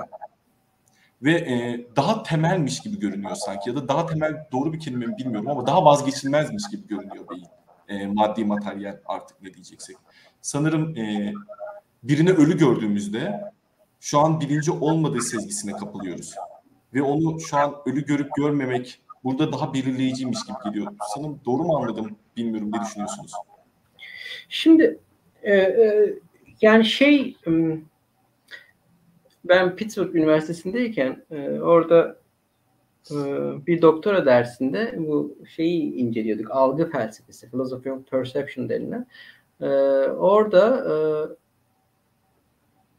Ve 1.23 1.33
e, 1.33 1.87
daha 1.97 2.23
temelmiş 2.23 2.81
gibi 2.81 2.99
görünüyor 2.99 3.35
sanki 3.35 3.71
ya 3.71 3.77
da 3.77 3.89
daha 3.89 4.07
temel 4.07 4.47
doğru 4.53 4.73
bir 4.73 4.81
kelime 4.81 5.07
mi 5.07 5.17
bilmiyorum 5.19 5.51
ama 5.51 5.67
daha 5.67 5.85
vazgeçilmezmiş 5.85 6.65
gibi 6.71 6.87
görünüyor 6.87 7.25
beyin. 7.31 7.47
E, 7.89 8.07
maddi 8.07 8.45
materyal 8.45 8.97
artık 9.07 9.43
ne 9.43 9.55
diyeceksek. 9.55 9.97
Sanırım 10.43 10.97
e, 10.97 11.35
birini 12.03 12.31
ölü 12.31 12.59
gördüğümüzde 12.59 13.41
şu 14.01 14.19
an 14.19 14.41
bilinci 14.41 14.71
olmadığı 14.71 15.23
sezgisine 15.23 15.73
kapılıyoruz. 15.73 16.35
Ve 16.95 17.03
onu 17.03 17.41
şu 17.41 17.57
an 17.57 17.75
ölü 17.87 18.05
görüp 18.05 18.29
görmemek 18.37 19.01
burada 19.25 19.53
daha 19.53 19.75
belirleyiciymiş 19.75 20.39
gibi 20.47 20.57
geliyor. 20.65 20.93
Sanırım 21.15 21.41
doğru 21.45 21.63
mu 21.63 21.77
anladım 21.77 22.17
bilmiyorum 22.37 22.71
ne 22.73 22.81
düşünüyorsunuz? 22.81 23.33
Şimdi 24.49 24.99
e, 25.43 25.55
e, 25.55 26.15
yani 26.61 26.85
şey 26.85 27.37
ben 29.45 29.77
Pittsburgh 29.77 30.15
Üniversitesi'ndeyken 30.15 31.25
e, 31.31 31.61
orada 31.61 32.19
e, 33.11 33.17
bir 33.67 33.83
doktora 33.83 34.27
dersinde 34.27 34.95
bu 34.99 35.39
şeyi 35.57 35.95
inceliyorduk. 35.95 36.51
Algı 36.51 36.91
felsefesi, 36.91 37.51
philosophy 37.51 37.93
of 37.93 38.11
perception 38.11 38.69
denilen. 38.69 39.07
E, 39.61 39.67
orada 40.11 40.87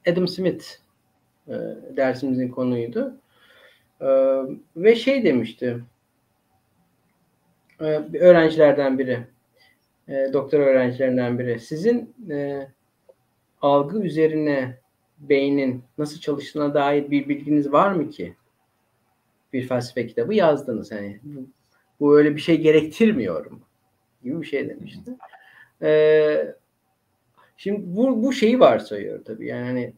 e, 0.06 0.12
Adam 0.12 0.28
Smith 0.28 0.66
e, 1.48 1.56
dersimizin 1.98 2.50
konuydu. 2.50 3.18
E, 4.02 4.08
ve 4.76 4.96
şey 4.96 5.24
demişti 5.24 5.80
e, 7.80 7.84
öğrencilerden 8.20 9.00
biri 9.00 9.20
e, 10.08 10.30
doktor 10.34 10.60
öğrencilerinden 10.60 11.40
biri 11.40 11.60
sizin 11.60 12.16
e, 12.30 12.68
algı 13.62 14.00
üzerine 14.00 14.78
beynin 15.20 15.84
nasıl 15.98 16.20
çalıştığına 16.20 16.74
dair 16.74 17.12
bir 17.12 17.30
bilginiz 17.30 17.72
var 17.72 17.92
mı 17.92 18.10
ki? 18.10 18.36
Bir 19.54 19.68
felsefe 19.68 20.08
kitabı 20.08 20.34
yazdınız. 20.34 20.92
Hani 20.92 21.20
bu, 21.24 21.48
bu 22.00 22.18
öyle 22.18 22.36
bir 22.36 22.42
şey 22.42 22.62
gerektirmiyorum 22.62 23.62
gibi 24.24 24.42
bir 24.42 24.48
şey 24.48 24.70
demişti. 24.70 25.12
Ee, 25.82 26.56
şimdi 27.58 27.82
bu, 27.86 28.24
bu 28.24 28.34
şeyi 28.34 28.60
varsayıyor 28.60 29.26
tabii. 29.26 29.48
Yani 29.48 29.66
hani 29.66 29.94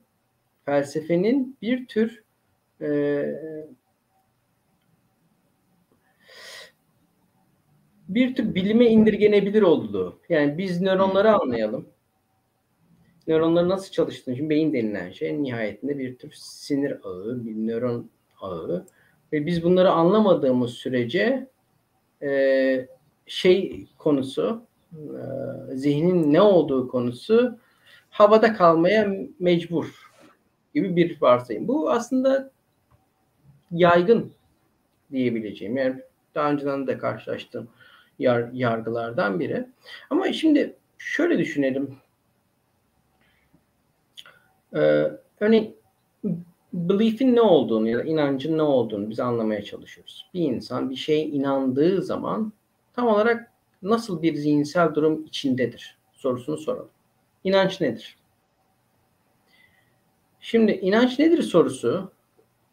felsefenin 0.69 1.57
bir 1.61 1.87
tür 1.87 2.23
e, 2.81 2.89
bir 8.09 8.35
tür 8.35 8.55
bilime 8.55 8.85
indirgenebilir 8.85 9.61
olduğu. 9.61 10.19
Yani 10.29 10.57
biz 10.57 10.81
nöronları 10.81 11.33
anlayalım. 11.33 11.87
Nöronların 13.27 13.69
nasıl 13.69 13.91
çalıştığını, 13.91 14.35
şimdi 14.35 14.49
beyin 14.49 14.73
denilen 14.73 15.11
şey 15.11 15.43
nihayetinde 15.43 15.97
bir 15.97 16.17
tür 16.17 16.31
sinir 16.35 16.91
ağı, 17.03 17.45
bir 17.45 17.55
nöron 17.55 18.09
ağı. 18.41 18.85
Ve 19.33 19.45
biz 19.45 19.63
bunları 19.63 19.91
anlamadığımız 19.91 20.73
sürece 20.73 21.47
e, 22.21 22.87
şey 23.25 23.87
konusu, 23.97 24.63
e, 24.93 25.75
zihnin 25.75 26.33
ne 26.33 26.41
olduğu 26.41 26.87
konusu 26.87 27.59
havada 28.09 28.53
kalmaya 28.53 29.13
mecbur 29.39 30.08
gibi 30.73 30.95
bir 30.95 31.21
varsayım. 31.21 31.67
Bu 31.67 31.91
aslında 31.91 32.51
yaygın 33.71 34.31
diyebileceğim. 35.11 35.77
Yani 35.77 36.01
daha 36.35 36.51
önceden 36.51 36.87
de 36.87 36.97
karşılaştığım 36.97 37.69
yar, 38.19 38.49
yargılardan 38.53 39.39
biri. 39.39 39.67
Ama 40.09 40.33
şimdi 40.33 40.75
şöyle 40.97 41.37
düşünelim. 41.37 41.97
Ee, 44.75 45.11
örneğin 45.39 45.75
belief'in 46.73 47.35
ne 47.35 47.41
olduğunu 47.41 47.89
ya 47.89 47.97
da 47.97 48.03
inancın 48.03 48.57
ne 48.57 48.61
olduğunu 48.61 49.09
biz 49.09 49.19
anlamaya 49.19 49.63
çalışıyoruz. 49.63 50.29
Bir 50.33 50.41
insan 50.41 50.89
bir 50.89 50.95
şeye 50.95 51.25
inandığı 51.25 52.01
zaman 52.01 52.53
tam 52.93 53.07
olarak 53.07 53.51
nasıl 53.81 54.21
bir 54.21 54.35
zihinsel 54.35 54.95
durum 54.95 55.25
içindedir 55.25 55.97
sorusunu 56.13 56.57
soralım. 56.57 56.89
İnanç 57.43 57.81
nedir? 57.81 58.18
Şimdi 60.39 60.71
inanç 60.71 61.19
nedir 61.19 61.41
sorusu 61.41 62.11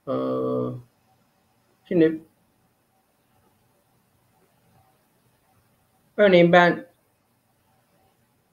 ee, 0.08 0.12
şimdi 1.84 2.20
örneğin 6.16 6.52
ben 6.52 6.86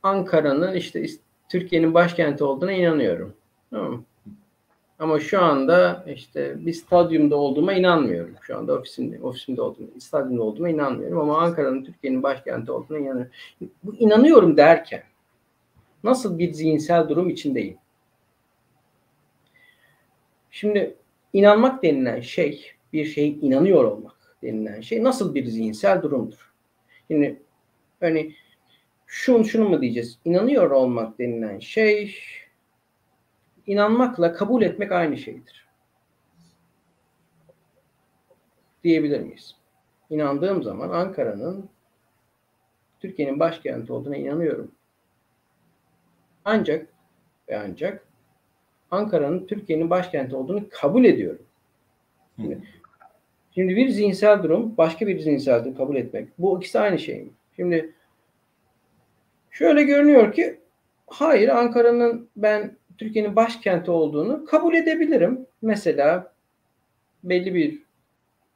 Ankara'nın 0.03 0.73
işte 0.73 1.05
Türkiye'nin 1.49 1.93
başkenti 1.93 2.43
olduğuna 2.43 2.71
inanıyorum. 2.71 3.33
Tamam. 3.71 4.03
Ama 4.99 5.19
şu 5.19 5.41
anda 5.41 6.05
işte 6.07 6.65
bir 6.65 6.73
stadyumda 6.73 7.35
olduğuma 7.35 7.73
inanmıyorum. 7.73 8.35
Şu 8.41 8.57
anda 8.57 8.73
ofisimde, 8.73 9.21
ofisimde 9.21 9.61
olduğuma, 9.61 9.87
stadyumda 9.99 10.43
olduğuma 10.43 10.69
inanmıyorum. 10.69 11.19
Ama 11.19 11.37
Ankara'nın 11.41 11.83
Türkiye'nin 11.83 12.23
başkenti 12.23 12.71
olduğuna 12.71 12.97
inanıyorum. 12.97 13.31
Bu 13.83 13.95
inanıyorum 13.95 14.57
derken 14.57 15.03
nasıl 16.03 16.39
bir 16.39 16.53
zihinsel 16.53 17.09
durum 17.09 17.29
içindeyim? 17.29 17.77
Şimdi 20.53 20.97
inanmak 21.33 21.83
denilen 21.83 22.21
şey, 22.21 22.71
bir 22.93 23.05
şey 23.05 23.39
inanıyor 23.41 23.83
olmak 23.83 24.37
denilen 24.43 24.81
şey 24.81 25.03
nasıl 25.03 25.35
bir 25.35 25.45
zihinsel 25.45 26.01
durumdur? 26.01 26.53
Şimdi 27.07 27.41
hani 27.99 28.35
şunu 29.07 29.45
şunu 29.45 29.69
mu 29.69 29.81
diyeceğiz? 29.81 30.19
İnanıyor 30.25 30.71
olmak 30.71 31.19
denilen 31.19 31.59
şey 31.59 32.15
inanmakla 33.67 34.33
kabul 34.33 34.61
etmek 34.61 34.91
aynı 34.91 35.17
şeydir. 35.17 35.67
Diyebilir 38.83 39.19
miyiz? 39.19 39.55
İnandığım 40.09 40.63
zaman 40.63 40.89
Ankara'nın 40.89 41.69
Türkiye'nin 42.99 43.39
başkenti 43.39 43.93
olduğuna 43.93 44.17
inanıyorum. 44.17 44.71
Ancak 46.45 46.87
ve 47.49 47.59
ancak 47.59 48.12
Ankara'nın 48.93 49.45
Türkiye'nin 49.47 49.89
başkenti 49.89 50.35
olduğunu 50.35 50.63
kabul 50.69 51.05
ediyorum. 51.05 51.45
Şimdi, 52.35 52.59
şimdi 53.55 53.75
bir 53.75 53.89
zihinsel 53.89 54.43
durum, 54.43 54.77
başka 54.77 55.07
bir 55.07 55.19
zihinsel 55.19 55.63
durum 55.63 55.75
kabul 55.75 55.95
etmek. 55.95 56.27
Bu 56.39 56.57
ikisi 56.57 56.79
aynı 56.79 56.99
şey 56.99 57.21
mi? 57.21 57.29
Şimdi 57.55 57.93
Şöyle 59.53 59.83
görünüyor 59.83 60.33
ki 60.33 60.59
hayır 61.07 61.49
Ankara'nın 61.49 62.29
ben 62.35 62.77
Türkiye'nin 62.97 63.35
başkenti 63.35 63.91
olduğunu 63.91 64.45
kabul 64.45 64.73
edebilirim. 64.73 65.45
Mesela 65.61 66.33
belli 67.23 67.53
bir 67.53 67.79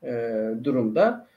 e, 0.03 0.13
durumda 0.63 1.27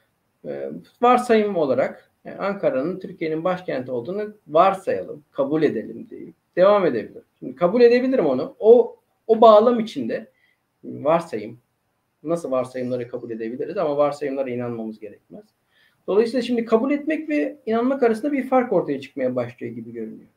e, 0.45 0.71
varsayım 1.03 1.57
olarak 1.57 2.11
yani 2.25 2.39
Ankara'nın 2.39 3.01
Türkiye'nin 3.01 3.45
başkenti 3.45 3.91
olduğunu 3.91 4.35
varsayalım, 4.49 5.25
kabul 5.33 5.63
edelim 5.63 6.07
diye 6.11 6.21
devam 6.57 6.87
edebilirim. 6.87 7.25
Şimdi 7.39 7.55
kabul 7.55 7.81
edebilirim 7.81 8.27
onu. 8.27 8.57
O 8.59 8.97
o 9.27 9.41
bağlam 9.41 9.81
içinde 9.81 10.31
varsayım 10.85 11.59
nasıl 12.23 12.51
varsayımları 12.51 13.09
kabul 13.09 13.31
edebiliriz 13.31 13.77
ama 13.77 13.97
varsayımlara 13.97 14.51
inanmamız 14.51 15.01
gerekmez. 15.01 15.45
Dolayısıyla 16.07 16.43
şimdi 16.43 16.65
kabul 16.65 16.91
etmek 16.91 17.29
ve 17.29 17.57
inanmak 17.67 18.03
arasında 18.03 18.33
bir 18.33 18.49
fark 18.49 18.73
ortaya 18.73 19.01
çıkmaya 19.01 19.37
başlıyor 19.37 19.75
gibi 19.75 19.93
görünüyor. 19.93 20.29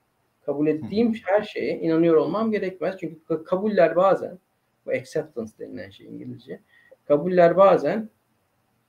Kabul 0.46 0.68
ettiğim 0.68 1.14
her 1.26 1.44
şeye 1.44 1.80
inanıyor 1.80 2.16
olmam 2.16 2.52
gerekmez. 2.52 2.96
Çünkü 3.00 3.44
kabuller 3.44 3.96
bazen, 3.96 4.40
bu 4.86 4.92
acceptance 4.92 5.52
denilen 5.60 5.90
şey 5.90 6.08
İngilizce, 6.08 6.60
kabuller 7.08 7.58
bazen 7.58 8.10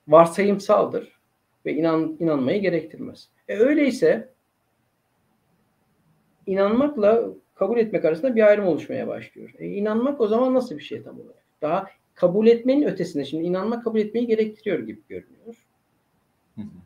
varsayımsaldır 0.07 1.19
ve 1.65 1.73
inan, 1.73 2.17
inanmayı 2.19 2.61
gerektirmez. 2.61 3.29
E 3.47 3.57
öyleyse 3.57 4.29
inanmakla 6.47 7.23
kabul 7.55 7.77
etmek 7.77 8.05
arasında 8.05 8.35
bir 8.35 8.47
ayrım 8.47 8.67
oluşmaya 8.67 9.07
başlıyor. 9.07 9.53
E 9.59 9.67
inanmak 9.67 10.21
o 10.21 10.27
zaman 10.27 10.53
nasıl 10.53 10.77
bir 10.77 10.83
şey 10.83 11.03
tam 11.03 11.19
olarak? 11.19 11.43
Daha 11.61 11.87
kabul 12.15 12.47
etmenin 12.47 12.87
ötesinde 12.87 13.25
şimdi 13.25 13.43
inanmak 13.43 13.83
kabul 13.83 13.99
etmeyi 13.99 14.27
gerektiriyor 14.27 14.79
gibi 14.79 15.01
görünüyor. 15.09 15.65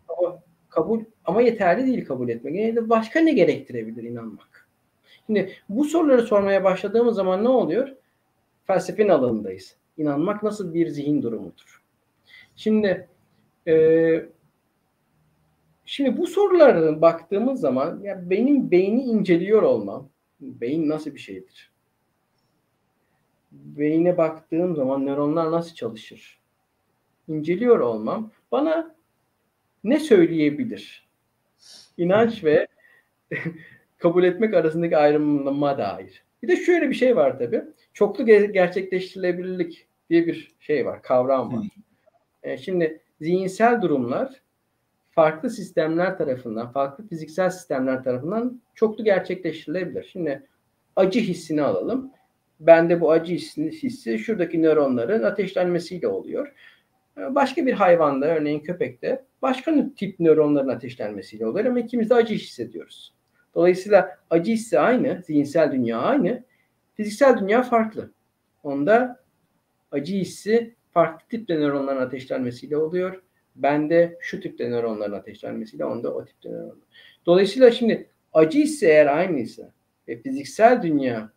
Ama 0.07 0.39
kabul 0.69 0.99
ama 1.25 1.41
yeterli 1.41 1.87
değil 1.87 2.05
kabul 2.05 2.29
etmek. 2.29 2.55
Yani 2.55 2.89
başka 2.89 3.19
ne 3.19 3.33
gerektirebilir 3.33 4.03
inanmak? 4.03 4.67
Şimdi 5.25 5.53
bu 5.69 5.85
soruları 5.85 6.21
sormaya 6.21 6.63
başladığımız 6.63 7.15
zaman 7.15 7.43
ne 7.43 7.49
oluyor? 7.49 7.95
Felsefenin 8.67 9.09
alanındayız. 9.09 9.75
inanmak 9.97 10.43
nasıl 10.43 10.73
bir 10.73 10.87
zihin 10.87 11.21
durumudur? 11.21 11.81
Şimdi 12.55 13.07
e, 13.67 14.25
şimdi 15.89 16.17
bu 16.17 16.27
sorulara 16.27 17.01
baktığımız 17.01 17.59
zaman 17.59 17.99
ya 18.03 18.29
benim 18.29 18.71
beyni 18.71 19.03
inceliyor 19.03 19.61
olmam, 19.61 20.09
beyin 20.41 20.89
nasıl 20.89 21.13
bir 21.13 21.19
şeydir? 21.19 21.71
Beyine 23.51 24.17
baktığım 24.17 24.75
zaman 24.75 25.05
nöronlar 25.05 25.51
nasıl 25.51 25.75
çalışır? 25.75 26.39
İnceliyor 27.27 27.79
olmam 27.79 28.31
bana 28.51 28.95
ne 29.83 29.99
söyleyebilir? 29.99 31.07
İnanç 31.97 32.43
ve 32.43 32.67
kabul 33.97 34.23
etmek 34.23 34.53
arasındaki 34.53 34.97
ayrımlama 34.97 35.77
dair. 35.77 36.23
Bir 36.43 36.47
de 36.47 36.55
şöyle 36.55 36.89
bir 36.89 36.95
şey 36.95 37.15
var 37.15 37.39
tabii. 37.39 37.63
Çoklu 37.93 38.25
gerçekleştirilebilirlik 38.25 39.87
diye 40.09 40.27
bir 40.27 40.55
şey 40.59 40.85
var, 40.85 41.01
kavram 41.01 41.57
var. 41.57 41.67
E, 42.43 42.57
şimdi 42.57 43.01
zihinsel 43.21 43.81
durumlar 43.81 44.41
farklı 45.19 45.49
sistemler 45.49 46.17
tarafından, 46.17 46.71
farklı 46.71 47.07
fiziksel 47.07 47.49
sistemler 47.49 48.03
tarafından 48.03 48.61
çoklu 48.75 49.03
gerçekleştirilebilir. 49.03 50.09
Şimdi 50.11 50.47
acı 50.95 51.19
hissini 51.19 51.61
alalım. 51.61 52.11
Bende 52.59 53.01
bu 53.01 53.11
acı 53.11 53.33
hissi, 53.33 53.71
hissi 53.71 54.19
şuradaki 54.19 54.61
nöronların 54.61 55.23
ateşlenmesiyle 55.23 56.07
oluyor. 56.07 56.53
E, 57.17 57.35
başka 57.35 57.65
bir 57.65 57.73
hayvanda, 57.73 58.25
örneğin 58.25 58.59
köpekte 58.59 59.25
başka 59.41 59.73
tip 59.95 60.19
nöronların 60.19 60.67
ateşlenmesiyle 60.67 61.47
oluyor 61.47 61.65
ama 61.65 61.79
ikimiz 61.79 62.09
de 62.09 62.15
acı 62.15 62.33
hissediyoruz. 62.33 63.13
Dolayısıyla 63.55 64.17
acı 64.29 64.51
hissi 64.51 64.79
aynı, 64.79 65.23
zihinsel 65.25 65.71
dünya 65.71 65.99
aynı, 65.99 66.43
fiziksel 66.93 67.37
dünya 67.39 67.63
farklı. 67.63 68.11
Onda 68.63 69.19
acı 69.91 70.15
hissi 70.15 70.75
farklı 70.91 71.27
tipte 71.27 71.55
nöronların 71.55 72.01
ateşlenmesiyle 72.01 72.77
oluyor. 72.77 73.21
Bende 73.55 74.17
şu 74.21 74.41
tipte 74.41 74.69
nöronların 74.69 75.13
ateşlenmesiyle 75.13 75.85
onda 75.85 76.13
o 76.13 76.25
tipte 76.25 76.49
nöronlar. 76.49 76.77
Dolayısıyla 77.25 77.71
şimdi 77.71 78.09
acı 78.33 78.59
hissi 78.59 78.85
eğer 78.85 79.17
aynıysa 79.17 79.73
ve 80.07 80.21
fiziksel 80.21 80.83
dünya 80.83 81.31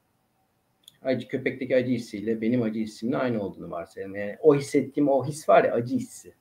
acı 1.02 1.28
köpekteki 1.28 1.76
acı 1.76 1.90
hissiyle 1.90 2.40
benim 2.40 2.62
acı 2.62 2.80
hissimin 2.80 3.12
aynı 3.12 3.42
olduğunu 3.42 3.70
varsayalım. 3.70 4.16
Yani 4.16 4.36
o 4.40 4.54
hissettiğim 4.56 5.08
o 5.08 5.26
his 5.26 5.48
var 5.48 5.64
ya 5.64 5.72
acı 5.72 5.94
hissi. 5.94 6.32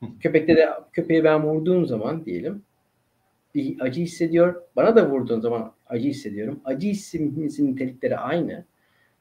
Köpekte 0.20 0.56
de 0.56 0.68
köpeği 0.92 1.24
ben 1.24 1.42
vurduğum 1.42 1.86
zaman 1.86 2.24
diyelim 2.24 2.62
bir 3.54 3.80
acı 3.80 4.00
hissediyor. 4.00 4.62
Bana 4.76 4.96
da 4.96 5.10
vurduğun 5.10 5.40
zaman 5.40 5.72
acı 5.86 6.08
hissediyorum. 6.08 6.60
Acı 6.64 6.88
hissimizin 6.88 7.72
nitelikleri 7.72 8.16
aynı. 8.16 8.64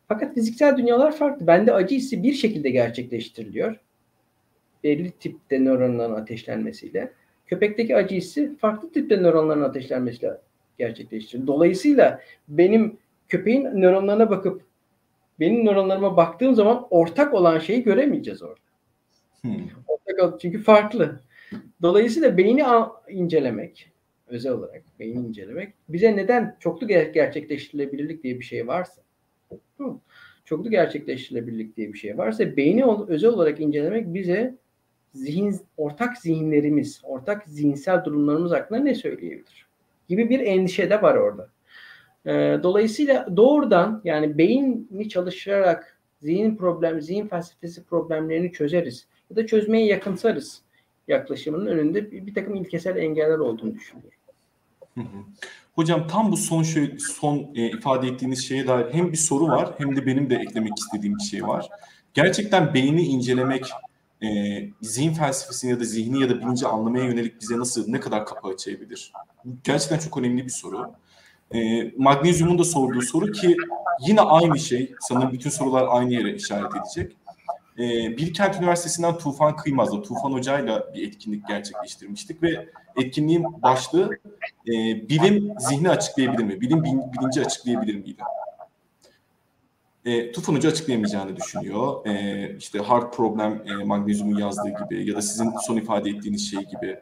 Fakat 0.08 0.36
fiziksel 0.36 0.78
dünyalar 0.78 1.16
farklı. 1.16 1.48
Bende 1.48 1.74
acı 1.74 1.96
hissi 1.96 2.24
bir 2.24 2.34
şekilde 2.34 2.70
gerçekleştiriliyor. 2.70 3.80
Belli 4.88 5.12
tipte 5.12 5.66
nöronların 5.66 6.16
ateşlenmesiyle. 6.16 7.12
Köpekteki 7.48 7.96
acı 7.96 8.16
hissi 8.16 8.58
farklı 8.58 8.92
tipte 8.92 9.18
nöronların 9.18 9.62
ateşlenmesiyle 9.62 10.38
gerçekleştiriliyor. 10.78 11.48
Dolayısıyla 11.48 12.22
benim 12.48 12.98
köpeğin 13.28 13.64
nöronlarına 13.64 14.30
bakıp 14.30 14.62
benim 15.40 15.66
nöronlarıma 15.66 16.18
baktığım 16.18 16.56
zaman 16.56 16.88
ortak 16.90 17.34
olan 17.34 17.60
şeyi 17.60 17.84
göremeyeceğiz 17.84 18.44
orada. 18.44 18.60
Hmm. 19.42 19.52
Ortak, 19.88 20.42
çünkü 20.42 20.64
farklı. 20.64 21.20
Dolayısıyla 21.82 22.38
beyni 22.38 22.64
incelemek, 23.10 23.92
özel 24.28 24.52
olarak 24.52 24.84
beyni 25.00 25.28
incelemek 25.28 25.74
bize 25.90 26.16
neden 26.16 26.56
çoklu 26.60 26.88
gerçekleştirilebilirlik 26.88 28.24
diye 28.24 28.40
bir 28.40 28.46
şey 28.46 28.68
varsa 28.68 29.02
çoklu 30.46 30.70
gerçekleştirilebilirlik 30.70 31.78
diye 31.78 31.94
bir 31.94 31.98
şey 31.98 32.18
varsa 32.18 32.58
beyni 32.58 32.86
özel 33.08 33.30
olarak 33.30 33.60
incelemek 33.60 34.14
bize 34.14 34.56
zihin 35.18 35.60
ortak 35.78 36.18
zihinlerimiz, 36.18 37.02
ortak 37.04 37.44
zihinsel 37.48 38.06
durumlarımız 38.06 38.52
hakkında 38.52 38.80
ne 38.80 38.96
söyleyebilir? 38.96 39.68
Gibi 40.08 40.30
bir 40.30 40.40
endişe 40.40 40.90
de 40.90 41.02
var 41.02 41.16
orada. 41.16 41.50
Ee, 42.26 42.60
dolayısıyla 42.64 43.38
doğrudan 43.38 44.02
yani 44.04 44.38
beyni 44.38 45.10
çalıştırarak 45.10 45.98
zihin 46.22 46.56
problem, 46.56 47.02
zihin 47.02 47.28
felsefesi 47.28 47.84
problemlerini 47.84 48.52
çözeriz 48.52 49.08
ya 49.30 49.36
da 49.36 49.48
çözmeye 49.48 49.86
yakınsarız 49.86 50.62
yaklaşımının 51.08 51.66
önünde 51.66 52.12
bir, 52.12 52.26
bir 52.26 52.34
takım 52.34 52.56
ilkesel 52.56 52.98
engeller 52.98 53.38
olduğunu 53.38 53.74
düşünüyorum. 53.74 54.18
Hocam 55.74 56.08
tam 56.08 56.32
bu 56.32 56.38
son 56.38 56.64
şey, 56.64 56.96
son 57.00 57.48
e, 57.56 57.68
ifade 57.68 58.08
ettiğiniz 58.08 58.48
şeye 58.48 58.68
dair 58.68 58.94
hem 58.94 59.12
bir 59.12 59.18
soru 59.18 59.48
var 59.48 59.74
hem 59.78 59.96
de 59.96 60.06
benim 60.06 60.30
de 60.30 60.36
eklemek 60.36 60.74
istediğim 60.78 61.16
bir 61.16 61.24
şey 61.24 61.48
var. 61.48 61.70
Gerçekten 62.14 62.74
beyni 62.74 63.02
incelemek, 63.04 63.66
e, 64.24 64.28
zihin 64.82 65.14
felsefesini 65.14 65.72
ya 65.72 65.80
da 65.80 65.84
zihni 65.84 66.22
ya 66.22 66.30
da 66.30 66.40
bilinci 66.40 66.68
anlamaya 66.68 67.06
yönelik 67.06 67.42
bize 67.42 67.58
nasıl 67.58 67.88
ne 67.88 68.00
kadar 68.00 68.26
kapı 68.26 68.48
açabilir? 68.48 69.14
Gerçekten 69.64 70.00
çok 70.00 70.18
önemli 70.18 70.46
bir 70.46 70.52
soru. 70.52 70.92
E, 71.56 71.92
Magnezyum'un 71.98 72.60
da 72.60 72.64
sorduğu 72.64 73.02
soru 73.02 73.32
ki 73.32 73.58
yine 74.08 74.22
aynı 74.22 74.60
şey. 74.60 74.92
Sanırım 75.00 75.32
bütün 75.32 75.50
sorular 75.50 75.86
aynı 75.90 76.14
yere 76.14 76.36
işaret 76.36 76.72
edecek. 76.76 77.18
E, 77.80 78.18
Bilkent 78.18 78.56
Üniversitesi'nden 78.56 79.18
Tufan 79.18 79.56
Kıymaz'la, 79.56 80.02
Tufan 80.02 80.32
Hoca'yla 80.32 80.94
bir 80.94 81.08
etkinlik 81.08 81.48
gerçekleştirmiştik 81.48 82.44
ve 82.44 82.70
etkinliğin 82.96 83.62
başlığı 83.62 84.10
e, 84.68 84.74
bilim 85.10 85.54
zihni 85.60 85.90
açıklayabilir 85.90 86.44
mi? 86.44 86.62
Bilim 86.62 86.84
bilinci 86.84 87.42
açıklayabilir 87.42 87.96
miydi? 87.96 88.22
E, 90.08 90.32
Hoca 90.34 90.70
açıklayamayacağını 90.70 91.36
düşünüyor. 91.36 92.06
E, 92.06 92.56
işte 92.58 92.80
hard 92.80 93.14
problem 93.14 93.64
e, 93.68 93.84
magnezyumun 93.84 94.40
yazdığı 94.40 94.70
gibi 94.70 95.10
ya 95.10 95.16
da 95.16 95.22
sizin 95.22 95.54
son 95.68 95.78
ifade 95.78 96.10
ettiğiniz 96.10 96.52
şey 96.52 96.60
gibi. 96.60 97.00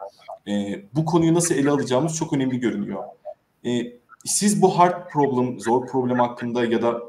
E, 0.48 0.82
bu 0.96 1.06
konuyu 1.06 1.34
nasıl 1.34 1.56
ele 1.56 1.70
alacağımız 1.70 2.16
çok 2.16 2.34
önemli 2.34 2.60
görünüyor. 2.60 3.04
E, 3.66 3.70
siz 4.26 4.62
bu 4.62 4.80
hard 4.80 5.10
problem, 5.10 5.60
zor 5.60 5.88
problem 5.88 6.20
hakkında 6.20 6.66
ya 6.66 6.82
da 6.82 7.02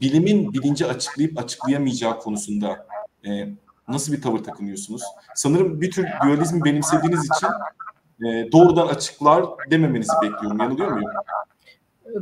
bilimin 0.00 0.52
bilinci 0.52 0.86
açıklayıp 0.86 1.38
açıklayamayacağı 1.38 2.18
konusunda 2.18 2.86
e, 3.26 3.48
nasıl 3.88 4.12
bir 4.12 4.22
tavır 4.22 4.38
takınıyorsunuz? 4.38 5.02
Sanırım 5.34 5.80
bir 5.80 5.90
tür 5.90 6.06
dualizmi 6.24 6.64
benimsediğiniz 6.64 7.24
için 7.24 7.48
e, 8.26 8.52
doğrudan 8.52 8.86
açıklar 8.86 9.44
dememenizi 9.70 10.12
bekliyorum. 10.22 10.60
Yanılıyor 10.60 10.92
muyum? 10.92 11.10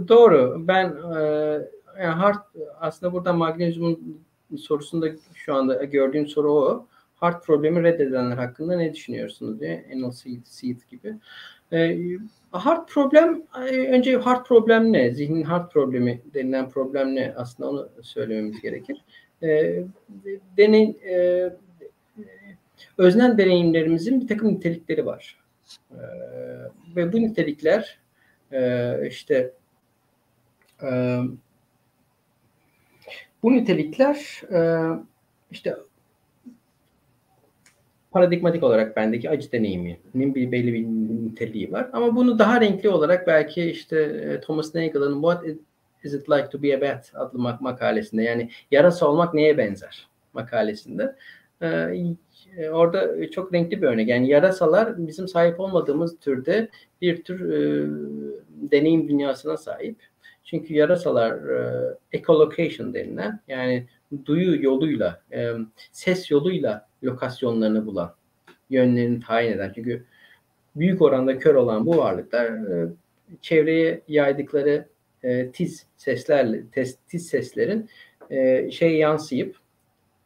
Doğru. 0.08 0.64
Ben 0.68 0.86
e, 0.86 1.77
yani 1.99 2.14
hard 2.14 2.44
aslında 2.80 3.12
burada 3.12 3.32
magnezyumun 3.32 4.22
sorusunda 4.57 5.07
şu 5.34 5.55
anda 5.55 5.84
gördüğüm 5.84 6.26
soru 6.26 6.53
o. 6.53 6.86
Hard 7.16 7.42
problemi 7.42 7.82
reddedenler 7.82 8.36
hakkında 8.36 8.76
ne 8.76 8.94
düşünüyorsunuz 8.94 9.61
diye. 9.61 9.86
Enel 9.90 10.11
Seed 10.44 10.76
gibi. 10.90 11.16
E, 11.72 11.99
hard 12.51 12.88
problem 12.88 13.42
e, 13.68 13.88
önce 13.88 14.16
hard 14.16 14.46
problem 14.46 14.92
ne? 14.92 15.14
Zihnin 15.14 15.42
hard 15.42 15.70
problemi 15.70 16.22
denilen 16.34 16.68
problem 16.68 17.14
ne? 17.14 17.34
Aslında 17.36 17.70
onu 17.70 17.88
söylememiz 18.03 18.61
gerekir. 18.61 19.05
E, 19.42 19.82
deney, 20.57 20.96
e, 21.07 21.51
öznel 22.99 23.38
deneyimlerimizin 23.38 24.20
bir 24.20 24.28
takım 24.28 24.49
nitelikleri 24.49 25.07
var. 25.07 25.38
E, 25.90 26.01
ve 26.96 27.12
bu 27.12 27.16
nitelikler 27.16 27.99
e, 28.53 28.92
işte 29.09 29.53
e, 30.82 31.20
bu 33.43 33.53
nitelikler 33.53 34.43
e, 34.53 34.61
işte 35.51 35.76
paradigmatik 38.11 38.62
olarak 38.62 38.97
bendeki 38.97 39.30
acı 39.30 39.53
deneyiminin 39.53 40.34
bir 40.34 40.53
belli 40.53 40.74
bir 40.74 40.84
niteliği 41.26 41.72
var. 41.72 41.91
Ama 41.93 42.16
bunu 42.16 42.39
daha 42.39 42.61
renkli 42.61 42.89
olarak 42.89 43.26
belki 43.26 43.64
işte 43.64 44.01
e, 44.01 44.41
Thomas 44.41 44.74
Nagel'ın 44.74 45.14
What 45.22 45.45
is 46.05 46.14
it 46.14 46.30
like 46.30 46.49
to 46.49 46.62
be 46.62 46.76
a 46.76 46.80
bat 46.80 47.12
adlı 47.14 47.39
mak- 47.39 47.62
makalesinde 47.62 48.22
yani 48.22 48.51
yarasa 48.70 49.07
olmak 49.09 49.34
neye 49.34 49.59
benzer 49.59 50.09
makalesinde 50.32 51.16
e, 51.62 52.70
orada 52.70 53.30
çok 53.30 53.55
renkli 53.55 53.82
bir 53.82 53.86
örnek. 53.86 54.09
Yani 54.09 54.28
yarasalar 54.28 55.07
bizim 55.07 55.28
sahip 55.28 55.61
olmadığımız 55.61 56.18
türde 56.18 56.68
bir 57.03 57.22
tür 57.22 57.51
e, 57.51 57.86
deneyim 58.70 59.09
dünyasına 59.09 59.57
sahip. 59.57 59.97
Çünkü 60.51 60.74
yarasalar 60.74 61.32
e, 61.32 61.94
echolocation 62.12 62.94
denilen 62.94 63.40
yani 63.49 63.86
duyu 64.26 64.62
yoluyla, 64.64 65.22
e, 65.32 65.53
ses 65.92 66.30
yoluyla 66.30 66.88
lokasyonlarını 67.05 67.86
bulan, 67.86 68.14
yönlerini 68.70 69.20
tayin 69.20 69.53
eden. 69.53 69.72
Çünkü 69.74 70.05
büyük 70.76 71.03
oranda 71.03 71.38
kör 71.38 71.55
olan 71.55 71.86
bu 71.86 71.96
varlıklar 71.96 72.46
e, 72.46 72.88
çevreye 73.42 74.01
yaydıkları 74.09 74.88
e, 75.22 75.51
tiz 75.51 75.86
seslerle, 75.96 76.62
tiz 77.09 77.28
seslerin 77.28 77.88
e, 78.30 78.70
şey 78.70 78.96
yansıyıp 78.96 79.57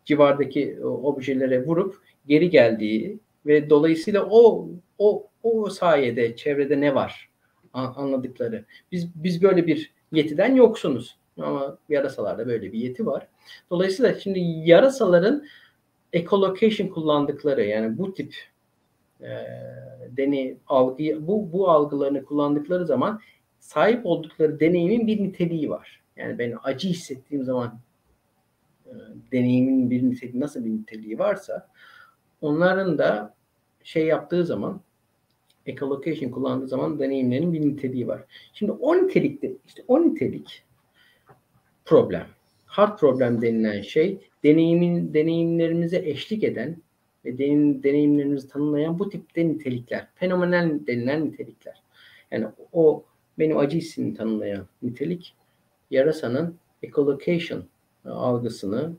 civardaki 0.04 0.78
objelere 0.84 1.66
vurup 1.66 1.96
geri 2.26 2.50
geldiği 2.50 3.18
ve 3.46 3.70
dolayısıyla 3.70 4.26
o 4.30 4.68
o 4.98 5.26
o 5.42 5.70
sayede 5.70 6.36
çevrede 6.36 6.80
ne 6.80 6.94
var 6.94 7.30
anladıkları. 7.72 8.64
Biz 8.92 9.08
biz 9.14 9.42
böyle 9.42 9.66
bir 9.66 9.92
yetiden 10.12 10.54
yoksunuz. 10.54 11.16
Ama 11.40 11.78
yarasalarda 11.88 12.46
böyle 12.46 12.72
bir 12.72 12.78
yeti 12.78 13.06
var. 13.06 13.28
Dolayısıyla 13.70 14.20
şimdi 14.20 14.38
yarasaların 14.40 15.44
echolocation 16.12 16.88
kullandıkları 16.88 17.64
yani 17.64 17.98
bu 17.98 18.14
tip 18.14 18.34
e, 19.20 19.30
deney 20.16 20.56
algı 20.66 21.26
bu 21.26 21.52
bu 21.52 21.70
algılarını 21.70 22.24
kullandıkları 22.24 22.86
zaman 22.86 23.20
sahip 23.60 24.06
oldukları 24.06 24.60
deneyimin 24.60 25.06
bir 25.06 25.22
niteliği 25.22 25.70
var. 25.70 26.02
Yani 26.16 26.38
ben 26.38 26.54
acı 26.62 26.88
hissettiğim 26.88 27.44
zaman 27.44 27.78
e, 28.86 28.92
deneyimin 29.32 29.90
bir 29.90 30.02
niteliği 30.02 30.40
nasıl 30.40 30.64
bir 30.64 30.70
niteliği 30.70 31.18
varsa 31.18 31.68
onların 32.40 32.98
da 32.98 33.34
şey 33.84 34.06
yaptığı 34.06 34.46
zaman 34.46 34.80
echolocation 35.66 36.30
kullandığı 36.30 36.68
zaman 36.68 36.98
deneyimlerin 36.98 37.52
bir 37.52 37.60
niteliği 37.60 38.08
var. 38.08 38.24
Şimdi 38.52 38.72
o 38.72 38.96
nitelikte 38.96 39.52
işte 39.66 39.82
o 39.88 40.02
nitelik 40.02 40.62
problem. 41.84 42.26
Hard 42.66 42.98
problem 42.98 43.42
denilen 43.42 43.80
şey 43.80 44.18
deneyimin 44.44 45.14
deneyimlerimize 45.14 45.98
eşlik 45.98 46.44
eden 46.44 46.76
ve 47.24 47.38
deneyim, 47.38 47.82
deneyimlerimizi 47.82 48.48
tanımlayan 48.48 48.98
bu 48.98 49.10
tipte 49.10 49.48
nitelikler. 49.48 50.08
Fenomenal 50.14 50.86
denilen 50.86 51.26
nitelikler. 51.26 51.82
Yani 52.30 52.46
o 52.72 53.04
benim 53.38 53.58
acı 53.58 53.78
hissini 53.78 54.14
tanımlayan 54.14 54.66
nitelik 54.82 55.34
yarasanın 55.90 56.56
echolocation 56.82 57.64
algısını, 58.04 58.92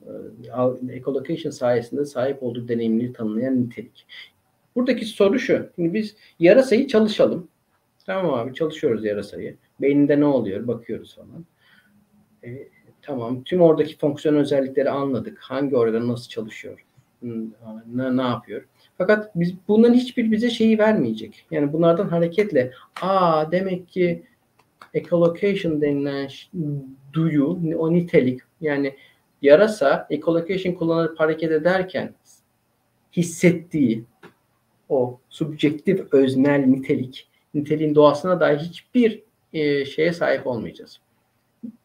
e, 0.89 0.95
echolocation 0.95 1.51
sayesinde 1.51 2.05
sahip 2.05 2.43
olduğu 2.43 2.67
deneyimleri 2.67 3.13
tanımlayan 3.13 3.61
nitelik. 3.61 4.05
Buradaki 4.75 5.05
soru 5.05 5.39
şu. 5.39 5.69
Şimdi 5.75 5.93
biz 5.93 6.15
yarasayı 6.39 6.87
çalışalım. 6.87 7.47
Tamam 8.05 8.33
abi 8.33 8.53
çalışıyoruz 8.53 9.05
yarasayı. 9.05 9.57
Beyninde 9.81 10.19
ne 10.19 10.25
oluyor 10.25 10.67
bakıyoruz 10.67 11.15
falan. 11.15 11.45
E, 12.43 12.67
tamam 13.01 13.43
tüm 13.43 13.61
oradaki 13.61 13.97
fonksiyon 13.97 14.35
özellikleri 14.35 14.89
anladık. 14.89 15.39
Hangi 15.39 15.77
organ 15.77 16.07
nasıl 16.07 16.29
çalışıyor? 16.29 16.85
Ne, 17.93 18.17
ne 18.17 18.21
yapıyor? 18.21 18.65
Fakat 18.97 19.31
biz 19.35 19.53
bunların 19.67 19.93
hiçbir 19.93 20.31
bize 20.31 20.49
şeyi 20.49 20.79
vermeyecek. 20.79 21.45
Yani 21.51 21.73
bunlardan 21.73 22.07
hareketle 22.07 22.71
aa 23.01 23.51
demek 23.51 23.89
ki 23.89 24.23
echolocation 24.93 25.81
denilen 25.81 26.29
duyu, 27.13 27.59
o 27.77 27.93
nitelik 27.93 28.41
yani 28.61 28.95
yarasa 29.41 30.07
echolocation 30.09 30.73
kullanıp 30.73 31.19
hareket 31.19 31.51
ederken 31.51 32.13
hissettiği 33.13 34.03
o 34.89 35.19
subjektif 35.29 36.13
öznel 36.13 36.65
nitelik, 36.65 37.27
niteliğin 37.53 37.95
doğasına 37.95 38.39
dair 38.39 38.57
hiçbir 38.57 39.23
e, 39.53 39.85
şeye 39.85 40.13
sahip 40.13 40.47
olmayacağız. 40.47 40.99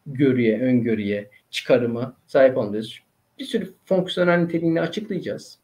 Görüye, 0.05 0.61
öngörüye, 0.61 1.29
çıkarıma 1.49 2.13
sahip 2.27 2.57
olmayacağız. 2.57 2.99
Bir 3.39 3.45
sürü 3.45 3.73
fonksiyonel 3.85 4.37
niteliğini 4.37 4.81
açıklayacağız. 4.81 5.59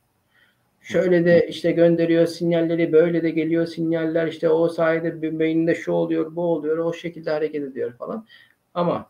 Şöyle 0.81 1.25
de 1.25 1.47
işte 1.49 1.71
gönderiyor 1.71 2.25
sinyalleri, 2.27 2.91
böyle 2.91 3.23
de 3.23 3.29
geliyor 3.29 3.65
sinyaller, 3.65 4.27
işte 4.27 4.49
o 4.49 4.69
sayede 4.69 5.39
beyninde 5.39 5.75
şu 5.75 5.91
oluyor, 5.91 6.35
bu 6.35 6.41
oluyor, 6.41 6.77
o 6.77 6.93
şekilde 6.93 7.31
hareket 7.31 7.63
ediyor 7.63 7.93
falan. 7.93 8.25
Ama 8.73 9.09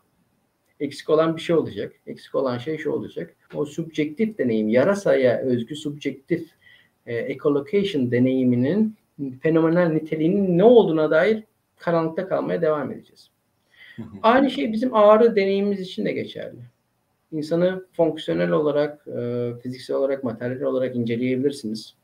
eksik 0.80 1.10
olan 1.10 1.36
bir 1.36 1.42
şey 1.42 1.56
olacak. 1.56 1.94
Eksik 2.08 2.36
olan 2.36 2.58
şey 2.58 2.78
şu 2.78 2.92
olacak. 2.92 3.36
O 3.54 3.66
subjektif 3.66 4.38
deneyim, 4.38 4.70
yarasaya 4.70 5.40
özgü 5.40 5.76
subjektif 5.76 6.50
e, 7.06 7.16
echolocation 7.16 8.12
deneyiminin 8.12 8.96
fenomenal 9.42 9.90
niteliğinin 9.90 10.58
ne 10.58 10.64
olduğuna 10.64 11.12
dair 11.12 11.44
karanlıkta 11.78 12.28
kalmaya 12.28 12.62
devam 12.62 12.92
edeceğiz. 12.92 13.30
Aynı 14.22 14.50
şey 14.50 14.74
bizim 14.74 14.96
ağrı 14.96 15.36
deneyimimiz 15.36 15.80
için 15.80 16.06
de 16.06 16.12
geçerli. 16.12 16.60
İnsanı 17.32 17.86
fonksiyonel 17.94 18.52
olarak, 18.52 19.08
e, 19.08 19.52
fiziksel 19.64 19.96
olarak, 19.96 20.24
materyal 20.24 20.68
olarak 20.68 20.96
inceleyebilirsiniz. 20.96 21.96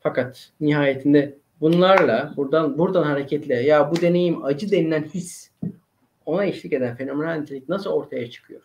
Fakat 0.00 0.50
nihayetinde 0.60 1.34
bunlarla 1.60 2.34
buradan 2.36 2.78
buradan 2.78 3.02
hareketle 3.02 3.54
ya 3.54 3.90
bu 3.90 4.00
deneyim 4.00 4.44
acı 4.44 4.70
denilen 4.70 5.02
his 5.02 5.50
ona 6.26 6.44
eşlik 6.44 6.72
eden 6.72 6.96
fenomenal 6.96 7.40
nitelik 7.40 7.68
nasıl 7.68 7.90
ortaya 7.90 8.30
çıkıyor? 8.30 8.60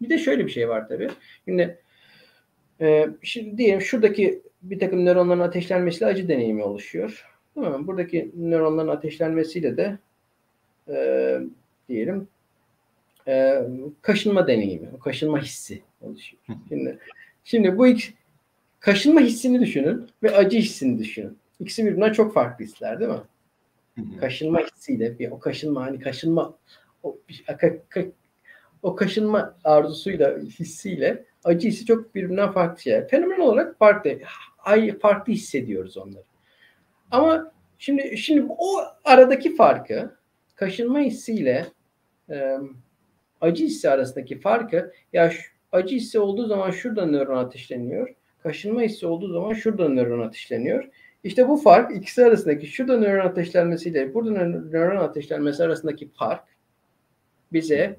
Bir 0.00 0.10
de 0.10 0.18
şöyle 0.18 0.46
bir 0.46 0.50
şey 0.50 0.68
var 0.68 0.88
tabii. 0.88 1.08
Şimdi 1.44 1.78
e, 2.80 3.08
şimdi 3.22 3.58
diyelim 3.58 3.80
şuradaki 3.80 4.42
bir 4.62 4.78
takım 4.78 5.06
nöronların 5.06 5.40
ateşlenmesiyle 5.40 6.06
acı 6.06 6.28
deneyimi 6.28 6.62
oluşuyor. 6.62 7.26
Değil 7.56 7.66
mi? 7.66 7.86
Buradaki 7.86 8.30
nöronların 8.36 8.88
ateşlenmesiyle 8.88 9.76
de 9.76 9.98
e, 10.88 11.38
diyelim 11.88 12.28
e, 13.28 13.62
kaşınma 14.02 14.46
deneyimi, 14.46 14.88
kaşınma 15.04 15.42
hissi 15.42 15.82
oluşuyor. 16.00 16.42
Şimdi, 16.68 16.98
şimdi 17.44 17.78
bu 17.78 17.86
iki, 17.86 18.12
kaşınma 18.80 19.20
hissini 19.20 19.60
düşünün 19.60 20.06
ve 20.22 20.36
acı 20.36 20.58
hissini 20.58 20.98
düşünün. 20.98 21.38
İkisi 21.60 21.86
birbirinden 21.86 22.12
çok 22.12 22.34
farklı 22.34 22.64
hisler 22.64 23.00
değil 23.00 23.10
mi? 23.10 23.20
Kaşınma 24.20 24.60
hissiyle 24.60 25.18
bir 25.18 25.30
o 25.30 25.38
kaşınma 25.38 25.86
hani 25.86 26.00
kaşınma 26.00 26.54
o, 27.02 27.18
o 28.82 28.96
kaşınma 28.96 29.56
arzusuyla 29.64 30.38
hissiyle 30.38 31.24
acı 31.46 31.68
hissi 31.68 31.86
çok 31.86 32.14
birbirinden 32.14 32.52
farklı 32.52 32.82
şeyler. 32.82 33.08
Fenomen 33.08 33.40
olarak 33.40 33.78
farklı. 33.78 34.18
Ay, 34.58 34.98
farklı 34.98 35.32
hissediyoruz 35.32 35.96
onları. 35.96 36.24
Ama 37.10 37.52
şimdi 37.78 38.18
şimdi 38.18 38.46
o 38.58 38.78
aradaki 39.04 39.56
farkı 39.56 40.16
kaşınma 40.54 41.00
hissiyle 41.00 41.66
e, 42.30 42.56
acı 43.40 43.64
hissi 43.64 43.90
arasındaki 43.90 44.40
farkı 44.40 44.92
ya 45.12 45.30
şu, 45.30 45.42
acı 45.72 45.96
hissi 45.96 46.18
olduğu 46.18 46.46
zaman 46.46 46.70
şurada 46.70 47.06
nöron 47.06 47.38
ateşleniyor. 47.38 48.14
Kaşınma 48.42 48.80
hissi 48.82 49.06
olduğu 49.06 49.32
zaman 49.32 49.52
şurada 49.52 49.88
nöron 49.88 50.26
ateşleniyor. 50.26 50.88
İşte 51.24 51.48
bu 51.48 51.56
fark 51.56 51.96
ikisi 51.96 52.24
arasındaki 52.24 52.66
şurada 52.66 52.98
nöron 52.98 53.26
ateşlenmesiyle 53.26 54.14
burada 54.14 54.30
nöron 54.44 54.96
ateşlenmesi 54.96 55.64
arasındaki 55.64 56.08
fark 56.08 56.44
bize 57.52 57.96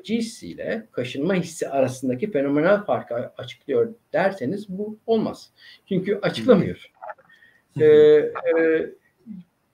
acı 0.00 0.14
hissiyle 0.14 0.86
kaşınma 0.92 1.34
hissi 1.34 1.68
arasındaki 1.68 2.30
fenomenal 2.30 2.84
farkı 2.84 3.14
açıklıyor 3.14 3.94
derseniz 4.12 4.68
bu 4.68 4.98
olmaz. 5.06 5.50
Çünkü 5.88 6.18
açıklamıyor. 6.22 6.90
ee, 7.80 7.86
e, 7.86 8.32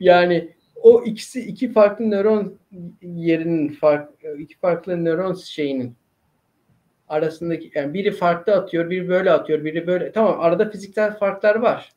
yani 0.01 0.53
o 0.83 1.05
ikisi 1.05 1.41
iki 1.41 1.73
farklı 1.73 2.11
nöron 2.11 2.59
yerinin 3.03 3.69
fark 3.69 4.11
iki 4.39 4.59
farklı 4.59 5.05
nöron 5.05 5.35
şeyinin 5.35 5.95
arasındaki 7.09 7.71
yani 7.75 7.95
biri 7.95 8.11
farklı 8.11 8.55
atıyor, 8.55 8.91
biri 8.91 9.09
böyle 9.09 9.31
atıyor, 9.31 9.65
biri 9.65 9.87
böyle. 9.87 10.13
Tamam 10.13 10.41
arada 10.41 10.71
fiziksel 10.71 11.19
farklar 11.19 11.55
var. 11.55 11.93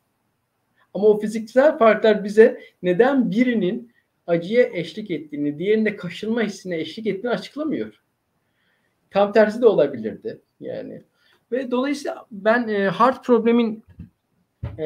Ama 0.94 1.06
o 1.06 1.20
fiziksel 1.20 1.78
farklar 1.78 2.24
bize 2.24 2.60
neden 2.82 3.30
birinin 3.30 3.92
acıya 4.26 4.62
eşlik 4.72 5.10
ettiğini, 5.10 5.58
diğerinde 5.58 5.96
kaşınma 5.96 6.42
hissine 6.42 6.78
eşlik 6.78 7.06
ettiğini 7.06 7.30
açıklamıyor. 7.30 8.02
Tam 9.12 9.32
tersi 9.32 9.62
de 9.62 9.66
olabilirdi 9.66 10.40
yani. 10.60 11.02
Ve 11.52 11.70
dolayısıyla 11.70 12.26
ben 12.30 12.68
e, 12.68 12.90
heart 12.90 13.24
problemin 13.24 13.84
e, 14.78 14.84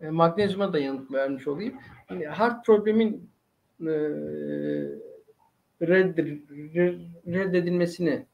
e, 0.00 0.10
magnezyuma 0.10 0.72
da 0.72 0.78
yanıt 0.78 1.12
vermiş 1.12 1.48
olayım. 1.48 1.74
Yani 2.10 2.26
heart 2.26 2.66
problemin 2.66 3.30
e, 3.80 3.92
red, 5.82 6.18
reddedilmesini 7.26 8.26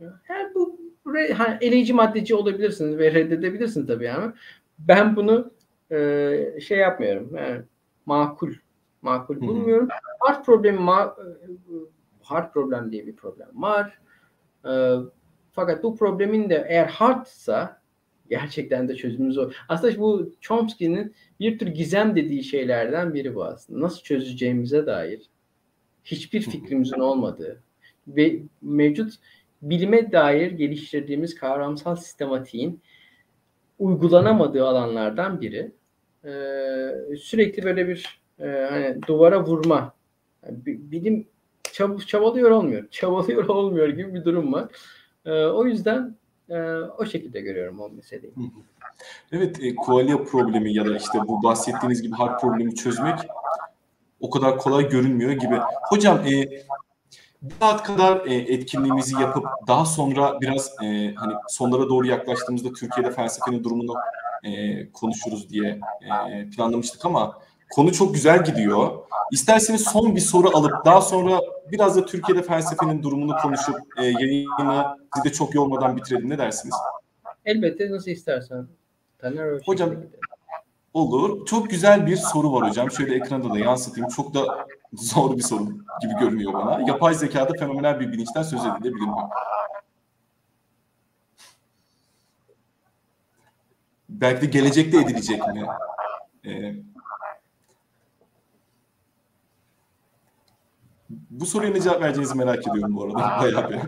yani 0.00 0.54
bu 0.54 0.80
re, 1.14 1.32
hani 1.32 1.58
eleyici 1.60 1.92
maddeci 1.92 2.34
olabilirsiniz 2.34 2.98
ve 2.98 3.14
reddedebilirsiniz 3.14 3.86
tabii 3.86 4.10
ama 4.10 4.34
ben 4.78 5.16
bunu 5.16 5.50
e, 5.90 6.60
şey 6.60 6.78
yapmıyorum. 6.78 7.36
Yani 7.36 7.62
makul 8.06 8.52
makul 9.02 9.40
bulmuyorum. 9.40 9.88
Heart 10.26 10.46
problemi 10.46 10.78
ma, 10.78 11.16
heart 12.32 12.54
problem 12.54 12.92
diye 12.92 13.06
bir 13.06 13.16
problem 13.16 13.48
var. 13.54 13.98
E, 14.64 14.72
fakat 15.52 15.82
bu 15.82 15.96
problemin 15.96 16.50
de 16.50 16.66
eğer 16.68 16.86
heartsa 16.86 17.82
gerçekten 18.30 18.88
de 18.88 18.96
çözümü 18.96 19.32
zor. 19.32 19.56
Aslında 19.68 19.98
bu 19.98 20.32
Chomsky'nin 20.40 21.14
bir 21.40 21.58
tür 21.58 21.66
gizem 21.66 22.16
dediği 22.16 22.44
şeylerden 22.44 23.14
biri 23.14 23.34
bu 23.34 23.44
aslında. 23.44 23.80
Nasıl 23.80 24.02
çözeceğimize 24.02 24.86
dair 24.86 25.30
hiçbir 26.04 26.40
fikrimizin 26.40 27.00
olmadığı 27.00 27.62
ve 28.08 28.42
mevcut 28.62 29.14
bilime 29.62 30.12
dair 30.12 30.52
geliştirdiğimiz 30.52 31.34
kavramsal 31.34 31.96
sistematiğin 31.96 32.80
uygulanamadığı 33.78 34.66
alanlardan 34.66 35.40
biri. 35.40 35.72
Ee, 36.24 37.16
sürekli 37.16 37.62
böyle 37.62 37.88
bir 37.88 38.22
e, 38.40 38.46
hani 38.70 39.02
duvara 39.06 39.44
vurma. 39.46 39.94
Yani 40.46 40.58
bilim 40.66 41.28
çab 41.72 41.98
çabalıyor 41.98 42.50
olmuyor. 42.50 42.88
Çabalıyor 42.90 43.48
olmuyor 43.48 43.88
gibi 43.88 44.14
bir 44.14 44.24
durum 44.24 44.52
var. 44.52 44.68
Ee, 45.26 45.44
o 45.44 45.66
yüzden 45.66 46.16
e, 46.48 46.60
o 46.98 47.06
şekilde 47.06 47.40
görüyorum 47.40 47.80
o 47.80 47.88
meseleyi. 47.88 48.32
Evet, 49.32 49.56
e, 49.62 49.74
koalya 49.74 50.24
problemi 50.24 50.74
ya 50.74 50.86
da 50.86 50.96
işte 50.96 51.18
bu 51.28 51.42
bahsettiğiniz 51.42 52.02
gibi 52.02 52.14
harp 52.14 52.40
problemi 52.40 52.74
çözmek 52.74 53.18
o 54.20 54.30
kadar 54.30 54.58
kolay 54.58 54.88
görünmüyor 54.88 55.32
gibi. 55.32 55.58
Hocam 55.88 56.18
e, 56.26 56.50
bir 57.42 57.54
saat 57.60 57.82
kadar 57.82 58.26
e, 58.26 58.34
etkinliğimizi 58.34 59.20
yapıp 59.20 59.46
daha 59.66 59.84
sonra 59.84 60.40
biraz 60.40 60.70
e, 60.82 61.14
hani 61.14 61.34
sonlara 61.48 61.88
doğru 61.88 62.06
yaklaştığımızda 62.06 62.72
Türkiye'de 62.72 63.10
felsefenin 63.10 63.64
durumunu 63.64 63.94
e, 64.44 64.50
konuşuruz 64.92 65.50
diye 65.50 65.80
e, 66.30 66.50
planlamıştık 66.50 67.04
ama 67.04 67.38
konu 67.70 67.92
çok 67.92 68.14
güzel 68.14 68.44
gidiyor. 68.44 68.90
İsterseniz 69.30 69.84
son 69.84 70.16
bir 70.16 70.20
soru 70.20 70.56
alıp 70.56 70.84
daha 70.84 71.00
sonra 71.00 71.40
biraz 71.70 71.96
da 71.96 72.06
Türkiye'de 72.06 72.42
felsefenin 72.42 73.02
durumunu 73.02 73.36
konuşup 73.36 73.76
e, 73.98 74.04
yayını 74.04 74.98
sizi 75.14 75.24
de 75.24 75.32
çok 75.32 75.54
yormadan 75.54 75.96
bitirelim. 75.96 76.30
Ne 76.30 76.38
dersiniz? 76.38 76.74
Elbette 77.44 77.90
nasıl 77.90 78.10
istersen. 78.10 78.66
Taner 79.18 79.60
Hocam 79.64 79.90
olur. 80.94 81.46
Çok 81.46 81.70
güzel 81.70 82.06
bir 82.06 82.16
soru 82.16 82.52
var 82.52 82.68
hocam. 82.68 82.90
Şöyle 82.90 83.14
ekranda 83.14 83.54
da 83.54 83.58
yansıtayım. 83.58 84.08
Çok 84.08 84.34
da 84.34 84.66
zor 84.92 85.36
bir 85.36 85.42
soru 85.42 85.64
gibi 86.02 86.12
görünüyor 86.20 86.52
bana. 86.52 86.80
Yapay 86.88 87.14
zekada 87.14 87.52
fenomenal 87.58 88.00
bir 88.00 88.12
bilinçten 88.12 88.42
söz 88.42 88.60
edilebilir 88.60 89.06
mi? 89.06 89.12
Belki 94.08 94.42
de 94.42 94.46
gelecekte 94.46 94.98
edilecek 94.98 95.48
mi? 95.48 95.66
Ee, 96.46 96.74
bu 101.30 101.46
soruya 101.46 101.70
ne 101.70 101.80
cevap 101.80 102.02
vereceğinizi 102.02 102.38
merak 102.38 102.68
ediyorum 102.68 102.96
bu 102.96 103.04
arada. 103.04 103.42
Bayağı 103.42 103.70
bir. 103.70 103.78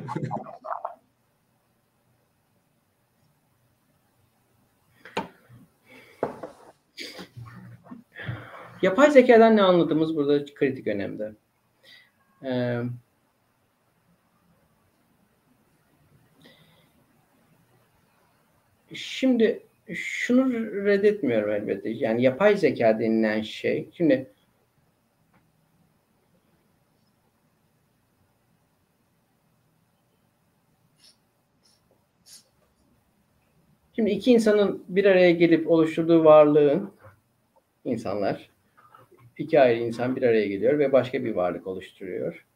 Yapay 8.82 9.10
zekadan 9.10 9.56
ne 9.56 9.62
anladığımız 9.62 10.16
burada 10.16 10.44
kritik 10.54 10.86
önemde. 10.86 11.32
Ee, 12.44 12.82
şimdi 18.94 19.62
şunu 19.94 20.52
reddetmiyorum 20.84 21.50
elbette. 21.50 21.90
Yani 21.90 22.22
yapay 22.22 22.56
zeka 22.56 22.98
denilen 22.98 23.42
şey. 23.42 23.90
Şimdi 23.92 24.33
Şimdi 33.96 34.10
iki 34.10 34.32
insanın 34.32 34.84
bir 34.88 35.04
araya 35.04 35.30
gelip 35.30 35.70
oluşturduğu 35.70 36.24
varlığın 36.24 36.90
insanlar 37.84 38.50
iki 39.38 39.60
ayrı 39.60 39.80
insan 39.80 40.16
bir 40.16 40.22
araya 40.22 40.46
geliyor 40.46 40.78
ve 40.78 40.92
başka 40.92 41.24
bir 41.24 41.34
varlık 41.34 41.66
oluşturuyor. 41.66 42.46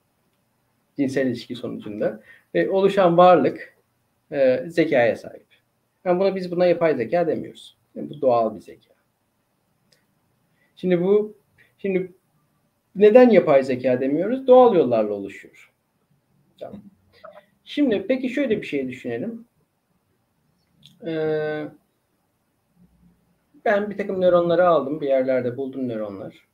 Cinsel 0.96 1.26
ilişki 1.26 1.56
sonucunda. 1.56 2.22
Ve 2.54 2.70
oluşan 2.70 3.16
varlık 3.16 3.76
e, 4.32 4.64
zekaya 4.68 5.16
sahip. 5.16 5.46
Yani 6.04 6.20
buna 6.20 6.36
biz 6.36 6.50
buna 6.50 6.66
yapay 6.66 6.96
zeka 6.96 7.26
demiyoruz. 7.26 7.76
Yani 7.94 8.10
bu 8.10 8.20
doğal 8.20 8.54
bir 8.54 8.60
zeka. 8.60 8.94
Şimdi 10.76 11.00
bu 11.00 11.36
şimdi 11.78 12.12
neden 12.96 13.30
yapay 13.30 13.62
zeka 13.62 14.00
demiyoruz? 14.00 14.46
Doğal 14.46 14.74
yollarla 14.74 15.12
oluşuyor. 15.12 15.72
Tamam. 16.60 16.82
Şimdi 17.64 18.04
peki 18.08 18.28
şöyle 18.28 18.62
bir 18.62 18.66
şey 18.66 18.88
düşünelim. 18.88 19.44
Ee, 21.06 21.64
ben 23.64 23.90
bir 23.90 23.96
takım 23.96 24.20
nöronları 24.20 24.68
aldım. 24.68 25.00
Bir 25.00 25.06
yerlerde 25.06 25.56
buldum 25.56 25.88
nöronlar. 25.88 26.48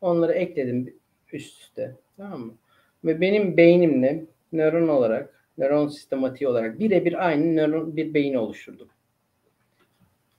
Onları 0.00 0.32
ekledim 0.32 0.94
üst 1.32 1.60
üste. 1.60 1.96
Tamam 2.16 2.40
mı? 2.40 2.54
Ve 3.04 3.20
benim 3.20 3.56
beynimle 3.56 4.24
nöron 4.52 4.88
olarak, 4.88 5.44
nöron 5.58 5.88
sistematiği 5.88 6.48
olarak 6.48 6.78
birebir 6.78 7.26
aynı 7.26 7.56
nöron 7.56 7.96
bir 7.96 8.14
beyin 8.14 8.34
oluşturdum. 8.34 8.88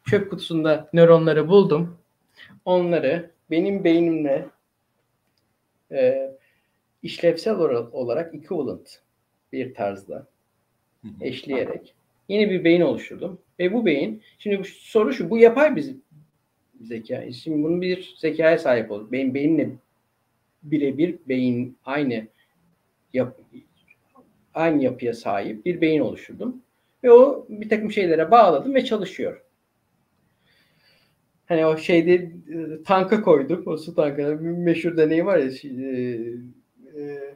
Çöp 0.05 0.29
kutusunda 0.29 0.89
nöronları 0.93 1.47
buldum. 1.47 1.97
Onları 2.65 3.31
benim 3.51 3.83
beynimle 3.83 4.45
e, 5.91 6.31
işlevsel 7.03 7.55
olarak 7.91 8.35
equivalent 8.35 9.01
bir 9.51 9.73
tarzda 9.73 10.27
eşleyerek 11.21 11.95
yeni 12.29 12.49
bir 12.49 12.63
beyin 12.63 12.81
oluşturdum. 12.81 13.41
Ve 13.59 13.73
bu 13.73 13.85
beyin, 13.85 14.21
şimdi 14.39 14.59
bu 14.59 14.63
soru 14.65 15.13
şu, 15.13 15.29
bu 15.29 15.37
yapay 15.37 15.75
bir 15.75 15.95
zeka. 16.81 17.31
Şimdi 17.31 17.63
bunun 17.63 17.81
bir 17.81 18.15
zekaya 18.17 18.57
sahip 18.57 18.91
olur. 18.91 19.11
Beyin 19.11 19.33
beyinle 19.33 19.69
birebir 20.63 21.15
beyin 21.27 21.77
aynı 21.85 22.27
yap, 23.13 23.39
aynı 24.53 24.83
yapıya 24.83 25.13
sahip 25.13 25.65
bir 25.65 25.81
beyin 25.81 25.99
oluşturdum. 25.99 26.61
Ve 27.03 27.11
o 27.11 27.45
bir 27.49 27.69
takım 27.69 27.91
şeylere 27.91 28.31
bağladım 28.31 28.75
ve 28.75 28.85
çalışıyor. 28.85 29.41
Hani 31.45 31.65
o 31.65 31.77
şeyde 31.77 32.31
tanka 32.85 33.21
koyduk. 33.21 33.67
O 33.67 33.77
su 33.77 33.95
tankına 33.95 34.35
meşhur 34.41 34.97
deney 34.97 35.25
var 35.25 35.37
ya 35.37 35.51
şey, 35.51 35.71
e, 35.71 37.35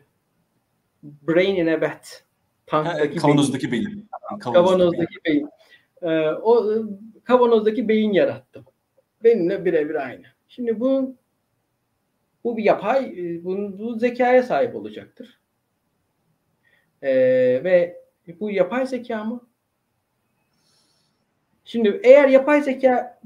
Brain 1.04 1.56
in 1.56 1.68
a 1.68 1.82
Bat. 1.82 2.24
Tanktaki 2.66 3.18
kavanozdaki 3.18 3.72
beyin. 3.72 4.08
Kavanozdaki 4.40 5.16
beyin. 5.26 5.50
beyin. 6.02 6.14
E, 6.14 6.32
o 6.32 6.84
kavanozdaki 7.24 7.88
beyin 7.88 8.14
yarattım. 8.14 8.66
Benimle 9.24 9.66
birebir 9.66 9.96
aynı. 9.96 10.26
Şimdi 10.48 10.80
bu 10.80 11.16
bu 12.44 12.58
bir 12.58 12.64
yapay, 12.64 13.06
e, 13.06 13.44
bu, 13.44 13.80
bu 13.80 14.00
zekaya 14.00 14.44
sahip 14.44 14.76
olacaktır. 14.76 15.40
Ee, 17.04 17.62
ve 17.64 18.04
bu 18.40 18.52
yapay 18.52 18.88
zeka 18.88 19.24
mı? 19.24 19.48
Şimdi 21.66 22.02
eğer 22.04 22.30
yapay 22.30 22.62
zeka 22.62 23.22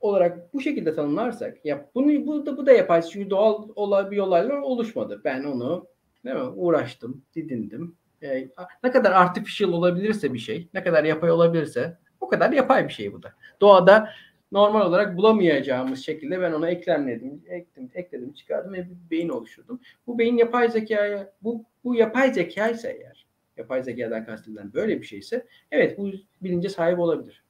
olarak 0.00 0.54
bu 0.54 0.60
şekilde 0.60 0.94
tanımlarsak, 0.94 1.64
ya 1.64 1.90
bunu 1.94 2.26
bu 2.26 2.46
da 2.46 2.56
bu 2.56 2.66
da 2.66 2.72
yapay 2.72 3.02
çünkü 3.02 3.30
doğal 3.30 3.68
olay 3.76 4.10
bir 4.10 4.18
olaylar 4.18 4.58
oluşmadı. 4.58 5.20
Ben 5.24 5.44
onu 5.44 5.86
değil 6.24 6.36
mi, 6.36 6.42
uğraştım, 6.42 7.24
didindim. 7.34 7.96
Ee, 8.22 8.48
ne 8.84 8.90
kadar 8.90 9.12
artificial 9.12 9.72
olabilirse 9.72 10.34
bir 10.34 10.38
şey, 10.38 10.68
ne 10.74 10.84
kadar 10.84 11.04
yapay 11.04 11.30
olabilirse 11.30 11.98
o 12.20 12.28
kadar 12.28 12.52
yapay 12.52 12.88
bir 12.88 12.92
şey 12.92 13.12
bu 13.12 13.22
da. 13.22 13.32
Doğada 13.60 14.10
normal 14.52 14.86
olarak 14.86 15.16
bulamayacağımız 15.16 16.04
şekilde 16.04 16.40
ben 16.40 16.52
ona 16.52 16.70
eklemledim, 16.70 17.42
ekledim, 17.46 17.90
ekledim, 17.94 18.32
çıkardım 18.32 18.72
ve 18.72 18.84
bir 18.84 19.10
beyin 19.10 19.28
oluşturdum. 19.28 19.80
Bu 20.06 20.18
beyin 20.18 20.36
yapay 20.36 20.68
zekaya, 20.68 21.32
bu, 21.42 21.64
bu 21.84 21.94
yapay 21.94 22.32
zeka 22.32 22.68
ise 22.68 22.98
eğer, 23.00 23.26
yapay 23.56 23.82
zekadan 23.82 24.26
kastedilen 24.26 24.72
böyle 24.72 25.00
bir 25.00 25.06
şeyse, 25.06 25.46
evet 25.70 25.98
bu 25.98 26.10
bilince 26.42 26.68
sahip 26.68 26.98
olabilir. 26.98 27.44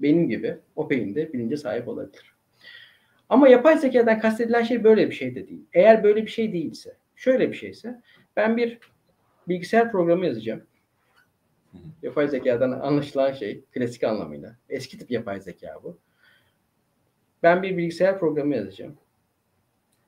Benim 0.00 0.28
gibi 0.28 0.56
o 0.76 0.90
beyinde 0.90 1.32
bilince 1.32 1.56
sahip 1.56 1.88
olabilir. 1.88 2.34
Ama 3.28 3.48
yapay 3.48 3.78
zekadan 3.78 4.20
kastedilen 4.20 4.62
şey 4.62 4.84
böyle 4.84 5.10
bir 5.10 5.14
şey 5.14 5.34
de 5.34 5.48
değil. 5.48 5.64
Eğer 5.72 6.04
böyle 6.04 6.22
bir 6.22 6.30
şey 6.30 6.52
değilse, 6.52 6.96
şöyle 7.16 7.48
bir 7.48 7.56
şeyse, 7.56 8.02
ben 8.36 8.56
bir 8.56 8.78
bilgisayar 9.48 9.92
programı 9.92 10.26
yazacağım. 10.26 10.62
Yapay 12.02 12.28
zekadan 12.28 12.70
anlaşılan 12.70 13.32
şey 13.32 13.64
klasik 13.74 14.04
anlamıyla. 14.04 14.56
Eski 14.68 14.98
tip 14.98 15.10
yapay 15.10 15.40
zeka 15.40 15.80
bu 15.82 15.98
ben 17.42 17.62
bir 17.62 17.76
bilgisayar 17.76 18.18
programı 18.18 18.56
yazacağım. 18.56 18.96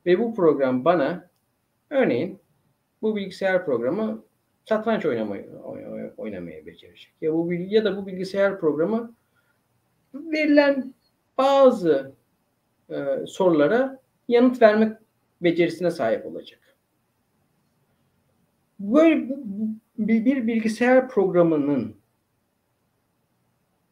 Ve 0.05 0.19
bu 0.19 0.35
program 0.35 0.85
bana 0.85 1.29
örneğin 1.89 2.39
bu 3.01 3.15
bilgisayar 3.15 3.65
programı 3.65 4.23
satranç 4.65 5.05
oynamayı 5.05 5.49
oynamaya 6.17 6.65
becerecek. 6.65 7.13
Ya 7.21 7.33
bu 7.33 7.53
ya 7.53 7.85
da 7.85 7.97
bu 7.97 8.07
bilgisayar 8.07 8.59
programı 8.59 9.15
verilen 10.13 10.93
bazı 11.37 12.15
e, 12.89 12.95
sorulara 13.27 13.99
yanıt 14.27 14.61
vermek 14.61 14.97
becerisine 15.41 15.91
sahip 15.91 16.25
olacak. 16.25 16.68
Böyle 18.79 19.29
bir, 19.97 20.47
bilgisayar 20.47 21.09
programının 21.09 21.95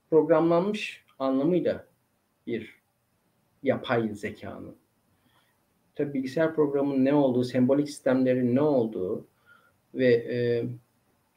programlanmış 0.10 1.06
anlamıyla 1.20 1.86
bir 2.48 2.76
yapay 3.64 4.14
zekanın. 4.14 4.76
Tabii 5.96 6.14
bilgisayar 6.14 6.56
programının 6.56 7.06
ne 7.06 7.14
olduğu, 7.14 7.44
sembolik 7.44 7.90
sistemlerin 7.90 8.56
ne 8.56 8.62
olduğu 8.62 9.28
ve 9.94 10.14
e, 10.14 10.66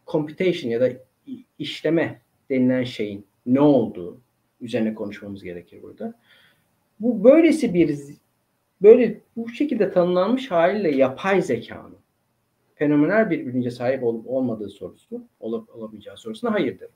computation 0.07 0.71
ya 0.71 0.81
da 0.81 0.91
işleme 1.59 2.21
denilen 2.51 2.85
şeyin 2.85 3.27
ne 3.47 3.61
olduğu 3.61 4.21
üzerine 4.61 4.95
konuşmamız 4.95 5.43
gerekir 5.43 5.83
burada. 5.83 6.15
Bu 7.01 7.25
böylesi 7.25 7.75
bir 7.75 7.99
böyle 8.83 9.21
bu 9.37 9.49
şekilde 9.49 9.93
tanımlanmış 9.93 10.51
haliyle 10.51 10.97
yapay 10.97 11.43
zekanın 11.43 12.00
fenomenal 12.81 13.31
bir 13.31 13.47
bilince 13.47 13.70
sahip 13.70 14.05
olup 14.05 14.28
olmadığı 14.28 14.69
sorusu, 14.69 15.24
olup 15.40 15.77
olamayacağı 15.77 16.16
sorusuna 16.16 16.52
hayırdır. 16.52 16.89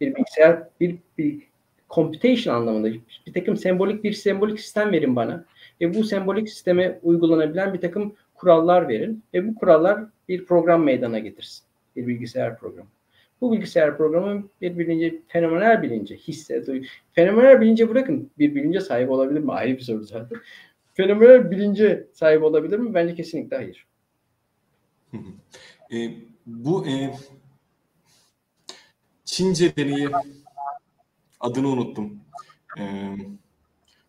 Bir 0.00 0.14
bilgisayar 0.14 0.68
bir, 0.80 0.98
bir 1.18 1.42
computation 1.90 2.54
anlamında 2.54 2.88
bir 3.26 3.32
takım 3.34 3.56
sembolik 3.56 4.04
bir 4.04 4.12
sembolik 4.12 4.60
sistem 4.60 4.92
verin 4.92 5.16
bana 5.16 5.44
ve 5.80 5.94
bu 5.94 6.04
sembolik 6.04 6.48
sisteme 6.48 6.98
uygulanabilen 7.02 7.74
bir 7.74 7.80
takım 7.80 8.14
kurallar 8.34 8.88
verin 8.88 9.22
ve 9.34 9.48
bu 9.48 9.54
kurallar 9.54 10.04
bir 10.28 10.44
program 10.44 10.82
meydana 10.84 11.18
getirsin. 11.18 11.64
Bir 11.96 12.06
bilgisayar 12.06 12.58
programı. 12.58 12.88
Bu 13.40 13.52
bilgisayar 13.52 13.96
programı 13.96 14.48
bir 14.60 14.78
bilince, 14.78 15.14
fenomenal 15.28 15.82
bilince, 15.82 16.16
hisse, 16.16 16.66
duyu. 16.66 16.82
Fenomenal 17.12 17.60
bilince 17.60 17.88
bırakın 17.88 18.30
bir 18.38 18.54
bilince 18.54 18.80
sahip 18.80 19.10
olabilir 19.10 19.40
mi? 19.40 19.52
Ayrı 19.52 19.76
bir 19.76 19.82
soru 19.82 20.02
zaten. 20.02 20.38
Fenomenal 20.94 21.50
bilince 21.50 22.06
sahip 22.12 22.42
olabilir 22.42 22.78
mi? 22.78 22.94
Bence 22.94 23.14
kesinlikle 23.14 23.56
hayır. 23.56 23.86
E, 25.92 26.10
bu 26.46 26.86
e, 26.86 27.14
Çince 29.24 29.76
deneyi 29.76 30.10
adını 31.40 31.68
unuttum. 31.68 32.20
E, 32.78 32.82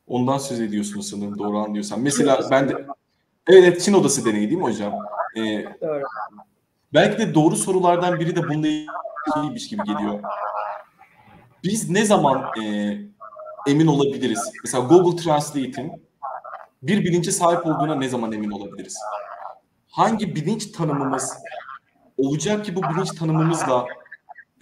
ondan 0.08 0.38
söz 0.38 0.60
ediyorsunuz 0.60 1.10
sanırım 1.10 1.40
doğru 1.40 1.58
anlıyorsam. 1.58 2.02
Mesela 2.02 2.48
ben 2.52 2.70
de 2.70 2.88
evet 3.48 3.82
Çin 3.82 3.94
odası 3.94 4.26
deneyi 4.26 4.50
değil 4.50 4.62
mi 4.62 4.64
hocam? 4.64 4.94
E, 5.36 5.66
doğru. 5.82 6.04
Belki 6.94 7.18
de 7.18 7.34
doğru 7.34 7.56
sorulardan 7.56 8.20
biri 8.20 8.36
de 8.36 8.44
bununla 8.44 8.68
ilgiliymiş 8.68 9.68
gibi 9.68 9.84
geliyor. 9.84 10.20
Biz 11.64 11.90
ne 11.90 12.06
zaman 12.06 12.46
e, 12.64 12.98
emin 13.68 13.88
olabiliriz? 13.88 14.52
Mesela 14.64 14.84
Google 14.84 15.24
Translate'in 15.24 15.92
bir 16.84 17.04
bilince 17.06 17.32
sahip 17.32 17.66
olduğuna 17.66 17.96
ne 17.96 18.10
zaman 18.10 18.32
emin 18.32 18.52
olabiliriz? 18.52 18.98
Hangi 19.94 20.36
bilinç 20.36 20.72
tanımımız 20.72 21.34
olacak 22.18 22.66
ki 22.66 22.76
bu 22.76 22.82
bilinç 22.84 23.12
tanımımızla 23.12 23.88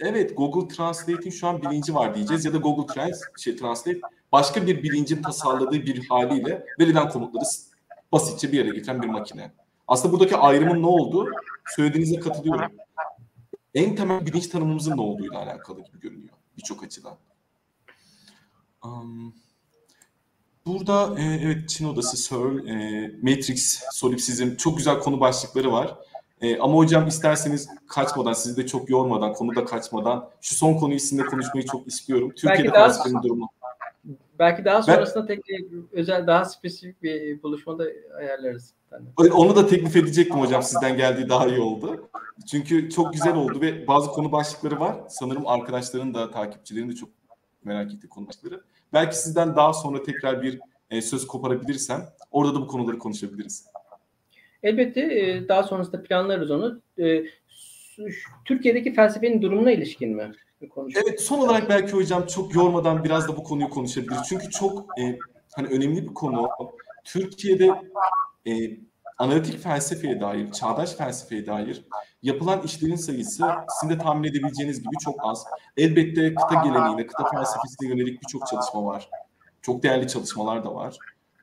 evet 0.00 0.36
Google 0.36 0.74
Translate'in 0.74 1.30
şu 1.30 1.48
an 1.48 1.62
bilinci 1.62 1.94
var 1.94 2.14
diyeceğiz 2.14 2.44
ya 2.44 2.52
da 2.52 2.56
Google 2.56 2.94
Trans 2.94 3.20
şey, 3.38 3.56
Translate 3.56 4.00
başka 4.32 4.66
bir 4.66 4.82
bilincin 4.82 5.22
tasarladığı 5.22 5.86
bir 5.86 6.08
haliyle 6.08 6.64
verilen 6.80 7.08
komutları 7.08 7.44
basitçe 8.12 8.52
bir 8.52 8.58
yere 8.58 8.74
getiren 8.74 9.02
bir 9.02 9.08
makine. 9.08 9.52
Aslında 9.88 10.12
buradaki 10.12 10.36
ayrımın 10.36 10.82
ne 10.82 10.86
olduğu 10.86 11.30
söylediğinize 11.76 12.20
katılıyorum. 12.20 12.72
En 13.74 13.96
temel 13.96 14.26
bilinç 14.26 14.46
tanımımızın 14.46 14.96
ne 14.96 15.00
olduğuyla 15.00 15.38
alakalı 15.38 15.84
gibi 15.84 16.00
görünüyor 16.00 16.34
birçok 16.56 16.82
açıdan. 16.84 17.16
Um, 18.84 19.34
burada 20.66 21.20
e, 21.20 21.22
evet 21.22 21.68
Çin 21.68 21.88
Odası, 21.88 22.16
Searle, 22.16 22.70
e, 22.70 23.10
Matrix, 23.22 23.82
Solipsizm 23.92 24.56
çok 24.56 24.76
güzel 24.76 24.98
konu 24.98 25.20
başlıkları 25.20 25.72
var. 25.72 25.94
E, 26.40 26.58
ama 26.58 26.74
hocam 26.74 27.06
isterseniz 27.06 27.68
kaçmadan, 27.86 28.32
sizi 28.32 28.56
de 28.56 28.66
çok 28.66 28.90
yormadan, 28.90 29.32
konuda 29.32 29.64
kaçmadan 29.64 30.28
şu 30.40 30.54
son 30.54 30.74
konuyu 30.74 31.00
sizinle 31.00 31.26
konuşmayı 31.26 31.66
çok 31.66 31.86
istiyorum. 31.86 32.32
Türkiye'de 32.36 32.70
felsefenin 32.72 33.22
durumu. 33.22 33.48
Belki 34.38 34.64
daha 34.64 34.82
sonrasında 34.82 35.28
ben, 35.28 35.34
tek 35.34 35.44
özel 35.92 36.26
daha 36.26 36.44
spesifik 36.44 37.02
bir 37.02 37.42
buluşmada 37.42 37.84
ayarlarız. 38.18 38.72
Onu 39.32 39.56
da 39.56 39.66
teklif 39.66 39.96
edecektim 39.96 40.40
hocam 40.40 40.62
sizden 40.62 40.96
geldiği 40.96 41.28
daha 41.28 41.46
iyi 41.46 41.60
oldu. 41.60 42.08
Çünkü 42.50 42.90
çok 42.90 43.12
güzel 43.12 43.34
oldu 43.34 43.60
ve 43.60 43.86
bazı 43.86 44.10
konu 44.10 44.32
başlıkları 44.32 44.80
var. 44.80 44.96
Sanırım 45.08 45.46
arkadaşların 45.46 46.14
da 46.14 46.30
takipçilerin 46.30 46.90
de 46.90 46.94
çok 46.94 47.08
merak 47.64 47.94
ettiği 47.94 48.08
konu 48.08 48.28
başlıkları. 48.28 48.60
Belki 48.92 49.18
sizden 49.18 49.56
daha 49.56 49.72
sonra 49.72 50.02
tekrar 50.02 50.42
bir 50.42 50.60
e, 50.90 51.02
söz 51.02 51.26
koparabilirsem 51.26 52.08
orada 52.30 52.54
da 52.54 52.60
bu 52.60 52.66
konuları 52.66 52.98
konuşabiliriz. 52.98 53.66
Elbette 54.62 55.00
e, 55.00 55.48
daha 55.48 55.62
sonrasında 55.62 56.02
planlarız 56.02 56.50
onu. 56.50 56.80
E, 56.98 57.24
Türkiye'deki 58.44 58.94
felsefenin 58.94 59.42
durumuna 59.42 59.72
ilişkin 59.72 60.16
mi? 60.16 60.32
Evet 60.76 61.20
son 61.20 61.38
olarak 61.38 61.68
belki 61.68 61.92
hocam 61.92 62.26
çok 62.26 62.54
yormadan 62.54 63.04
biraz 63.04 63.28
da 63.28 63.36
bu 63.36 63.44
konuyu 63.44 63.70
konuşabiliriz. 63.70 64.22
Çünkü 64.28 64.50
çok 64.50 64.98
e, 64.98 65.18
hani 65.54 65.68
önemli 65.68 66.02
bir 66.02 66.14
konu. 66.14 66.48
Türkiye'de 67.04 67.70
e, 68.46 68.52
analitik 69.22 69.62
felsefeye 69.62 70.20
dair, 70.20 70.52
çağdaş 70.52 70.94
felsefeye 70.94 71.46
dair 71.46 71.84
yapılan 72.22 72.62
işlerin 72.62 72.96
sayısı 72.96 73.44
sizin 73.68 73.94
de 73.94 73.98
tahmin 73.98 74.28
edebileceğiniz 74.28 74.82
gibi 74.82 74.98
çok 75.04 75.14
az. 75.20 75.44
Elbette 75.76 76.34
kıta 76.34 76.54
geleneğine, 76.64 77.06
kıta 77.06 77.30
felsefesine 77.30 77.88
yönelik 77.88 78.22
birçok 78.22 78.46
çalışma 78.46 78.84
var. 78.84 79.10
Çok 79.62 79.82
değerli 79.82 80.08
çalışmalar 80.08 80.64
da 80.64 80.74
var. 80.74 80.96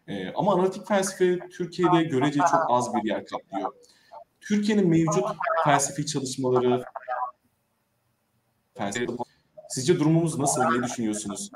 E, 0.07 0.33
ama 0.33 0.53
analitik 0.53 0.87
felsefe 0.87 1.49
Türkiye'de 1.49 2.03
görece 2.03 2.39
çok 2.39 2.65
az 2.69 2.93
bir 2.93 3.09
yer 3.09 3.25
kaplıyor. 3.25 3.73
Türkiye'nin 4.41 4.89
mevcut 4.89 5.25
felsefi 5.63 6.05
çalışmaları, 6.05 6.83
felsefe, 8.77 9.13
sizce 9.69 9.99
durumumuz 9.99 10.39
nasıl, 10.39 10.63
ne 10.63 10.83
düşünüyorsunuz? 10.83 11.51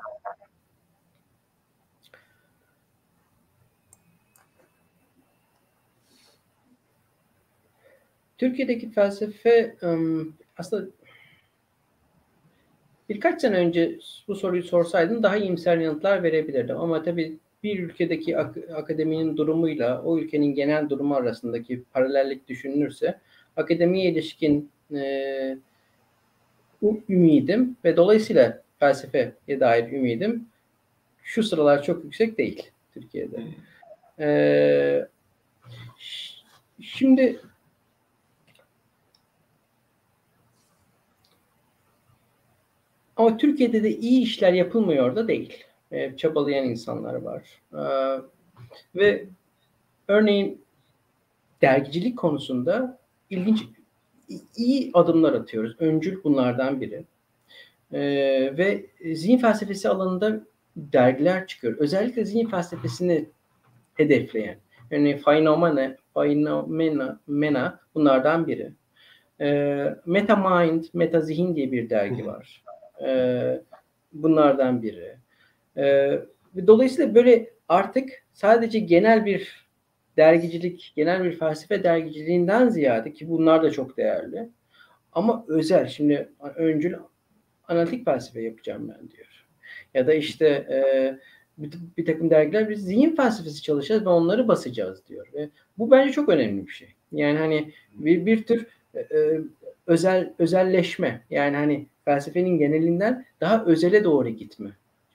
Türkiye'deki 8.43 8.89
felsefe 8.91 9.75
aslında 10.57 10.89
birkaç 13.09 13.41
sene 13.41 13.55
önce 13.55 13.99
bu 14.27 14.35
soruyu 14.35 14.63
sorsaydın 14.63 15.23
daha 15.23 15.37
iyimser 15.37 15.77
yanıtlar 15.77 16.23
verebilirdim. 16.23 16.77
Ama 16.77 17.03
tabii 17.03 17.37
bir 17.63 17.79
ülkedeki 17.79 18.37
ak- 18.37 18.69
akademinin 18.75 19.37
durumuyla 19.37 20.01
o 20.01 20.19
ülkenin 20.19 20.55
genel 20.55 20.89
durumu 20.89 21.15
arasındaki 21.15 21.83
paralellik 21.93 22.47
düşünülürse 22.47 23.19
akademiye 23.57 24.11
ilişkin 24.11 24.69
e, 24.93 25.57
ümidim 27.09 27.77
ve 27.85 27.97
dolayısıyla 27.97 28.61
felsefeye 28.79 29.59
dair 29.59 29.91
ümidim 29.91 30.45
şu 31.23 31.43
sıralar 31.43 31.83
çok 31.83 32.03
yüksek 32.03 32.37
değil 32.37 32.71
Türkiye'de. 32.93 33.43
Ee, 34.19 35.07
şimdi 36.81 37.39
Ama 43.15 43.37
Türkiye'de 43.37 43.83
de 43.83 43.97
iyi 43.97 44.21
işler 44.21 44.53
yapılmıyor 44.53 45.15
da 45.15 45.27
değil. 45.27 45.63
E, 45.91 46.17
çabalayan 46.17 46.65
insanlar 46.65 47.13
var. 47.13 47.61
E, 47.73 47.83
ve 48.95 49.25
örneğin 50.07 50.61
dergicilik 51.61 52.17
konusunda 52.17 52.99
ilginç 53.29 53.63
iyi 54.57 54.91
adımlar 54.93 55.33
atıyoruz. 55.33 55.75
Öncül 55.79 56.23
bunlardan 56.23 56.81
biri. 56.81 57.05
E, 57.91 58.01
ve 58.57 58.85
zihin 59.15 59.37
felsefesi 59.37 59.89
alanında 59.89 60.43
dergiler 60.75 61.47
çıkıyor. 61.47 61.77
Özellikle 61.77 62.25
zihin 62.25 62.47
felsefesini 62.49 63.29
hedefleyen. 63.93 64.57
Örneğin 64.91 65.17
Phenomena, 65.17 65.95
Phenomena 66.13 67.19
Mena 67.27 67.79
bunlardan 67.95 68.47
biri. 68.47 68.71
E, 69.41 69.47
Meta 70.05 70.35
Mind, 70.35 70.83
Meta 70.93 71.21
Zihin 71.21 71.55
diye 71.55 71.71
bir 71.71 71.89
dergi 71.89 72.25
var. 72.25 72.62
E, 73.03 73.61
bunlardan 74.13 74.83
biri. 74.83 75.17
E, 75.77 76.19
dolayısıyla 76.67 77.15
böyle 77.15 77.49
artık 77.69 78.09
sadece 78.33 78.79
genel 78.79 79.25
bir 79.25 79.67
dergicilik, 80.17 80.93
genel 80.95 81.23
bir 81.23 81.39
felsefe 81.39 81.83
dergiciliğinden 81.83 82.69
ziyade 82.69 83.13
ki 83.13 83.29
bunlar 83.29 83.63
da 83.63 83.71
çok 83.71 83.97
değerli. 83.97 84.49
Ama 85.11 85.45
özel, 85.47 85.87
şimdi 85.87 86.29
öncül 86.55 86.95
analitik 87.67 88.05
felsefe 88.05 88.41
yapacağım 88.41 88.89
ben 88.89 89.11
diyor. 89.11 89.45
Ya 89.93 90.07
da 90.07 90.13
işte 90.13 90.47
e, 90.47 90.77
bir, 91.57 91.71
bir 91.97 92.05
takım 92.05 92.29
dergiler 92.29 92.69
biz 92.69 92.85
zihin 92.85 93.15
felsefesi 93.15 93.63
çalışacağız 93.63 94.05
ve 94.05 94.09
onları 94.09 94.47
basacağız 94.47 95.07
diyor. 95.07 95.27
Ve 95.33 95.49
bu 95.77 95.91
bence 95.91 96.11
çok 96.11 96.29
önemli 96.29 96.67
bir 96.67 96.71
şey. 96.71 96.95
Yani 97.11 97.37
hani 97.37 97.73
bir, 97.93 98.25
bir 98.25 98.43
tür 98.43 98.67
e, 98.93 98.99
e 98.99 99.41
özel 99.87 100.33
özelleşme. 100.39 101.21
Yani 101.29 101.55
hani 101.55 101.87
felsefenin 102.05 102.57
genelinden 102.57 103.25
daha 103.41 103.65
özele 103.65 104.03
doğru 104.03 104.29
gitme 104.29 104.69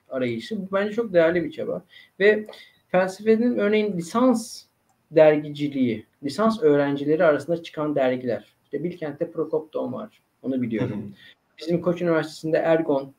arayışı. 0.09 0.61
Bu 0.61 0.67
bence 0.73 0.93
çok 0.93 1.13
değerli 1.13 1.43
bir 1.43 1.51
çaba. 1.51 1.83
Ve 2.19 2.47
felsefenin 2.87 3.57
örneğin 3.57 3.97
lisans 3.97 4.63
dergiciliği, 5.11 6.05
lisans 6.23 6.63
öğrencileri 6.63 7.23
arasında 7.25 7.63
çıkan 7.63 7.95
dergiler. 7.95 8.53
İşte 8.63 8.83
Bilkent'te 8.83 9.31
Prokopton 9.31 9.93
var. 9.93 10.21
Onu 10.41 10.61
biliyorum. 10.61 11.13
Bizim 11.57 11.81
Koç 11.81 12.01
Üniversitesi'nde 12.01 12.57
Ergon 12.57 13.13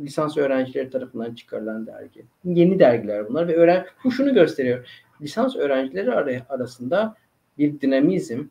lisans 0.00 0.36
öğrencileri 0.36 0.90
tarafından 0.90 1.34
çıkarılan 1.34 1.86
dergi. 1.86 2.24
Yeni 2.44 2.78
dergiler 2.78 3.28
bunlar 3.28 3.48
ve 3.48 3.56
öğren 3.56 3.86
bu 4.04 4.10
şunu 4.10 4.34
gösteriyor. 4.34 4.88
Lisans 5.20 5.56
öğrencileri 5.56 6.42
arasında 6.48 7.16
bir 7.58 7.80
dinamizm, 7.80 8.44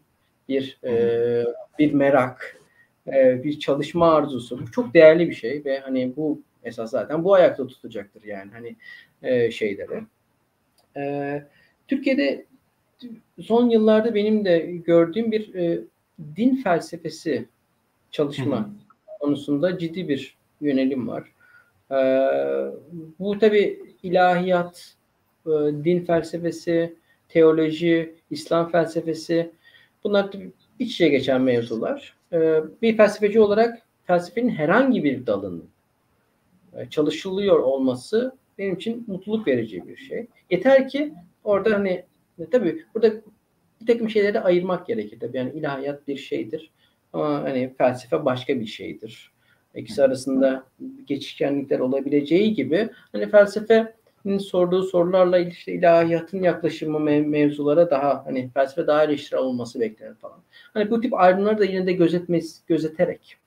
bir 0.50 0.80
e, 0.84 1.44
bir 1.80 1.94
merak, 1.94 2.58
e, 3.08 3.44
bir 3.44 3.60
çalışma 3.60 4.14
arzusu. 4.16 4.62
Bu 4.62 4.72
çok 4.72 4.94
değerli 4.94 5.30
bir 5.30 5.36
şey 5.36 5.66
ve 5.66 5.80
hani 5.80 6.14
bu 6.16 6.42
esas 6.64 6.92
zaten 6.92 7.24
bu 7.24 7.34
ayakta 7.34 7.68
tutacaktır 7.68 8.24
yani 8.24 8.52
hani 8.52 8.76
e, 9.24 9.52
şeyleri. 9.52 10.04
E, 10.98 11.44
Türkiye'de 11.88 12.46
son 13.42 13.70
yıllarda 13.70 14.16
benim 14.16 14.46
de 14.46 14.60
gördüğüm 14.60 15.32
bir 15.32 15.56
e, 15.56 15.80
din 16.36 16.56
felsefesi 16.56 17.46
çalışma 18.12 18.58
Hı-hı. 18.60 19.20
konusunda 19.20 19.78
ciddi 19.78 20.08
bir 20.08 20.38
yönelim 20.62 21.08
var. 21.08 21.32
E, 21.92 21.98
bu 23.20 23.40
tabi 23.40 23.80
ilahiyat, 24.04 24.96
e, 25.46 25.50
din 25.84 26.06
felsefesi, 26.06 26.94
teoloji, 27.30 28.16
İslam 28.32 28.72
felsefesi 28.72 29.52
bunlar 30.04 30.32
iç 30.80 30.92
içe 30.92 31.10
geçen 31.10 31.42
mevzular. 31.42 32.16
Ee, 32.34 32.60
bir 32.82 32.98
felsefeci 32.98 33.40
olarak 33.40 33.82
felsefenin 34.04 34.50
herhangi 34.50 35.04
bir 35.04 35.26
dalının 35.26 35.66
e, 36.78 36.90
çalışılıyor 36.90 37.60
olması 37.60 38.36
benim 38.58 38.76
için 38.76 39.04
mutluluk 39.08 39.48
verici 39.48 39.88
bir 39.88 39.98
şey. 39.98 40.28
Yeter 40.50 40.90
ki 40.90 41.14
orada 41.44 41.76
hani 41.76 42.04
tabii 42.52 42.86
burada 42.96 43.14
bir 43.82 43.88
takım 43.88 44.10
şeyleri 44.10 44.40
ayırmak 44.40 44.88
gerekir. 44.88 45.20
Tabii 45.20 45.38
yani 45.38 45.52
ilahiyat 45.52 46.08
bir 46.08 46.18
şeydir. 46.18 46.72
Ama 47.14 47.44
hani 47.44 47.74
felsefe 47.78 48.26
başka 48.26 48.60
bir 48.60 48.66
şeydir. 48.66 49.32
İkisi 49.76 50.04
arasında 50.04 50.64
geçişkenlikler 51.06 51.80
olabileceği 51.80 52.54
gibi 52.54 52.90
hani 53.12 53.30
felsefenin 53.30 53.88
sorduğu 54.40 54.84
sorularla 54.84 55.38
işte 55.38 55.74
ilahiyatın 55.74 56.44
yaklaşımı 56.44 56.98
mev- 56.98 57.26
mevzulara 57.28 57.90
daha 57.90 58.26
hani 58.26 58.50
felsefe 58.54 58.88
daha 58.88 59.04
eleştirel 59.04 59.42
olması 59.42 59.80
beklenir 59.80 60.16
falan. 60.16 60.40
Hani 60.74 60.92
bu 60.92 61.02
tip 61.02 61.14
ayrımları 61.14 61.58
da 61.58 61.66
yine 61.66 61.88
de 61.88 61.94
gözetmesi, 61.94 62.62
gözeterek 62.68 63.38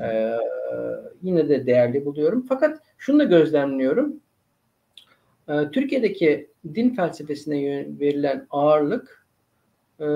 e, 0.00 0.36
yine 1.22 1.48
de 1.48 1.66
değerli 1.66 2.04
buluyorum. 2.04 2.46
Fakat 2.48 2.82
şunu 2.98 3.18
da 3.18 3.24
gözlemliyorum. 3.24 4.20
E, 5.48 5.70
Türkiye'deki 5.72 6.50
din 6.74 6.90
felsefesine 6.90 7.86
verilen 8.00 8.46
ağırlık 8.50 9.26
e, 10.00 10.06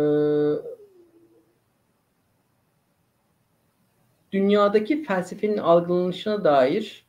dünyadaki 4.33 5.05
felsefenin 5.05 5.59
algılanışına 5.59 6.45
dair 6.45 7.07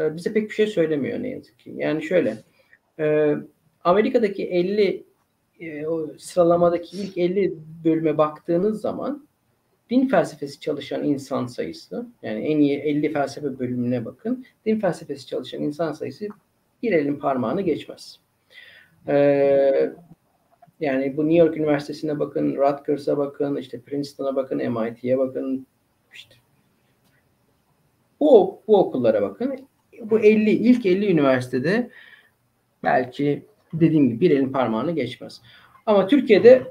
e, 0.00 0.16
bize 0.16 0.32
pek 0.32 0.48
bir 0.48 0.54
şey 0.54 0.66
söylemiyor 0.66 1.22
ne 1.22 1.28
yazık 1.28 1.58
ki. 1.58 1.74
Yani 1.76 2.02
şöyle, 2.02 2.36
e, 2.98 3.34
Amerika'daki 3.84 4.46
50 4.46 5.04
e, 5.60 5.86
o 5.86 6.06
sıralamadaki 6.18 6.96
ilk 6.96 7.18
50 7.18 7.54
bölüme 7.84 8.18
baktığınız 8.18 8.80
zaman 8.80 9.28
din 9.90 10.08
felsefesi 10.08 10.60
çalışan 10.60 11.04
insan 11.04 11.46
sayısı, 11.46 12.06
yani 12.22 12.40
en 12.40 12.58
iyi 12.58 12.78
50 12.78 13.12
felsefe 13.12 13.58
bölümüne 13.58 14.04
bakın, 14.04 14.44
din 14.66 14.80
felsefesi 14.80 15.26
çalışan 15.26 15.62
insan 15.62 15.92
sayısı 15.92 16.28
bir 16.82 16.92
elin 16.92 17.16
parmağını 17.16 17.60
geçmez. 17.60 18.20
Ee, 19.08 19.92
yani 20.80 21.16
bu 21.16 21.28
New 21.28 21.44
York 21.44 21.56
Üniversitesi'ne 21.56 22.18
bakın, 22.18 22.56
Rutgers'a 22.56 23.18
bakın, 23.18 23.56
işte 23.56 23.80
Princeton'a 23.80 24.36
bakın, 24.36 24.58
MIT'ye 24.58 25.18
bakın, 25.18 25.66
işte 26.14 26.34
bu, 28.20 28.60
bu 28.68 28.78
okullara 28.78 29.22
bakın. 29.22 29.69
Bu 30.00 30.20
50 30.20 30.50
ilk 30.50 30.86
50 30.86 31.10
üniversitede 31.10 31.90
belki 32.82 33.42
dediğim 33.72 34.08
gibi 34.08 34.20
bir 34.20 34.30
elin 34.30 34.52
parmağını 34.52 34.92
geçmez. 34.92 35.42
Ama 35.86 36.06
Türkiye'de 36.06 36.62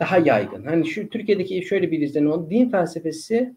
daha 0.00 0.18
yaygın. 0.18 0.64
Hani 0.64 0.86
şu 0.86 1.08
Türkiye'deki 1.08 1.62
şöyle 1.62 1.90
bir 1.90 2.00
izlenim 2.00 2.30
oldu. 2.30 2.50
Din 2.50 2.70
felsefesi 2.70 3.54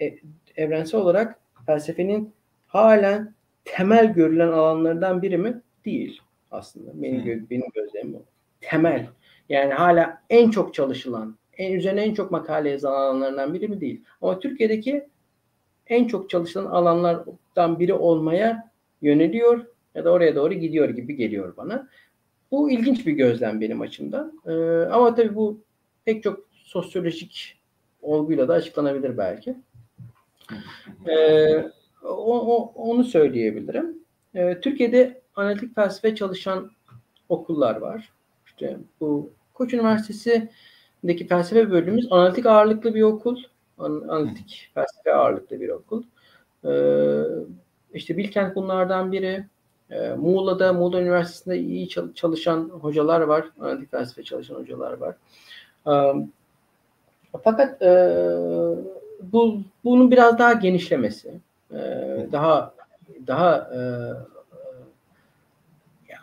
e, 0.00 0.14
evrensel 0.56 1.00
olarak 1.00 1.38
felsefenin 1.66 2.32
halen 2.66 3.34
temel 3.64 4.12
görülen 4.12 4.48
alanlardan 4.48 5.22
biri 5.22 5.38
mi? 5.38 5.60
Değil 5.84 6.20
aslında. 6.50 7.02
Benim, 7.02 7.20
gö- 7.20 7.50
benim 7.50 7.66
gözlemim 7.74 8.14
o. 8.14 8.22
Temel. 8.60 9.06
Yani 9.48 9.72
hala 9.72 10.22
en 10.30 10.50
çok 10.50 10.74
çalışılan, 10.74 11.36
en 11.56 11.72
üzerine 11.72 12.02
en 12.02 12.14
çok 12.14 12.30
makale 12.30 12.70
yazılan 12.70 12.92
alanlardan 12.92 13.54
biri 13.54 13.68
mi? 13.68 13.80
Değil. 13.80 14.00
Ama 14.22 14.38
Türkiye'deki 14.38 15.04
en 15.86 16.06
çok 16.06 16.30
çalışılan 16.30 16.66
alanlardan 17.56 17.80
biri 17.80 17.94
olmaya 17.94 18.70
yöneliyor 19.02 19.66
ya 19.94 20.04
da 20.04 20.10
oraya 20.10 20.34
doğru 20.34 20.54
gidiyor 20.54 20.88
gibi 20.88 21.16
geliyor 21.16 21.56
bana. 21.56 21.88
Bu 22.50 22.70
ilginç 22.70 23.06
bir 23.06 23.12
gözlem 23.12 23.60
benim 23.60 23.80
açımdan. 23.80 24.40
Ee, 24.46 24.52
ama 24.90 25.14
tabii 25.14 25.34
bu 25.34 25.60
pek 26.04 26.22
çok 26.22 26.48
sosyolojik 26.52 27.58
olguyla 28.02 28.48
da 28.48 28.54
açıklanabilir 28.54 29.16
belki. 29.16 29.56
Ee, 31.08 31.70
o, 32.02 32.56
o, 32.56 32.72
onu 32.74 33.04
söyleyebilirim. 33.04 33.98
Ee, 34.34 34.60
Türkiye'de 34.60 35.22
analitik 35.36 35.74
felsefe 35.74 36.14
çalışan 36.14 36.70
okullar 37.28 37.76
var. 37.76 38.12
İşte 38.46 38.76
bu 39.00 39.30
Koç 39.54 39.74
Üniversitesi'ndeki 39.74 41.26
felsefe 41.26 41.70
bölümümüz 41.70 42.06
analitik 42.10 42.46
ağırlıklı 42.46 42.94
bir 42.94 43.02
okul. 43.02 43.42
Analitik 43.78 44.70
felsefe 44.74 45.14
ağırlıklı 45.14 45.60
bir 45.60 45.68
okul. 45.68 46.02
Ee, 46.64 47.22
işte 47.94 48.16
Bilkent 48.16 48.56
bunlardan 48.56 49.12
biri. 49.12 49.44
Ee, 49.90 50.08
Muğla'da, 50.10 50.72
Muğla 50.72 51.00
Üniversitesi'nde 51.00 51.58
iyi 51.58 51.88
çalışan 52.14 52.68
hocalar 52.68 53.20
var. 53.20 53.44
Analitik 53.60 53.90
felsefe 53.90 54.22
çalışan 54.22 54.54
hocalar 54.54 54.92
var. 54.92 55.14
Ee, 55.86 56.26
fakat 57.44 57.82
e, 57.82 57.90
bu 59.22 59.60
bunun 59.84 60.10
biraz 60.10 60.38
daha 60.38 60.52
genişlemesi, 60.52 61.40
e, 61.70 61.78
daha 62.32 62.74
daha 63.26 63.56
e, 63.56 63.80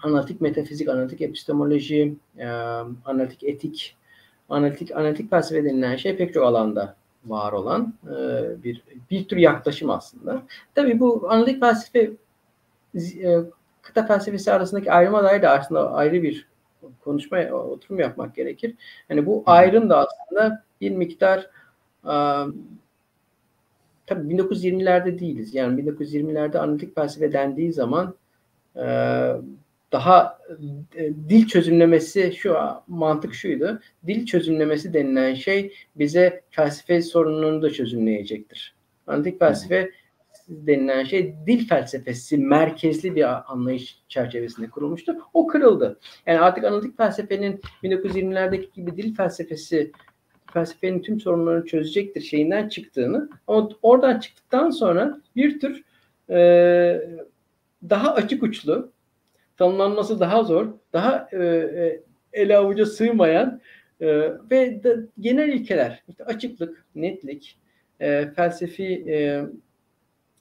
analitik 0.04 0.42
metafizik, 0.42 0.90
analitik 0.90 1.22
epistemoloji, 1.22 2.16
analitik 3.06 3.44
etik, 3.44 3.96
analitik 4.50 4.92
analitik 4.92 5.30
felsefe 5.30 5.66
denilen 5.66 5.96
şey 5.96 6.18
pek 6.18 6.34
çok 6.34 6.46
alanda 6.46 6.96
var 7.26 7.52
olan 7.52 7.94
e, 8.06 8.14
bir 8.64 8.84
bir 9.12 9.28
tür 9.28 9.38
yaklaşım 9.38 9.90
aslında. 9.90 10.44
Tabii 10.76 11.00
bu 11.00 11.32
analitik 11.32 11.60
felsefe 11.60 12.12
e, 12.96 13.38
kıta 13.82 14.06
felsefesi 14.06 14.52
arasındaki 14.52 14.92
ayrıma 14.92 15.24
dair 15.24 15.42
de 15.42 15.50
aslında 15.50 15.94
ayrı 15.94 16.24
bir 16.24 16.48
konuşma 17.04 17.38
oturum 17.52 18.00
yapmak 18.00 18.36
gerekir. 18.36 18.76
Yani 19.10 19.26
bu 19.26 19.44
ayrım 19.46 19.90
da 19.90 20.08
aslında 20.08 20.64
bir 20.82 20.92
miktar 20.92 21.40
e, 22.04 22.16
tabii 24.08 24.34
1920'lerde 24.34 25.20
değiliz. 25.20 25.56
Yani 25.56 25.82
1920'lerde 25.82 26.60
analitik 26.60 26.96
felsefe 26.96 27.34
dendiği 27.34 27.74
zaman 27.74 28.16
e, 28.76 28.86
daha 29.92 30.40
e, 30.96 31.14
dil 31.30 31.48
çözümlemesi 31.48 32.34
şu 32.38 32.56
mantık 32.88 33.34
şuydu. 33.34 33.80
Dil 34.08 34.26
çözümlemesi 34.26 34.94
denilen 34.94 35.34
şey 35.34 35.74
bize 35.96 36.42
felsefe 36.50 37.02
sorununu 37.02 37.62
da 37.62 37.70
çözümleyecektir. 37.70 38.76
Antik 39.08 39.40
felsefe 39.40 39.92
denilen 40.50 41.04
şey 41.04 41.36
dil 41.48 41.68
felsefesi 41.68 42.38
merkezli 42.38 43.16
bir 43.16 43.52
anlayış 43.52 44.00
çerçevesinde 44.08 44.70
kurulmuştu. 44.70 45.18
O 45.34 45.48
kırıldı. 45.48 46.00
Yani 46.26 46.40
artık 46.40 46.64
analitik 46.64 46.98
felsefenin 46.98 47.62
1920'lerdeki 47.84 48.74
gibi 48.74 48.98
dil 48.98 49.16
felsefesi 49.16 49.92
felsefenin 50.54 51.02
tüm 51.02 51.20
sorunlarını 51.20 51.66
çözecektir 51.66 52.22
şeyinden 52.22 52.70
çıktığını 52.70 53.30
ama 53.48 53.70
oradan 53.82 54.20
çıktıktan 54.20 54.70
sonra 54.70 55.22
bir 55.36 55.60
tür 55.60 55.84
e, 56.30 56.40
daha 57.90 58.14
açık 58.14 58.44
uçlu 58.44 58.92
tanımlanması 59.60 60.20
daha 60.20 60.44
zor, 60.44 60.68
daha 60.94 61.30
e, 61.32 61.38
e, 61.38 62.02
ele 62.34 62.58
avuca 62.58 62.86
sığmayan 62.86 63.62
e, 64.02 64.08
ve 64.52 64.84
de, 64.84 64.98
genel 65.20 65.50
ilkeler, 65.50 66.04
işte 66.08 66.24
açıklık, 66.24 66.86
netlik, 66.96 67.58
e, 68.00 68.32
felsefi 68.36 69.06
e, 69.08 69.42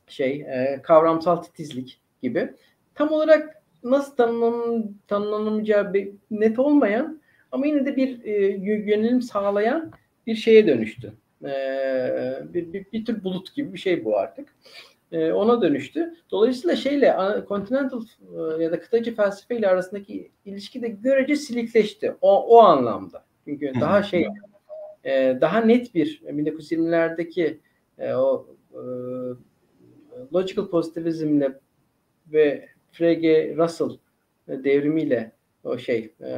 şey, 0.07 0.40
e, 0.40 0.81
kavramsal 0.82 1.36
titizlik 1.36 2.01
gibi 2.23 2.55
tam 2.95 3.12
olarak 3.12 3.62
nasıl 3.85 4.16
tanımlan, 4.16 4.95
tanımlanamayacağı 5.09 5.93
net 6.31 6.59
olmayan 6.59 7.20
ama 7.53 7.66
yine 7.66 7.86
de 7.86 7.97
bir 7.97 8.24
e, 8.24 8.32
yönelim 8.62 9.23
sağlayan 9.23 9.93
bir 10.27 10.35
şeye 10.35 10.66
dönüştü. 10.66 11.12
E, 11.45 11.53
bir, 12.55 12.73
bir, 12.73 12.86
bir 12.93 13.05
tür 13.05 13.24
bulut 13.24 13.55
gibi 13.55 13.73
bir 13.73 13.78
şey 13.78 14.05
bu 14.05 14.19
artık 14.19 14.49
e, 15.12 15.32
ona 15.32 15.62
dönüştü. 15.62 16.14
Dolayısıyla 16.30 16.76
şeyle 16.76 17.16
continental 17.48 18.02
e, 18.59 18.62
ya 18.62 18.72
da 18.72 18.80
kıtacı 18.80 19.14
felsefeyle 19.14 19.68
arasındaki 19.68 20.30
ilişki 20.44 20.82
de 20.82 20.89
görece 20.89 21.36
silikleşti. 21.36 22.14
O, 22.20 22.56
o 22.56 22.62
anlamda. 22.62 23.24
Çünkü 23.44 23.72
daha 23.80 24.02
şey 24.02 24.26
e, 25.05 25.39
daha 25.40 25.60
net 25.60 25.94
bir 25.94 26.22
1920'lerdeki 26.22 27.59
e, 27.98 28.12
o 28.14 28.47
e, 28.72 28.80
logical 30.35 30.68
positivizmle 30.68 31.60
ve 32.32 32.68
Frege 32.93 33.55
Russell 33.56 33.90
devrimiyle 34.48 35.32
o 35.64 35.78
şey 35.78 36.14
e, 36.20 36.30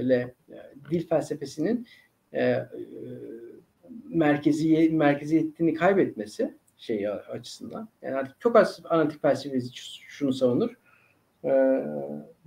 ile 0.00 0.34
e, 0.48 0.56
dil 0.90 1.08
felsefesinin 1.08 1.86
e, 2.32 2.42
e, 2.42 2.68
merkezi 4.08 4.90
merkeziyetini 4.90 5.74
kaybetmesi 5.74 6.54
şeyi 6.76 7.10
açısından. 7.10 7.88
Yani 8.02 8.16
artık 8.16 8.40
çok 8.40 8.56
az 8.56 8.80
analitik 8.84 9.22
felsefesi 9.22 9.70
şunu 10.08 10.32
savunur. 10.32 10.70
Ee, 11.44 11.84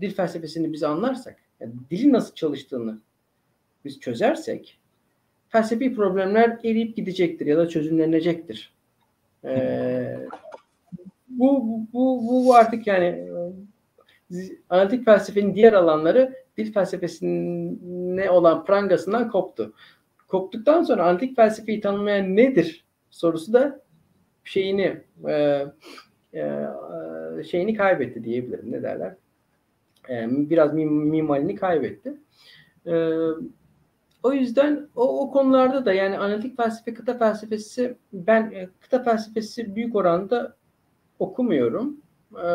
dil 0.02 0.14
felsefesini 0.14 0.74
biz 0.74 0.84
anlarsak, 0.84 1.38
yani 1.60 1.74
dilin 1.92 2.14
nasıl 2.14 2.36
çalıştığını 2.36 3.00
biz 3.86 4.00
çözersek 4.00 4.80
felsefi 5.50 5.94
problemler 5.94 6.60
eriyip 6.64 6.96
gidecektir 6.96 7.46
ya 7.46 7.58
da 7.58 7.70
çözümlenecektir. 7.70 8.74
Ee, 9.44 10.20
bu, 11.28 11.80
bu, 11.94 12.28
bu 12.30 12.56
artık 12.56 12.88
yani 12.88 13.30
analitik 14.70 15.06
felsefenin 15.06 15.56
diğer 15.56 15.74
alanları 15.74 16.34
dil 16.58 16.74
felsefesine 16.74 18.30
olan 18.30 18.66
prangasından 18.66 19.30
koptu. 19.30 19.74
Koptuktan 20.28 20.84
sonra 20.84 21.04
antik 21.04 21.36
felsefeyi 21.36 21.82
tanımlayan 21.82 22.36
nedir 22.36 22.86
sorusu 23.10 23.54
da 23.54 23.82
şeyini 24.50 24.98
e, 25.28 25.66
e, 26.34 26.44
şeyini 27.44 27.74
kaybetti 27.74 28.24
diyebilirim. 28.24 28.72
Ne 28.72 28.84
derler? 28.84 29.16
E, 30.10 30.28
biraz 30.30 30.74
mimalini 30.74 31.56
kaybetti. 31.56 32.14
E, 32.86 32.94
o 34.24 34.34
yüzden 34.34 34.88
o, 34.96 35.22
o 35.22 35.32
konularda 35.32 35.86
da 35.86 35.94
yani 35.94 36.18
analitik 36.18 36.58
felsefe, 36.58 36.94
kıta 36.94 37.18
felsefesi 37.18 37.98
ben 38.14 38.52
e, 38.52 38.70
kıta 38.80 39.04
felsefesi 39.04 39.76
büyük 39.76 39.96
oranda 39.96 40.56
okumuyorum. 41.20 41.98
E, 42.36 42.48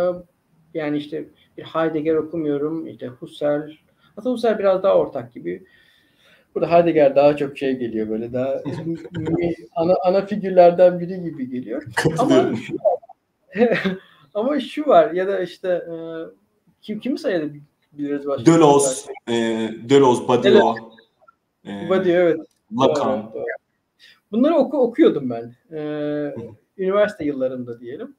yani 0.75 0.97
işte 0.97 1.25
bir 1.59 1.63
Heidegger 1.63 2.15
okumuyorum. 2.15 2.87
İşte 2.87 3.07
Husserl. 3.07 3.71
Aslında 4.17 4.35
Husserl 4.35 4.59
biraz 4.59 4.83
daha 4.83 4.99
ortak 4.99 5.35
gibi. 5.35 5.65
Burada 6.55 6.71
Heidegger 6.71 7.17
daha 7.17 7.37
çok 7.37 7.59
şey 7.59 7.79
geliyor 7.79 8.09
böyle 8.09 8.33
daha 8.33 8.55
ana, 9.77 9.95
ana 10.05 10.27
figürlerden 10.27 11.01
biri 11.01 11.23
gibi 11.23 11.51
geliyor. 11.51 11.85
ama 12.19 12.57
şu, 12.57 12.77
ama 14.35 14.61
şu 14.61 14.87
var 14.87 15.11
ya 15.11 15.29
da 15.29 15.41
işte 15.41 15.69
e, 15.69 15.95
kim 16.83 17.01
kimi 17.01 17.19
sayabiliriz 17.19 18.27
başka? 18.27 18.47
Deleuze, 18.47 19.13
e, 19.29 19.35
Deleuze, 19.89 20.29
Badiou. 20.29 20.75
E, 21.67 21.91
Badiou 21.91 22.17
evet. 22.17 22.41
Lacan. 22.79 23.33
Bunları 24.33 24.55
oku, 24.55 24.79
okuyordum 24.79 25.31
ben. 25.31 25.55
Ee, 25.73 26.35
üniversite 26.79 27.25
yıllarımda 27.25 27.81
diyelim. 27.81 28.17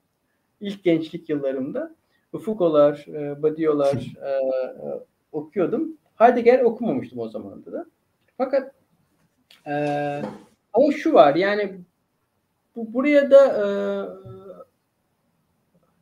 İlk 0.61 0.83
gençlik 0.83 1.29
yıllarımda. 1.29 1.95
Foucault'lar, 2.31 3.05
e, 3.07 3.43
Badiou'lar 3.43 3.93
e, 4.23 4.29
e, 4.29 5.03
okuyordum. 5.31 5.97
Heidegger 6.15 6.59
okumamıştım 6.59 7.19
o 7.19 7.29
zamanda 7.29 7.71
da. 7.71 7.85
Fakat 8.37 8.71
e, 9.67 9.73
ama 10.73 10.91
şu 10.91 11.13
var 11.13 11.35
yani 11.35 11.77
bu 12.75 12.93
buraya 12.93 13.31
da 13.31 13.45
e, 13.45 13.65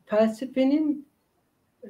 felsefenin 0.06 1.08
e, 1.84 1.88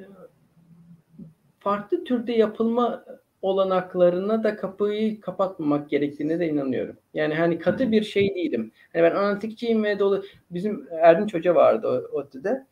farklı 1.61 2.05
türde 2.05 2.33
yapılma 2.33 3.05
olanaklarına 3.43 4.45
da 4.45 4.57
kapıyı 4.57 5.21
kapatmamak 5.21 5.91
gerektiğine 5.91 6.41
de 6.41 6.49
inanıyorum. 6.49 6.97
Yani 7.15 7.35
hani 7.35 7.59
katı 7.59 7.93
bir 7.93 8.03
şey 8.03 8.35
değilim. 8.35 8.73
Hani 8.93 9.03
ben 9.03 9.15
analitikçiyim 9.15 9.85
ve 9.85 9.99
dolu 9.99 10.25
bizim 10.51 10.89
Erdinç 10.91 11.35
Hoca 11.35 11.55
vardı 11.55 11.89
o, 12.13 12.19
ODTÜ'de. 12.19 12.67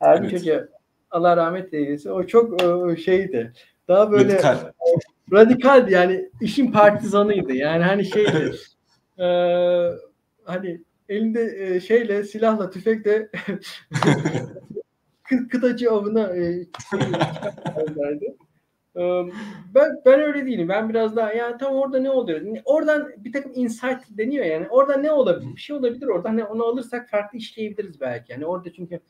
Erdinç 0.00 0.32
evet. 0.32 0.40
Hoca 0.40 0.68
Allah 1.10 1.36
rahmet 1.36 1.74
eylesin. 1.74 2.10
O 2.10 2.26
çok 2.26 2.62
o, 2.62 2.96
şeydi. 2.96 3.52
Daha 3.88 4.10
böyle 4.12 4.40
radikal. 5.32 5.90
yani 5.90 6.30
işin 6.40 6.72
partizanıydı. 6.72 7.52
Yani 7.52 7.84
hani 7.84 8.04
şeydi. 8.04 8.54
e, 9.18 9.26
hani 10.44 10.80
elinde 11.08 11.56
e, 11.58 11.80
şeyle 11.80 12.24
silahla 12.24 12.70
tüfekle 12.70 13.28
kıtacı 15.50 15.90
avına 15.90 16.36
e, 16.36 16.66
ben 19.74 20.02
ben 20.06 20.20
öyle 20.20 20.46
değilim. 20.46 20.68
Ben 20.68 20.88
biraz 20.88 21.16
daha 21.16 21.32
ya 21.32 21.58
tam 21.58 21.74
orada 21.74 22.00
ne 22.00 22.10
oluyor? 22.10 22.40
Oradan 22.64 23.12
bir 23.16 23.32
takım 23.32 23.52
insight 23.54 23.98
deniyor 24.10 24.44
yani. 24.44 24.68
Orada 24.68 24.96
ne 24.96 25.12
olabilir? 25.12 25.56
Bir 25.56 25.60
şey 25.60 25.76
olabilir 25.76 26.06
orada. 26.06 26.28
Hani 26.28 26.44
onu 26.44 26.64
alırsak 26.64 27.10
farklı 27.10 27.38
işleyebiliriz 27.38 28.00
belki. 28.00 28.32
Yani 28.32 28.46
orada 28.46 28.72
çünkü 28.72 29.00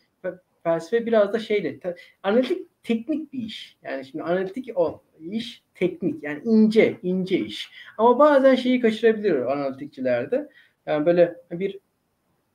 felsefe 0.63 1.07
biraz 1.07 1.33
da 1.33 1.39
şeyle 1.39 1.81
analitik 2.23 2.68
teknik 2.89 3.33
bir 3.33 3.39
iş. 3.39 3.77
Yani 3.83 4.05
şimdi 4.05 4.25
analitik 4.25 4.79
o 4.79 5.03
iş 5.21 5.63
teknik 5.75 6.23
yani 6.23 6.41
ince 6.45 6.97
ince 7.03 7.39
iş. 7.39 7.71
Ama 7.99 8.19
bazen 8.19 8.55
şeyi 8.55 8.81
kaçırabilir 8.81 9.53
analitikçilerde. 9.53 10.49
Yani 10.87 11.07
böyle 11.07 11.37
bir 11.51 11.79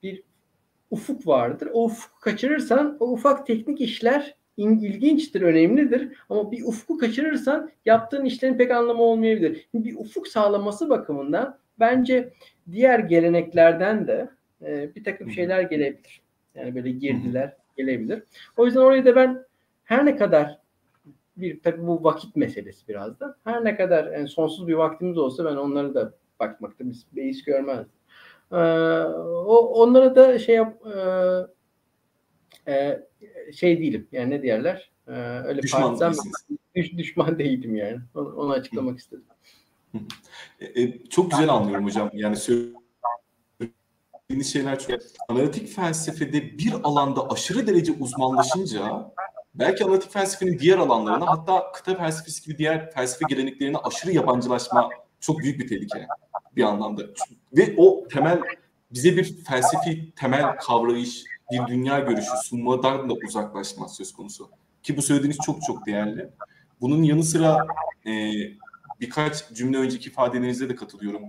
bir 0.04 0.24
ufuk 0.92 1.28
vardır. 1.28 1.70
O 1.74 1.86
ufuk 1.86 2.22
kaçırırsan 2.22 2.98
o 3.00 3.12
ufak 3.12 3.48
teknik 3.48 3.82
işler 3.82 4.36
ilginçtir, 4.58 5.42
önemlidir. 5.42 6.10
Ama 6.30 6.52
bir 6.52 6.64
ufku 6.64 6.98
kaçırırsan 6.98 7.72
yaptığın 7.86 8.26
işlerin 8.26 8.58
pek 8.58 8.72
anlamı 8.72 9.04
olmayabilir. 9.04 9.68
Bir 9.74 9.96
ufuk 9.96 10.28
sağlaması 10.28 10.90
bakımından 10.90 11.58
bence 11.80 12.34
diğer 12.72 13.00
geleneklerden 13.00 14.08
de 14.08 14.30
e, 14.62 14.96
bir 14.96 15.04
takım 15.04 15.32
şeyler 15.32 15.62
gelebilir. 15.62 16.22
Yani 16.56 16.76
böyle 16.76 16.92
girdiler 16.92 17.54
gelebilir. 17.78 18.24
O 18.58 18.66
yüzden 18.66 18.80
orayı 18.80 19.06
da 19.06 19.16
ben 19.16 19.44
her 19.84 20.06
ne 20.06 20.16
kadar 20.16 20.60
bir 21.38 21.62
tabii 21.62 21.88
bu 21.88 22.04
vakit 22.04 22.36
meselesi 22.36 22.88
biraz 22.88 23.20
da. 23.20 23.38
Her 23.44 23.66
ne 23.66 23.76
kadar 23.76 24.12
yani 24.12 24.28
sonsuz 24.28 24.68
bir 24.68 24.74
vaktimiz 24.74 25.18
olsa 25.18 25.46
ben 25.46 25.56
onları 25.56 25.94
da 25.94 26.14
bakmakta 26.40 26.86
bir 26.86 26.98
beis 27.12 27.44
görmezdim. 27.44 27.90
Ee, 28.52 28.56
o 29.46 29.56
onlara 29.56 30.16
da 30.16 30.40
şey 30.40 30.56
yap 30.56 30.78
e, 32.68 32.72
e, 32.72 33.04
şey 33.54 33.80
değilim. 33.80 34.08
Yani 34.12 34.30
ne 34.30 34.42
diyorlar? 34.42 34.92
Ee, 35.08 35.12
öyle 35.46 35.62
düşman 35.62 36.14
düş, 36.76 36.98
düşman 36.98 37.40
değilim 37.40 37.76
yani. 37.76 38.00
Onu, 38.16 38.36
onu 38.36 38.52
açıklamak 38.52 39.00
istedim. 39.00 39.26
E, 40.60 40.82
e, 40.82 41.04
çok 41.04 41.32
güzel 41.32 41.50
anlıyorum 41.50 41.86
hocam. 41.86 42.10
Yani 42.14 42.36
söylediğiniz 42.36 44.54
şeyler 44.54 44.80
çok 44.80 45.00
analitik 45.30 45.68
felsefede 45.68 46.58
bir 46.58 46.74
alanda 46.84 47.30
aşırı 47.30 47.68
derece 47.68 47.92
uzmanlaşınca 47.92 49.14
belki 49.56 49.86
analitik 49.86 50.12
felsefenin 50.12 50.60
diğer 50.60 50.78
alanlarına 50.78 51.28
hatta 51.28 51.72
kıta 51.72 51.96
felsefesi 51.96 52.46
gibi 52.46 52.58
diğer 52.58 52.92
felsefe 52.92 53.26
geleneklerine 53.30 53.78
aşırı 53.78 54.12
yabancılaşma 54.12 54.90
çok 55.20 55.40
büyük 55.40 55.60
bir 55.60 55.68
tehlike 55.68 56.08
bir 56.56 56.64
anlamda. 56.64 57.04
Ve 57.58 57.74
o 57.78 58.08
temel 58.08 58.42
bize 58.92 59.18
bir 59.18 59.44
felsefi 59.44 60.14
temel 60.16 60.58
kavrayış, 60.58 61.24
bir 61.52 61.68
dünya 61.68 62.00
görüşü 62.00 62.32
sunmadan 62.44 63.10
da 63.10 63.14
uzaklaşma 63.28 63.88
söz 63.88 64.14
konusu. 64.14 64.50
Ki 64.84 64.98
bu 64.98 65.02
söylediğiniz 65.02 65.38
çok 65.46 65.62
çok 65.62 65.86
değerli. 65.86 66.30
Bunun 66.82 67.04
yanı 67.04 67.24
sıra 67.24 67.68
e, 68.06 68.32
birkaç 69.02 69.50
cümle 69.54 69.78
önceki 69.78 70.10
ifadelerinize 70.10 70.70
de 70.70 70.76
katılıyorum. 70.76 71.24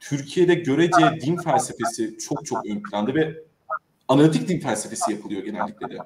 Türkiye'de 0.00 0.54
görece 0.54 1.20
din 1.20 1.36
felsefesi 1.36 2.18
çok 2.18 2.46
çok 2.46 2.66
ön 2.66 2.82
planda 2.82 3.14
ve 3.14 3.44
analitik 4.08 4.48
din 4.48 4.60
felsefesi 4.60 5.12
yapılıyor 5.12 5.42
genellikle 5.42 5.90
de. 5.90 5.98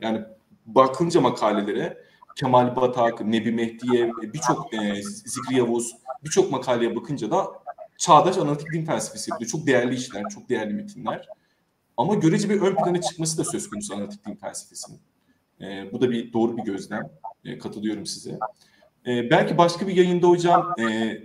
Yani 0.00 0.24
bakınca 0.74 1.20
makalelere 1.20 1.98
Kemal 2.36 2.76
Batak, 2.76 3.20
Nebi 3.20 3.52
Mehdi'ye, 3.52 4.12
birçok 4.22 4.74
e, 4.74 5.02
Zikri 5.02 5.56
Yavuz, 5.56 5.96
birçok 6.24 6.52
makaleye 6.52 6.96
bakınca 6.96 7.30
da 7.30 7.46
çağdaş 7.98 8.38
analitik 8.38 8.72
din 8.72 8.84
felsefesi 8.84 9.30
yapılıyor. 9.30 9.50
Çok 9.50 9.66
değerli 9.66 9.94
işler, 9.94 10.22
çok 10.34 10.48
değerli 10.48 10.74
metinler. 10.74 11.28
Ama 11.96 12.14
görece 12.14 12.50
bir 12.50 12.60
ön 12.60 12.74
plana 12.74 13.00
çıkması 13.00 13.38
da 13.38 13.44
söz 13.44 13.70
konusu 13.70 13.94
analitik 13.94 14.26
din 14.26 14.34
felsefesinin. 14.34 15.00
E, 15.60 15.92
bu 15.92 16.00
da 16.00 16.10
bir 16.10 16.32
doğru 16.32 16.56
bir 16.56 16.62
gözlem. 16.62 17.10
E, 17.44 17.58
katılıyorum 17.58 18.06
size. 18.06 18.38
E, 19.06 19.30
belki 19.30 19.58
başka 19.58 19.88
bir 19.88 19.96
yayında 19.96 20.26
hocam 20.26 20.74
e, 20.80 21.18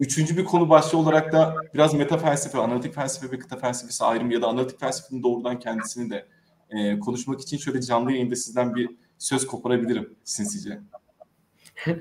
üçüncü 0.00 0.36
bir 0.36 0.44
konu 0.44 0.68
başlığı 0.68 0.98
olarak 0.98 1.32
da 1.32 1.56
biraz 1.74 1.94
meta 1.94 2.18
felsefe, 2.18 2.58
analitik 2.58 2.94
felsefe 2.94 3.32
ve 3.32 3.38
kıta 3.38 3.56
felsefesi 3.56 4.04
ayrımı 4.04 4.34
ya 4.34 4.42
da 4.42 4.46
analitik 4.46 4.80
felsefenin 4.80 5.22
doğrudan 5.22 5.58
kendisini 5.58 6.10
de 6.10 6.26
e, 6.70 6.98
konuşmak 6.98 7.40
için 7.40 7.56
şöyle 7.56 7.80
canlı 7.80 8.12
yayında 8.12 8.36
sizden 8.36 8.74
bir 8.74 8.88
söz 9.18 9.46
koparabilirim 9.46 10.14
sinsice. 10.24 10.80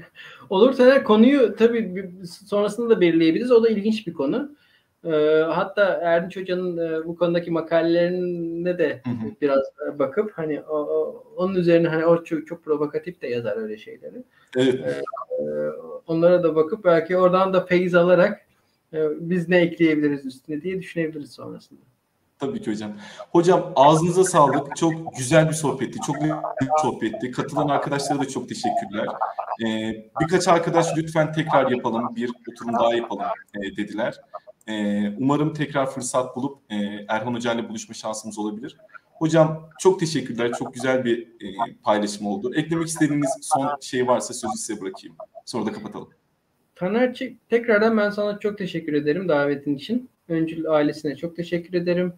Olur 0.49 0.73
Taner 0.73 1.03
konuyu 1.03 1.55
tabii 1.55 2.11
sonrasında 2.45 2.89
da 2.89 3.01
belirleyebiliriz. 3.01 3.51
O 3.51 3.63
da 3.63 3.69
ilginç 3.69 4.07
bir 4.07 4.13
konu. 4.13 4.57
Ee, 5.03 5.43
hatta 5.49 5.83
Erdinç 5.85 6.37
Hoca'nın 6.37 6.77
e, 6.77 7.05
bu 7.05 7.15
konudaki 7.15 7.51
makalelerine 7.51 8.77
de 8.77 9.01
biraz 9.41 9.59
e, 9.59 9.99
bakıp 9.99 10.31
hani 10.35 10.61
o, 10.61 10.75
o, 10.75 11.23
onun 11.35 11.55
üzerine 11.55 11.87
hani 11.87 12.05
o 12.05 12.23
çok, 12.23 12.47
çok 12.47 12.63
provokatif 12.63 13.21
de 13.21 13.27
yazar 13.27 13.57
öyle 13.57 13.77
şeyleri. 13.77 14.23
Evet. 14.57 14.75
Ee, 14.75 15.01
onlara 16.07 16.43
da 16.43 16.55
bakıp 16.55 16.85
belki 16.85 17.17
oradan 17.17 17.53
da 17.53 17.65
feyiz 17.65 17.95
alarak 17.95 18.41
e, 18.93 18.99
biz 19.19 19.49
ne 19.49 19.57
ekleyebiliriz 19.57 20.25
üstüne 20.25 20.61
diye 20.61 20.79
düşünebiliriz 20.79 21.31
sonrasında. 21.31 21.81
Tabii 22.39 22.61
ki 22.61 22.71
hocam. 22.71 22.91
Hocam 23.31 23.73
ağzınıza 23.75 24.23
sağlık. 24.23 24.75
Çok 24.75 25.17
güzel 25.17 25.49
bir 25.49 25.53
sohbetti. 25.53 25.99
Çok 26.07 26.21
güzel 26.21 26.37
bir 26.61 26.67
sohbetti. 26.81 27.31
Katılan 27.31 27.67
arkadaşlara 27.67 28.19
da 28.19 28.27
çok 28.27 28.49
teşekkürler. 28.49 29.07
Ee, 29.65 30.05
birkaç 30.21 30.47
arkadaş 30.47 30.87
lütfen 30.97 31.31
tekrar 31.31 31.71
yapalım. 31.71 32.15
Bir 32.15 32.31
oturum 32.51 32.73
daha 32.73 32.95
yapalım 32.95 33.25
e, 33.55 33.77
dediler. 33.77 34.21
E, 34.67 34.73
umarım 35.17 35.53
tekrar 35.53 35.91
fırsat 35.91 36.35
bulup 36.35 36.59
e, 36.69 36.75
Erhan 37.07 37.33
Hoca 37.33 37.53
ile 37.53 37.69
buluşma 37.69 37.93
şansımız 37.93 38.39
olabilir. 38.39 38.77
Hocam 39.13 39.69
çok 39.79 39.99
teşekkürler. 39.99 40.51
Çok 40.59 40.73
güzel 40.73 41.05
bir 41.05 41.21
e, 41.21 41.73
paylaşım 41.83 42.27
oldu. 42.27 42.55
Eklemek 42.55 42.87
istediğiniz 42.87 43.29
son 43.41 43.77
şey 43.81 44.07
varsa 44.07 44.33
sözü 44.33 44.57
size 44.57 44.81
bırakayım. 44.81 45.15
Sonra 45.45 45.65
da 45.65 45.71
kapatalım. 45.71 46.09
Taner 46.75 47.19
tekrardan 47.49 47.97
ben 47.97 48.09
sana 48.09 48.39
çok 48.39 48.57
teşekkür 48.57 48.93
ederim 48.93 49.29
davetin 49.29 49.75
için. 49.75 50.09
Öncül 50.29 50.69
ailesine 50.69 51.15
çok 51.15 51.35
teşekkür 51.35 51.73
ederim. 51.73 52.13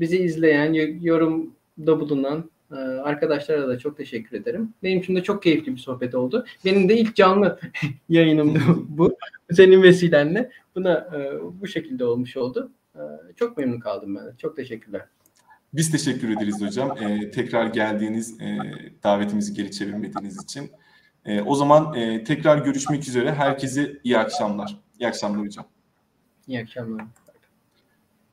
Bizi 0.00 0.18
izleyen, 0.18 0.72
yorumda 1.02 2.00
bulunan 2.00 2.50
Ee, 2.72 2.74
arkadaşlara 2.74 3.68
da 3.68 3.78
çok 3.78 3.96
teşekkür 3.96 4.36
ederim. 4.36 4.74
Benim 4.82 4.98
için 4.98 5.16
de 5.16 5.22
çok 5.22 5.42
keyifli 5.42 5.72
bir 5.72 5.80
sohbet 5.80 6.14
oldu. 6.14 6.46
Benim 6.64 6.88
de 6.88 6.96
ilk 6.96 7.16
canlı 7.16 7.58
yayınımdı 8.08 8.60
bu. 8.88 9.16
Senin 9.52 9.82
vesilenle. 9.82 10.50
Buna 10.74 10.92
e, 10.92 11.38
bu 11.60 11.66
şekilde 11.66 12.04
olmuş 12.04 12.36
oldu. 12.36 12.70
E, 12.94 13.00
çok 13.36 13.56
memnun 13.56 13.80
kaldım 13.80 14.16
ben. 14.16 14.36
Çok 14.36 14.56
teşekkürler. 14.56 15.02
Biz 15.74 15.90
teşekkür 15.90 16.36
ederiz 16.36 16.62
hocam. 16.62 16.96
Ee, 17.02 17.30
tekrar 17.30 17.66
geldiğiniz, 17.66 18.40
e, 18.40 18.58
davetimizi 19.02 19.54
geri 19.54 19.70
çevirmediğiniz 19.70 20.44
için. 20.44 20.70
E, 21.24 21.40
o 21.42 21.54
zaman 21.54 21.94
e, 21.94 22.24
tekrar 22.24 22.58
görüşmek 22.58 23.08
üzere. 23.08 23.32
Herkese 23.32 23.92
iyi 24.04 24.18
akşamlar. 24.18 24.76
İyi 25.00 25.08
akşamlar 25.08 25.46
hocam. 25.46 25.66
İyi 26.46 26.60
akşamlar. 26.60 27.06